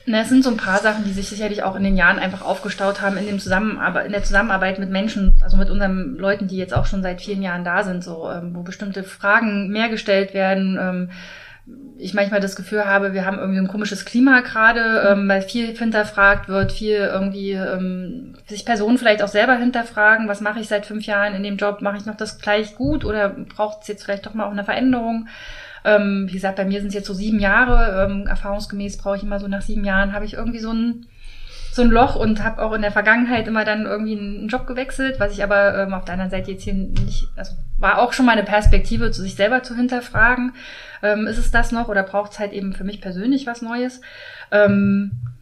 na, 0.05 0.21
es 0.21 0.29
sind 0.29 0.43
so 0.43 0.49
ein 0.49 0.57
paar 0.57 0.79
Sachen, 0.79 1.05
die 1.05 1.13
sich 1.13 1.29
sicherlich 1.29 1.63
auch 1.63 1.77
in 1.77 1.83
den 1.83 1.95
Jahren 1.95 2.19
einfach 2.19 2.41
aufgestaut 2.41 2.99
haben 3.01 3.15
in 3.15 3.25
dem 3.25 3.39
Zusammenarbeit, 3.39 4.05
in 4.05 4.11
der 4.11 4.23
Zusammenarbeit 4.23 4.77
mit 4.77 4.89
Menschen, 4.89 5.33
also 5.41 5.55
mit 5.55 5.69
unseren 5.69 6.17
Leuten, 6.17 6.47
die 6.47 6.57
jetzt 6.57 6.73
auch 6.73 6.85
schon 6.85 7.01
seit 7.01 7.21
vielen 7.21 7.41
Jahren 7.41 7.63
da 7.63 7.83
sind, 7.83 8.03
so 8.03 8.29
ähm, 8.29 8.53
wo 8.53 8.63
bestimmte 8.63 9.03
Fragen 9.03 9.69
mehr 9.69 9.87
gestellt 9.87 10.33
werden. 10.33 10.77
Ähm, 10.79 11.09
ich 11.97 12.13
manchmal 12.13 12.41
das 12.41 12.57
Gefühl 12.57 12.83
habe, 12.83 13.13
wir 13.13 13.25
haben 13.25 13.39
irgendwie 13.39 13.59
ein 13.59 13.69
komisches 13.69 14.03
Klima 14.03 14.41
gerade, 14.41 15.07
ähm, 15.09 15.29
weil 15.29 15.41
viel 15.41 15.67
hinterfragt 15.67 16.49
wird, 16.49 16.73
viel 16.73 16.97
irgendwie 16.97 17.51
ähm, 17.51 18.35
sich 18.47 18.65
Personen 18.65 18.97
vielleicht 18.97 19.23
auch 19.23 19.29
selber 19.29 19.55
hinterfragen, 19.55 20.27
was 20.27 20.41
mache 20.41 20.59
ich 20.59 20.67
seit 20.67 20.85
fünf 20.85 21.05
Jahren 21.05 21.33
in 21.33 21.43
dem 21.43 21.55
Job, 21.55 21.81
mache 21.81 21.95
ich 21.95 22.05
noch 22.05 22.17
das 22.17 22.39
gleich 22.39 22.75
gut 22.75 23.05
oder 23.05 23.29
braucht 23.29 23.83
es 23.83 23.87
jetzt 23.87 24.03
vielleicht 24.03 24.25
doch 24.25 24.33
mal 24.33 24.45
auch 24.45 24.51
eine 24.51 24.65
Veränderung? 24.65 25.29
Ähm, 25.85 26.25
wie 26.27 26.33
gesagt, 26.33 26.55
bei 26.55 26.65
mir 26.65 26.79
sind 26.79 26.89
es 26.89 26.93
jetzt 26.93 27.07
so 27.07 27.13
sieben 27.13 27.39
Jahre. 27.39 28.05
Ähm, 28.05 28.27
erfahrungsgemäß 28.27 28.97
brauche 28.97 29.17
ich 29.17 29.23
immer 29.23 29.39
so 29.39 29.47
nach 29.47 29.61
sieben 29.61 29.85
Jahren, 29.85 30.13
habe 30.13 30.25
ich 30.25 30.33
irgendwie 30.33 30.59
so 30.59 30.71
ein, 30.71 31.05
so 31.71 31.81
ein 31.81 31.89
Loch 31.89 32.15
und 32.15 32.43
habe 32.43 32.61
auch 32.61 32.73
in 32.73 32.81
der 32.81 32.91
Vergangenheit 32.91 33.47
immer 33.47 33.65
dann 33.65 33.85
irgendwie 33.85 34.17
einen 34.17 34.47
Job 34.47 34.67
gewechselt, 34.67 35.19
was 35.19 35.33
ich 35.33 35.43
aber 35.43 35.77
ähm, 35.77 35.93
auf 35.93 36.05
der 36.05 36.13
anderen 36.13 36.31
Seite 36.31 36.51
jetzt 36.51 36.63
hier 36.63 36.73
nicht, 36.73 37.27
also 37.35 37.53
war 37.77 37.99
auch 37.99 38.13
schon 38.13 38.25
mal 38.25 38.33
eine 38.33 38.43
Perspektive, 38.43 39.11
zu 39.11 39.21
sich 39.21 39.35
selber 39.35 39.63
zu 39.63 39.75
hinterfragen. 39.75 40.53
Ähm, 41.01 41.27
ist 41.27 41.37
es 41.37 41.51
das 41.51 41.71
noch 41.71 41.89
oder 41.89 42.03
braucht 42.03 42.33
es 42.33 42.39
halt 42.39 42.53
eben 42.53 42.73
für 42.73 42.83
mich 42.83 43.01
persönlich 43.01 43.47
was 43.47 43.61
Neues? 43.61 44.01
Ähm, 44.51 45.32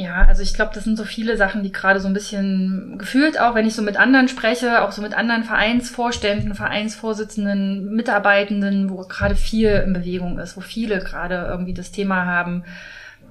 ja, 0.00 0.24
also 0.28 0.44
ich 0.44 0.54
glaube, 0.54 0.70
das 0.74 0.84
sind 0.84 0.96
so 0.96 1.04
viele 1.04 1.36
Sachen, 1.36 1.64
die 1.64 1.72
gerade 1.72 1.98
so 1.98 2.06
ein 2.06 2.14
bisschen 2.14 2.98
gefühlt 2.98 3.40
auch, 3.40 3.56
wenn 3.56 3.66
ich 3.66 3.74
so 3.74 3.82
mit 3.82 3.96
anderen 3.96 4.28
spreche, 4.28 4.82
auch 4.82 4.92
so 4.92 5.02
mit 5.02 5.12
anderen 5.12 5.42
Vereinsvorständen, 5.42 6.54
Vereinsvorsitzenden, 6.54 7.92
Mitarbeitenden, 7.96 8.90
wo 8.90 8.98
gerade 8.98 9.34
viel 9.34 9.70
in 9.70 9.92
Bewegung 9.92 10.38
ist, 10.38 10.56
wo 10.56 10.60
viele 10.60 11.00
gerade 11.00 11.48
irgendwie 11.50 11.74
das 11.74 11.90
Thema 11.90 12.26
haben, 12.26 12.62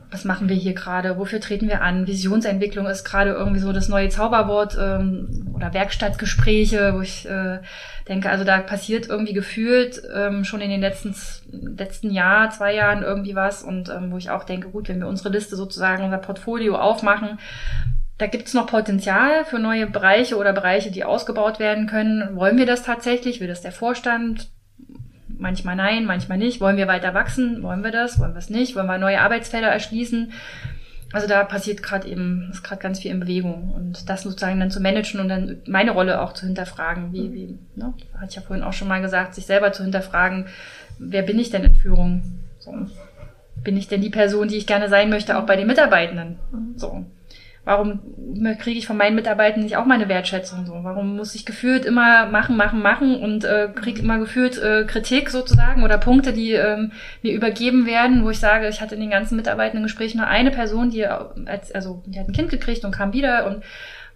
was 0.10 0.24
machen 0.24 0.48
wir 0.48 0.56
hier 0.56 0.74
gerade, 0.74 1.18
wofür 1.18 1.42
treten 1.42 1.68
wir 1.68 1.82
an? 1.82 2.08
Visionsentwicklung 2.08 2.86
ist 2.86 3.04
gerade 3.04 3.32
irgendwie 3.32 3.60
so 3.60 3.74
das 3.74 3.90
neue 3.90 4.10
Zauberwort 4.10 4.78
ähm, 4.80 5.52
oder 5.54 5.74
Werkstattgespräche, 5.74 6.94
wo 6.94 7.02
ich 7.02 7.28
äh, 7.28 7.60
denke, 8.08 8.30
also 8.30 8.46
da 8.46 8.60
passiert 8.60 9.10
irgendwie 9.10 9.34
gefühlt 9.34 10.02
ähm, 10.16 10.46
schon 10.46 10.62
in 10.62 10.70
den 10.70 10.80
letzten, 10.82 11.14
letzten 11.52 12.12
Jahr, 12.12 12.52
zwei 12.52 12.74
Jahren 12.74 13.04
irgendwie 13.04 13.36
was 13.36 13.64
und 13.64 13.90
ähm, 13.90 14.12
wo 14.12 14.18
ich 14.18 14.30
auch 14.30 14.46
denke, 14.46 14.70
gut, 14.70 14.88
wenn 14.88 15.00
wir 15.00 15.08
unsere 15.08 15.30
Liste 15.30 15.58
sozusagen, 15.58 16.06
unser 16.06 16.20
Portfolio 16.20 16.78
aufmachen, 16.78 17.40
da 18.18 18.28
gibt's 18.28 18.54
noch 18.54 18.68
Potenzial 18.68 19.46
für 19.46 19.60
neue 19.60 19.88
Bereiche 19.88 20.38
oder 20.38 20.54
Bereiche, 20.54 20.90
die 20.90 21.04
ausgebaut 21.04 21.60
werden 21.60 21.86
können. 21.86 22.36
Wollen 22.36 22.58
wir 22.58 22.66
das 22.66 22.82
tatsächlich? 22.82 23.42
Will 23.42 23.48
das 23.48 23.62
der 23.62 23.72
Vorstand? 23.72 24.50
Manchmal 25.40 25.76
nein, 25.76 26.06
manchmal 26.06 26.38
nicht. 26.38 26.62
Wollen 26.62 26.78
wir 26.78 26.88
weiter 26.88 27.14
wachsen? 27.14 27.64
Wollen 27.64 27.84
wir 27.84 27.92
das? 27.92 28.20
Wollen 28.20 28.34
wir 28.34 28.40
es 28.40 28.50
nicht? 28.50 28.76
Wollen 28.76 28.88
wir 28.88 28.98
neue 28.98 29.22
Arbeitsfelder 29.22 29.68
erschließen? 29.68 30.32
Also 31.14 31.28
da 31.28 31.44
passiert 31.46 31.84
gerade 31.84 32.08
eben, 32.08 32.50
ist 32.52 32.64
gerade 32.64 32.82
ganz 32.82 33.00
viel 33.00 33.12
in 33.12 33.20
Bewegung. 33.20 33.72
Und 33.74 34.10
das 34.10 34.24
sozusagen 34.24 34.60
dann 34.60 34.72
zu 34.72 34.82
managen 34.82 35.20
und 35.20 35.30
dann 35.30 35.58
meine 35.66 35.92
Rolle 35.92 36.22
auch 36.22 36.34
zu 36.34 36.46
hinterfragen, 36.46 37.14
wie, 37.14 37.34
wie, 37.34 37.58
ne? 37.76 37.94
hatte 38.16 38.28
ich 38.30 38.36
ja 38.36 38.42
vorhin 38.42 38.64
auch 38.64 38.74
schon 38.74 38.90
mal 38.90 39.02
gesagt, 39.02 39.34
sich 39.34 39.46
selber 39.46 39.72
zu 39.72 39.84
hinterfragen, 39.84 40.48
wer 41.00 41.22
bin 41.22 41.40
ich 41.40 41.50
denn 41.50 41.64
in 41.64 41.76
Führung? 41.76 42.24
So. 42.60 42.74
Bin 43.64 43.78
ich 43.78 43.88
denn 43.88 44.02
die 44.02 44.10
Person, 44.10 44.50
die 44.50 44.58
ich 44.58 44.68
gerne 44.68 44.90
sein 44.90 45.10
möchte, 45.10 45.38
auch 45.38 45.46
bei 45.46 45.56
den 45.56 45.68
Mitarbeitenden? 45.68 46.40
So 46.76 47.06
warum 47.68 48.00
kriege 48.60 48.80
ich 48.80 48.88
von 48.88 48.96
meinen 48.96 49.16
Mitarbeitern 49.16 49.62
nicht 49.62 49.76
auch 49.76 49.86
mal 49.86 49.96
eine 49.96 50.08
Wertschätzung 50.08 50.66
so? 50.66 50.80
Warum 50.84 51.18
muss 51.18 51.36
ich 51.36 51.46
gefühlt 51.46 51.84
immer 51.84 52.26
machen, 52.28 52.56
machen, 52.56 52.82
machen 52.82 53.22
und 53.22 53.44
äh, 53.44 53.68
kriege 53.76 54.02
immer 54.02 54.20
gefühlt 54.20 54.58
äh, 54.58 54.86
Kritik 54.86 55.30
sozusagen 55.30 55.84
oder 55.84 55.98
Punkte, 55.98 56.32
die 56.32 56.54
ähm, 56.54 56.94
mir 57.22 57.34
übergeben 57.34 57.86
werden, 57.86 58.24
wo 58.24 58.30
ich 58.30 58.40
sage, 58.40 58.70
ich 58.70 58.80
hatte 58.80 58.96
in 58.96 59.02
den 59.02 59.10
ganzen 59.10 59.36
Mitarbeitenden 59.36 59.84
Gesprächen 59.84 60.20
nur 60.20 60.28
eine 60.28 60.50
Person, 60.50 60.92
die 60.92 61.06
als, 61.06 61.74
also 61.74 62.02
die 62.06 62.18
hat 62.18 62.30
ein 62.30 62.34
Kind 62.34 62.50
gekriegt 62.50 62.86
und 62.86 62.92
kam 62.92 63.12
wieder 63.12 63.46
und 63.48 63.64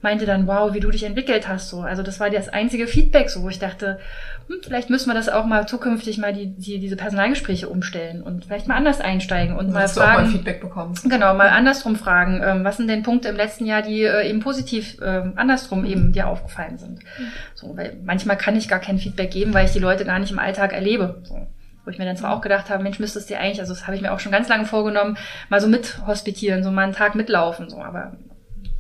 meinte 0.01 0.25
dann, 0.25 0.47
wow, 0.47 0.73
wie 0.73 0.79
du 0.79 0.89
dich 0.89 1.03
entwickelt 1.03 1.47
hast. 1.47 1.69
So. 1.69 1.81
Also 1.81 2.03
das 2.03 2.19
war 2.19 2.29
das 2.29 2.49
einzige 2.49 2.87
Feedback, 2.87 3.29
so, 3.29 3.43
wo 3.43 3.49
ich 3.49 3.59
dachte, 3.59 3.99
hm, 4.47 4.57
vielleicht 4.63 4.89
müssen 4.89 5.09
wir 5.09 5.13
das 5.13 5.29
auch 5.29 5.45
mal 5.45 5.67
zukünftig 5.67 6.17
mal 6.17 6.33
die, 6.33 6.47
die, 6.47 6.79
diese 6.79 6.95
Personalgespräche 6.95 7.69
umstellen 7.69 8.21
und 8.21 8.45
vielleicht 8.45 8.67
mal 8.67 8.75
anders 8.75 8.99
einsteigen 8.99 9.55
und 9.55 9.71
mal 9.71 9.87
fragen. 9.87 10.17
Du 10.17 10.23
mal 10.23 10.31
Feedback 10.31 10.61
bekommst. 10.61 11.09
Genau, 11.09 11.33
mal 11.33 11.49
andersrum 11.49 11.95
fragen, 11.95 12.41
ähm, 12.43 12.63
was 12.63 12.77
sind 12.77 12.87
denn 12.87 13.03
Punkte 13.03 13.29
im 13.29 13.35
letzten 13.35 13.65
Jahr, 13.65 13.81
die 13.81 14.03
äh, 14.03 14.27
eben 14.27 14.39
positiv 14.39 14.99
äh, 15.01 15.23
andersrum 15.35 15.85
eben 15.85 16.11
dir 16.11 16.27
aufgefallen 16.27 16.77
sind. 16.77 16.99
Mhm. 16.99 17.27
So, 17.53 17.77
weil 17.77 17.97
manchmal 18.03 18.37
kann 18.37 18.55
ich 18.55 18.67
gar 18.67 18.79
kein 18.79 18.97
Feedback 18.97 19.31
geben, 19.31 19.53
weil 19.53 19.65
ich 19.65 19.71
die 19.71 19.79
Leute 19.79 20.05
gar 20.05 20.19
nicht 20.19 20.31
im 20.31 20.39
Alltag 20.39 20.73
erlebe. 20.73 21.21
So 21.23 21.47
wo 21.83 21.89
ich 21.89 21.97
mir 21.97 22.05
dann 22.05 22.15
zwar 22.15 22.31
auch 22.35 22.41
gedacht 22.41 22.69
habe, 22.69 22.83
Mensch, 22.83 22.99
müsstest 22.99 23.31
dir 23.31 23.39
eigentlich, 23.39 23.59
also 23.59 23.73
das 23.73 23.87
habe 23.87 23.95
ich 23.95 24.03
mir 24.03 24.13
auch 24.13 24.19
schon 24.19 24.31
ganz 24.31 24.47
lange 24.47 24.65
vorgenommen, 24.65 25.17
mal 25.49 25.59
so 25.59 25.67
mit 25.67 26.05
hospitieren, 26.05 26.63
so 26.63 26.69
mal 26.69 26.83
einen 26.83 26.93
Tag 26.93 27.15
mitlaufen, 27.15 27.71
so, 27.71 27.81
aber 27.81 28.17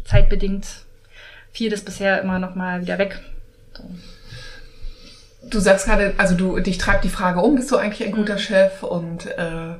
zeitbedingt 0.03 0.67
fiel 1.51 1.69
das 1.69 1.81
bisher 1.81 2.21
immer 2.21 2.39
noch 2.39 2.55
mal 2.55 2.81
wieder 2.81 2.97
weg. 2.97 3.19
So. 3.73 3.83
Du 5.49 5.59
sagst 5.59 5.85
gerade, 5.85 6.13
also 6.17 6.35
du 6.35 6.59
dich 6.59 6.77
treibt 6.77 7.03
die 7.03 7.09
Frage 7.09 7.41
um, 7.41 7.55
bist 7.55 7.71
du 7.71 7.77
eigentlich 7.77 8.07
ein 8.07 8.13
guter 8.13 8.35
mhm. 8.35 8.39
Chef 8.39 8.83
und 8.83 9.25
äh, 9.37 9.75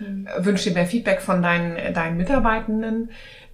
mhm. 0.00 0.28
wünschst 0.38 0.66
dir 0.66 0.72
mehr 0.72 0.86
Feedback 0.86 1.20
von 1.20 1.42
deinen, 1.42 1.94
deinen 1.94 2.16
Mitarbeitenden. 2.16 3.10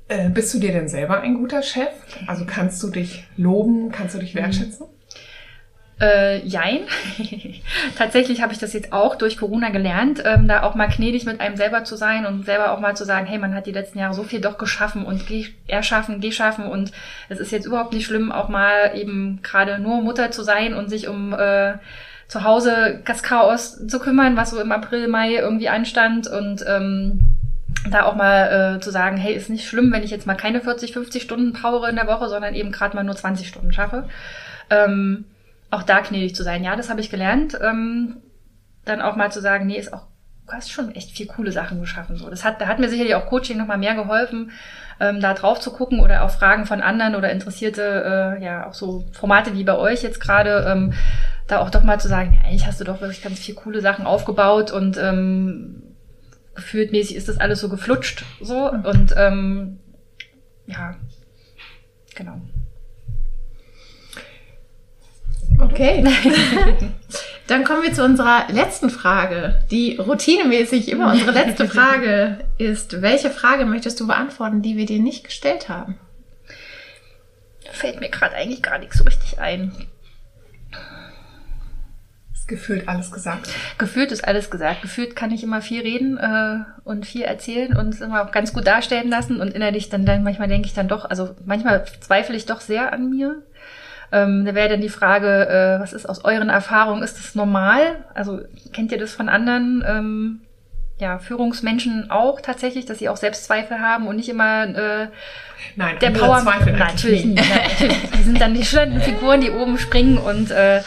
Äh, 0.09 0.31
bist 0.31 0.53
du 0.55 0.59
dir 0.59 0.73
denn 0.73 0.89
selber 0.89 1.21
ein 1.21 1.35
guter 1.35 1.63
Chef? 1.63 1.91
Also 2.27 2.45
kannst 2.47 2.83
du 2.83 2.91
dich 2.91 3.25
loben, 3.37 3.93
kannst 3.93 4.15
du 4.15 4.19
dich 4.19 4.35
mhm. 4.35 4.41
wertschätzen? 4.41 4.87
Mhm. 4.87 5.00
Äh, 6.01 6.39
jein. 6.47 6.81
Tatsächlich 7.99 8.41
habe 8.41 8.55
ich 8.55 8.59
das 8.59 8.73
jetzt 8.73 8.91
auch 8.93 9.17
durch 9.17 9.37
Corona 9.37 9.69
gelernt, 9.69 10.23
ähm, 10.25 10.49
da 10.49 10.63
auch 10.63 10.75
mal 10.75 10.89
gnädig 10.89 11.27
mit 11.27 11.41
einem 11.41 11.57
selber 11.57 11.85
zu 11.85 11.95
sein 11.95 12.25
und 12.25 12.47
selber 12.47 12.73
auch 12.73 12.81
mal 12.81 12.97
zu 12.97 13.05
sagen, 13.05 13.27
hey, 13.27 13.39
man 13.39 13.55
hat 13.55 13.67
die 13.67 13.73
letzten 13.73 13.99
Jahre 13.99 14.15
so 14.15 14.23
viel 14.23 14.41
doch 14.41 14.57
geschaffen 14.57 15.05
und 15.05 15.23
erschaffen, 15.67 16.23
geschaffen 16.23 16.65
und 16.65 16.93
es 17.29 17.39
ist 17.39 17.53
jetzt 17.53 17.67
überhaupt 17.67 17.93
nicht 17.93 18.07
schlimm, 18.07 18.33
auch 18.33 18.49
mal 18.49 18.93
eben 18.95 19.41
gerade 19.43 19.79
nur 19.79 20.01
Mutter 20.01 20.31
zu 20.31 20.43
sein 20.43 20.73
und 20.73 20.89
sich 20.89 21.07
um 21.07 21.35
äh, 21.35 21.75
zu 22.29 22.45
Hause 22.45 23.03
das 23.05 23.23
Chaos 23.23 23.87
zu 23.87 23.99
kümmern, 23.99 24.37
was 24.37 24.51
so 24.51 24.61
im 24.61 24.73
April, 24.73 25.07
Mai 25.07 25.35
irgendwie 25.35 25.69
anstand 25.69 26.29
und 26.29 26.65
ähm, 26.67 27.21
da 27.91 28.05
auch 28.05 28.15
mal 28.15 28.77
äh, 28.77 28.81
zu 28.81 28.91
sagen, 28.91 29.19
hey, 29.19 29.35
ist 29.35 29.51
nicht 29.51 29.69
schlimm, 29.69 29.93
wenn 29.93 30.03
ich 30.03 30.11
jetzt 30.11 30.27
mal 30.27 30.35
keine 30.35 30.63
40, 30.63 30.95
50 30.95 31.23
Stunden 31.23 31.53
powere 31.53 31.91
in 31.91 31.97
der 31.97 32.07
Woche, 32.07 32.29
sondern 32.31 32.55
eben 32.55 32.73
gerade 32.73 32.97
mal 32.97 33.05
nur 33.05 33.17
20 33.17 33.47
Stunden 33.47 33.73
schaffe. 33.73 34.09
Ähm, 34.71 35.25
auch 35.71 35.83
da 35.83 36.01
gnädig 36.01 36.35
zu 36.35 36.43
sein. 36.43 36.65
Ja, 36.65 36.77
das 36.77 36.91
habe 36.91 37.01
ich 37.01 37.11
gelernt. 37.11 37.59
Ähm, 37.63 38.17
dann 38.85 39.01
auch 39.01 39.17
mal 39.17 39.31
zu 39.31 39.41
sagen, 39.41 39.67
nee, 39.67 39.79
ist 39.79 39.93
auch, 39.93 40.07
du 40.47 40.53
hast 40.53 40.71
schon 40.71 40.95
echt 40.95 41.11
viel 41.13 41.27
coole 41.27 41.53
Sachen 41.53 41.81
geschaffen. 41.81 42.17
So, 42.17 42.29
das 42.29 42.45
hat, 42.45 42.61
da 42.61 42.67
hat 42.67 42.79
mir 42.79 42.89
sicherlich 42.89 43.15
auch 43.15 43.27
Coaching 43.27 43.59
noch 43.59 43.67
mal 43.67 43.79
mehr 43.79 43.95
geholfen, 43.95 44.51
ähm, 44.99 45.21
da 45.21 45.35
drauf 45.35 45.61
zu 45.61 45.73
gucken 45.73 46.01
oder 46.01 46.25
auch 46.25 46.31
Fragen 46.31 46.67
von 46.67 46.81
anderen 46.81 47.15
oder 47.15 47.31
interessierte, 47.31 48.37
äh, 48.39 48.45
ja, 48.45 48.67
auch 48.67 48.75
so 48.75 49.07
Formate 49.13 49.55
wie 49.55 49.65
bei 49.65 49.77
euch 49.77 50.03
jetzt 50.03 50.21
gerade, 50.21 50.67
ähm, 50.69 50.93
da 51.47 51.61
auch 51.61 51.71
doch 51.71 51.83
mal 51.83 52.01
zu 52.01 52.09
sagen, 52.09 52.33
ja, 52.35 52.49
eigentlich 52.49 52.67
hast 52.67 52.81
du 52.81 52.85
doch 52.85 53.01
wirklich 53.01 53.23
ganz 53.23 53.39
viel 53.39 53.55
coole 53.55 53.81
Sachen 53.81 54.07
aufgebaut 54.07 54.71
und 54.71 54.97
ähm, 54.99 55.83
gefühlt 56.55 56.93
mäßig 56.93 57.17
ist 57.17 57.29
das 57.29 57.39
alles 57.39 57.61
so 57.61 57.69
geflutscht, 57.69 58.25
so 58.41 58.71
und 58.71 59.15
ähm, 59.17 59.79
ja, 60.67 60.97
genau. 62.15 62.41
Okay. 65.61 66.05
Dann 67.47 67.65
kommen 67.65 67.83
wir 67.83 67.93
zu 67.93 68.05
unserer 68.05 68.47
letzten 68.49 68.91
Frage, 68.91 69.61
die 69.71 69.97
routinemäßig 69.97 70.89
immer 70.89 71.13
unsere 71.13 71.33
letzte 71.33 71.69
Frage 71.69 72.39
ist. 72.59 73.03
Welche 73.03 73.31
Frage 73.31 73.67
möchtest 73.67 73.99
du 73.99 74.07
beantworten, 74.07 74.63
die 74.63 74.77
wir 74.77 74.87
dir 74.87 75.01
nicht 75.01 75.25
gestellt 75.25 75.69
haben? 75.69 75.99
Fällt 77.73 78.01
mir 78.01 78.09
gerade 78.09 78.37
eigentlich 78.37 78.63
gar 78.63 78.79
nichts 78.79 78.99
so 78.99 79.05
richtig 79.05 79.41
ein. 79.41 79.73
Ist 82.33 82.47
gefühlt 82.47 82.89
alles 82.89 83.11
gesagt. 83.11 83.49
Gefühlt 83.79 84.13
ist 84.13 84.25
alles 84.25 84.51
gesagt. 84.51 84.83
Gefühlt 84.83 85.17
kann 85.17 85.33
ich 85.33 85.43
immer 85.43 85.61
viel 85.61 85.83
reden 85.83 86.19
äh, 86.19 86.59
und 86.85 87.05
viel 87.05 87.23
erzählen 87.23 87.77
und 87.77 87.95
es 87.95 88.01
immer 88.01 88.25
auch 88.25 88.31
ganz 88.31 88.53
gut 88.53 88.67
darstellen 88.67 89.11
lassen 89.11 89.41
und 89.41 89.53
innerlich 89.55 89.89
dann, 89.89 90.07
dann 90.07 90.23
manchmal 90.23 90.49
denke 90.49 90.69
ich 90.69 90.75
dann 90.75 90.87
doch, 90.87 91.05
also 91.05 91.35
manchmal 91.45 91.85
zweifle 92.01 92.37
ich 92.37 92.47
doch 92.47 92.61
sehr 92.61 92.93
an 92.93 93.11
mir 93.11 93.43
ähm, 94.13 94.45
da 94.45 94.55
wäre 94.55 94.69
dann 94.69 94.81
die 94.81 94.89
Frage, 94.89 95.49
äh, 95.49 95.81
was 95.81 95.93
ist 95.93 96.07
aus 96.07 96.25
euren 96.25 96.49
Erfahrungen, 96.49 97.03
ist 97.03 97.19
das 97.19 97.35
normal? 97.35 97.81
Also 98.15 98.41
kennt 98.73 98.91
ihr 98.93 98.99
das 98.99 99.13
von 99.13 99.29
anderen 99.29 99.85
ähm, 99.87 100.41
ja, 100.99 101.19
Führungsmenschen 101.19 102.11
auch 102.11 102.41
tatsächlich, 102.41 102.87
dass 102.87 102.99
sie 102.99 103.09
auch 103.09 103.17
Selbstzweifel 103.17 103.81
haben 103.81 104.07
und 104.07 104.17
nicht 104.17 104.29
immer 104.29 104.65
äh, 104.65 105.07
Nein, 105.77 105.97
der 106.01 106.11
Power 106.11 106.41
Zweifel 106.41 106.73
Nein, 106.73 106.79
natürlich 106.79 107.25
nicht. 107.25 107.49
Nein, 107.49 107.61
natürlich. 107.71 108.11
Die 108.11 108.23
sind 108.23 108.41
dann 108.41 108.55
die 108.55 108.65
schönen 108.65 109.01
Figuren, 109.03 109.41
die 109.41 109.51
oben 109.51 109.79
springen 109.79 110.19
und 110.19 110.51
äh, 110.51 110.83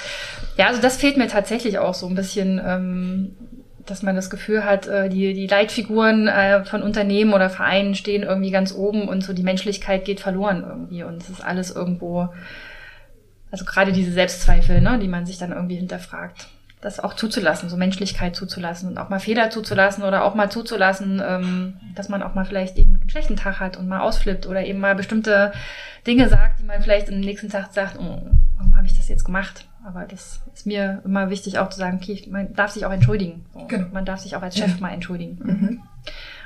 ja, 0.57 0.67
also 0.67 0.81
das 0.81 0.97
fehlt 0.97 1.17
mir 1.17 1.27
tatsächlich 1.27 1.79
auch 1.79 1.93
so 1.93 2.07
ein 2.07 2.15
bisschen. 2.15 2.61
Ähm, 2.63 3.35
dass 3.85 4.01
man 4.01 4.15
das 4.15 4.29
Gefühl 4.29 4.63
hat, 4.63 4.87
äh, 4.87 5.09
die, 5.09 5.33
die 5.33 5.47
Leitfiguren 5.47 6.29
äh, 6.29 6.63
von 6.63 6.81
Unternehmen 6.81 7.33
oder 7.33 7.49
Vereinen 7.49 7.95
stehen 7.95 8.23
irgendwie 8.23 8.51
ganz 8.51 8.73
oben 8.73 9.09
und 9.09 9.25
so 9.25 9.33
die 9.33 9.43
Menschlichkeit 9.43 10.05
geht 10.05 10.21
verloren 10.21 10.63
irgendwie 10.65 11.03
und 11.03 11.21
es 11.21 11.29
ist 11.29 11.43
alles 11.43 11.71
irgendwo 11.71 12.29
also 13.53 13.65
gerade 13.65 13.91
diese 13.91 14.11
Selbstzweifel, 14.11 14.81
ne, 14.81 14.97
die 14.97 15.07
man 15.07 15.27
sich 15.27 15.37
dann 15.37 15.51
irgendwie 15.51 15.75
hinterfragt. 15.75 16.47
Das 16.81 16.99
auch 16.99 17.13
zuzulassen, 17.13 17.69
so 17.69 17.77
Menschlichkeit 17.77 18.35
zuzulassen 18.35 18.89
und 18.89 18.97
auch 18.97 19.09
mal 19.09 19.19
Fehler 19.19 19.51
zuzulassen 19.51 20.03
oder 20.03 20.25
auch 20.25 20.33
mal 20.33 20.49
zuzulassen, 20.49 21.21
ähm, 21.23 21.75
dass 21.93 22.09
man 22.09 22.23
auch 22.23 22.33
mal 22.33 22.45
vielleicht 22.45 22.77
eben 22.79 22.95
einen 22.99 23.09
schlechten 23.11 23.35
Tag 23.35 23.59
hat 23.59 23.77
und 23.77 23.87
mal 23.87 23.99
ausflippt 23.99 24.47
oder 24.47 24.65
eben 24.65 24.79
mal 24.79 24.95
bestimmte 24.95 25.53
Dinge 26.07 26.29
sagt, 26.29 26.61
die 26.61 26.63
man 26.63 26.81
vielleicht 26.81 27.09
am 27.09 27.19
nächsten 27.19 27.49
Tag 27.49 27.71
sagt, 27.73 27.99
oh, 27.99 28.23
warum 28.57 28.75
habe 28.75 28.87
ich 28.87 28.97
das 28.97 29.07
jetzt 29.07 29.23
gemacht? 29.23 29.67
Aber 29.85 30.05
das 30.05 30.41
ist 30.55 30.65
mir 30.65 31.03
immer 31.05 31.29
wichtig 31.29 31.59
auch 31.59 31.69
zu 31.69 31.77
sagen, 31.77 31.99
okay, 32.01 32.27
man 32.31 32.55
darf 32.55 32.71
sich 32.71 32.87
auch 32.87 32.91
entschuldigen. 32.91 33.45
So. 33.53 33.67
Genau. 33.67 33.87
Man 33.93 34.03
darf 34.03 34.21
sich 34.21 34.35
auch 34.35 34.41
als 34.41 34.57
Chef 34.57 34.73
ja. 34.73 34.81
mal 34.81 34.93
entschuldigen. 34.93 35.37
Mhm. 35.43 35.81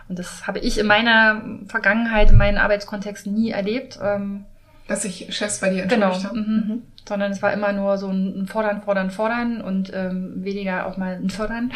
Und 0.09 0.19
das 0.19 0.45
habe 0.45 0.59
ich 0.59 0.77
in 0.77 0.87
meiner 0.87 1.41
Vergangenheit, 1.67 2.31
in 2.31 2.37
meinen 2.37 2.57
Arbeitskontexten 2.57 3.33
nie 3.33 3.51
erlebt. 3.51 3.97
Ähm, 4.03 4.43
dass 4.87 5.03
sich 5.03 5.35
Chefs 5.35 5.59
bei 5.59 5.69
dir 5.69 5.83
entschuldigt 5.83 6.21
genau. 6.21 6.29
haben? 6.29 6.39
Mhm. 6.39 6.73
Mhm 6.73 6.81
sondern 7.07 7.31
es 7.31 7.41
war 7.41 7.53
immer 7.53 7.71
nur 7.71 7.97
so 7.97 8.09
ein 8.09 8.47
Fordern, 8.47 8.81
Fordern, 8.81 9.11
Fordern 9.11 9.61
und 9.61 9.91
ähm, 9.93 10.43
weniger 10.43 10.85
auch 10.85 10.97
mal 10.97 11.15
ein 11.15 11.29
Fördern 11.29 11.71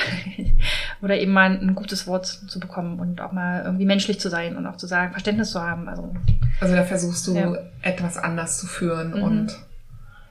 oder 1.02 1.20
eben 1.20 1.32
mal 1.32 1.52
ein 1.52 1.74
gutes 1.74 2.06
Wort 2.08 2.26
zu 2.26 2.60
bekommen 2.60 3.00
und 3.00 3.22
auch 3.22 3.32
mal 3.32 3.64
irgendwie 3.64 3.86
menschlich 3.86 4.20
zu 4.20 4.30
sein 4.30 4.58
und 4.58 4.66
auch 4.68 4.78
zu 4.78 4.88
sagen, 4.88 5.12
Verständnis 5.12 5.52
zu 5.52 5.62
haben. 5.62 5.88
Also, 5.88 6.14
also 6.60 6.76
da 6.76 6.84
versuchst 6.84 7.28
du 7.28 7.36
ja. 7.36 7.54
etwas 7.82 8.18
anders 8.18 8.58
zu 8.58 8.68
führen 8.68 9.12
mhm. 9.12 9.24
und 9.24 9.58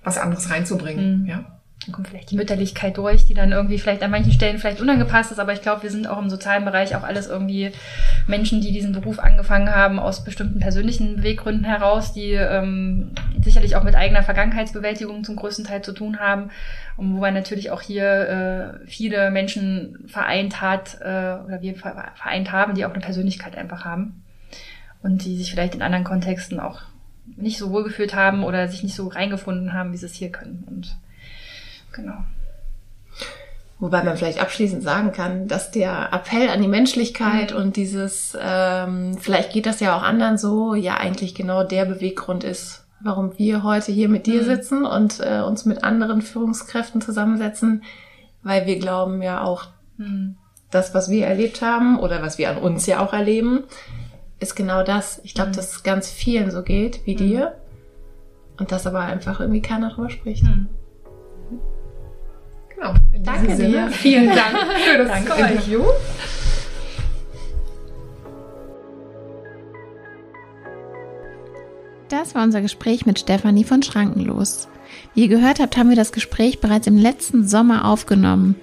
was 0.04 0.18
anderes 0.18 0.50
reinzubringen, 0.50 1.22
mhm. 1.22 1.26
ja. 1.26 1.44
Dann 1.86 1.94
kommt 1.94 2.08
vielleicht 2.08 2.30
die 2.30 2.36
Mütterlichkeit 2.36 2.98
durch, 2.98 3.24
die 3.24 3.32
dann 3.32 3.52
irgendwie 3.52 3.78
vielleicht 3.78 4.02
an 4.02 4.10
manchen 4.10 4.32
Stellen 4.32 4.58
vielleicht 4.58 4.82
unangepasst 4.82 5.32
ist, 5.32 5.38
aber 5.38 5.54
ich 5.54 5.62
glaube, 5.62 5.82
wir 5.82 5.90
sind 5.90 6.06
auch 6.06 6.18
im 6.18 6.28
sozialen 6.28 6.66
Bereich 6.66 6.94
auch 6.94 7.04
alles 7.04 7.26
irgendwie 7.26 7.72
Menschen, 8.26 8.60
die 8.60 8.70
diesen 8.70 8.92
Beruf 8.92 9.18
angefangen 9.18 9.74
haben 9.74 9.98
aus 9.98 10.22
bestimmten 10.22 10.60
persönlichen 10.60 11.16
Beweggründen 11.16 11.64
heraus, 11.64 12.12
die 12.12 12.32
ähm, 12.32 13.12
sicherlich 13.42 13.76
auch 13.76 13.82
mit 13.82 13.94
eigener 13.94 14.22
Vergangenheitsbewältigung 14.22 15.24
zum 15.24 15.36
größten 15.36 15.64
Teil 15.64 15.80
zu 15.80 15.92
tun 15.92 16.20
haben. 16.20 16.50
Und 16.98 17.14
wo 17.14 17.20
man 17.20 17.32
natürlich 17.32 17.70
auch 17.70 17.80
hier 17.80 18.82
äh, 18.84 18.86
viele 18.86 19.30
Menschen 19.30 20.04
vereint 20.06 20.60
hat 20.60 20.98
äh, 21.00 21.40
oder 21.46 21.62
wir 21.62 21.76
vereint 21.76 22.52
haben, 22.52 22.74
die 22.74 22.84
auch 22.84 22.92
eine 22.92 23.00
Persönlichkeit 23.00 23.56
einfach 23.56 23.86
haben. 23.86 24.22
Und 25.02 25.24
die 25.24 25.38
sich 25.38 25.50
vielleicht 25.50 25.74
in 25.74 25.80
anderen 25.80 26.04
Kontexten 26.04 26.60
auch 26.60 26.82
nicht 27.36 27.56
so 27.56 27.70
wohlgefühlt 27.70 28.14
haben 28.14 28.44
oder 28.44 28.68
sich 28.68 28.82
nicht 28.82 28.94
so 28.94 29.08
reingefunden 29.08 29.72
haben, 29.72 29.94
wie 29.94 29.96
sie 29.96 30.04
es 30.04 30.14
hier 30.14 30.30
können. 30.30 30.64
Und 30.66 30.94
Genau. 31.92 32.24
Wobei 33.80 34.04
man 34.04 34.18
vielleicht 34.18 34.42
abschließend 34.42 34.82
sagen 34.82 35.10
kann, 35.12 35.48
dass 35.48 35.70
der 35.70 36.12
Appell 36.12 36.50
an 36.50 36.60
die 36.60 36.68
Menschlichkeit 36.68 37.52
mhm. 37.52 37.56
und 37.56 37.76
dieses, 37.76 38.36
ähm, 38.38 39.16
vielleicht 39.18 39.52
geht 39.52 39.64
das 39.64 39.80
ja 39.80 39.96
auch 39.96 40.02
anderen 40.02 40.36
so, 40.36 40.74
ja 40.74 40.98
eigentlich 40.98 41.34
genau 41.34 41.64
der 41.64 41.86
Beweggrund 41.86 42.44
ist, 42.44 42.84
warum 43.02 43.38
wir 43.38 43.62
heute 43.62 43.90
hier 43.90 44.10
mit 44.10 44.26
dir 44.26 44.42
mhm. 44.42 44.46
sitzen 44.46 44.84
und 44.84 45.20
äh, 45.20 45.40
uns 45.40 45.64
mit 45.64 45.82
anderen 45.82 46.20
Führungskräften 46.20 47.00
zusammensetzen, 47.00 47.82
weil 48.42 48.66
wir 48.66 48.78
glauben 48.78 49.22
ja 49.22 49.42
auch, 49.42 49.68
mhm. 49.96 50.36
das, 50.70 50.92
was 50.92 51.08
wir 51.08 51.26
erlebt 51.26 51.62
haben 51.62 51.98
oder 51.98 52.20
was 52.20 52.36
wir 52.36 52.50
an 52.50 52.58
uns 52.58 52.84
ja 52.84 53.00
auch 53.00 53.14
erleben, 53.14 53.64
ist 54.40 54.56
genau 54.56 54.82
das. 54.82 55.22
Ich 55.24 55.32
glaube, 55.32 55.50
mhm. 55.50 55.54
dass 55.54 55.72
es 55.72 55.82
ganz 55.82 56.10
vielen 56.10 56.50
so 56.50 56.62
geht 56.62 57.06
wie 57.06 57.14
mhm. 57.14 57.18
dir 57.18 57.54
und 58.58 58.72
dass 58.72 58.86
aber 58.86 59.00
einfach 59.00 59.40
irgendwie 59.40 59.62
keiner 59.62 59.88
drüber 59.88 60.10
spricht. 60.10 60.44
Mhm. 62.80 62.94
Genau. 63.12 63.24
Danke 63.24 63.56
dir. 63.56 63.90
Vielen 63.90 64.26
Dank 64.34 64.56
für 64.84 64.98
das 64.98 65.08
Danke 65.08 65.32
Interview. 65.32 65.80
Euch. 65.82 65.94
Das 72.08 72.34
war 72.34 72.42
unser 72.42 72.60
Gespräch 72.60 73.06
mit 73.06 73.20
Stefanie 73.20 73.64
von 73.64 73.82
Schrankenlos. 73.82 74.68
Wie 75.14 75.22
ihr 75.22 75.28
gehört 75.28 75.60
habt, 75.60 75.76
haben 75.76 75.90
wir 75.90 75.96
das 75.96 76.10
Gespräch 76.12 76.60
bereits 76.60 76.88
im 76.88 76.98
letzten 76.98 77.46
Sommer 77.46 77.84
aufgenommen. 77.84 78.56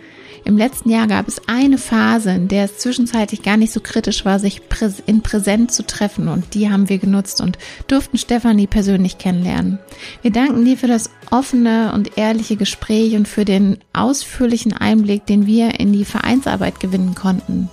Im 0.47 0.57
letzten 0.57 0.89
Jahr 0.89 1.07
gab 1.07 1.27
es 1.27 1.41
eine 1.49 1.77
Phase, 1.77 2.31
in 2.31 2.47
der 2.47 2.63
es 2.63 2.77
zwischenzeitlich 2.77 3.41
gar 3.41 3.57
nicht 3.57 3.73
so 3.73 3.81
kritisch 3.81 4.23
war, 4.23 4.39
sich 4.39 4.61
in 5.05 5.21
Präsent 5.21 5.73
zu 5.73 5.85
treffen 5.85 6.29
und 6.29 6.53
die 6.53 6.71
haben 6.71 6.87
wir 6.87 6.99
genutzt 6.99 7.41
und 7.41 7.57
durften 7.87 8.17
Stefanie 8.17 8.65
persönlich 8.65 9.17
kennenlernen. 9.17 9.77
Wir 10.21 10.31
danken 10.31 10.63
dir 10.63 10.77
für 10.77 10.87
das 10.87 11.09
offene 11.31 11.91
und 11.93 12.17
ehrliche 12.17 12.55
Gespräch 12.55 13.15
und 13.15 13.27
für 13.27 13.43
den 13.43 13.79
ausführlichen 13.91 14.71
Einblick, 14.71 15.25
den 15.25 15.47
wir 15.47 15.81
in 15.81 15.91
die 15.91 16.05
Vereinsarbeit 16.05 16.79
gewinnen 16.79 17.13
konnten. 17.13 17.67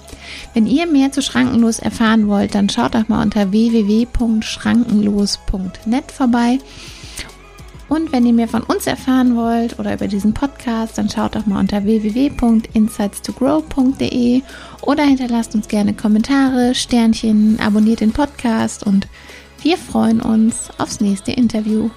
Wenn 0.52 0.66
ihr 0.66 0.88
mehr 0.88 1.12
zu 1.12 1.22
Schrankenlos 1.22 1.78
erfahren 1.78 2.26
wollt, 2.26 2.56
dann 2.56 2.68
schaut 2.68 2.96
doch 2.96 3.06
mal 3.06 3.22
unter 3.22 3.52
www.schrankenlos.net 3.52 6.10
vorbei. 6.10 6.58
Und 7.88 8.12
wenn 8.12 8.26
ihr 8.26 8.32
mehr 8.32 8.48
von 8.48 8.62
uns 8.62 8.86
erfahren 8.86 9.36
wollt 9.36 9.78
oder 9.78 9.92
über 9.94 10.08
diesen 10.08 10.34
Podcast, 10.34 10.98
dann 10.98 11.08
schaut 11.10 11.36
doch 11.36 11.46
mal 11.46 11.60
unter 11.60 11.84
www.insightstogrow.de 11.84 14.42
oder 14.82 15.04
hinterlasst 15.04 15.54
uns 15.54 15.68
gerne 15.68 15.94
Kommentare, 15.94 16.74
Sternchen, 16.74 17.60
abonniert 17.60 18.00
den 18.00 18.12
Podcast 18.12 18.84
und 18.86 19.06
wir 19.62 19.78
freuen 19.78 20.20
uns 20.20 20.68
aufs 20.78 21.00
nächste 21.00 21.30
Interview. 21.32 21.88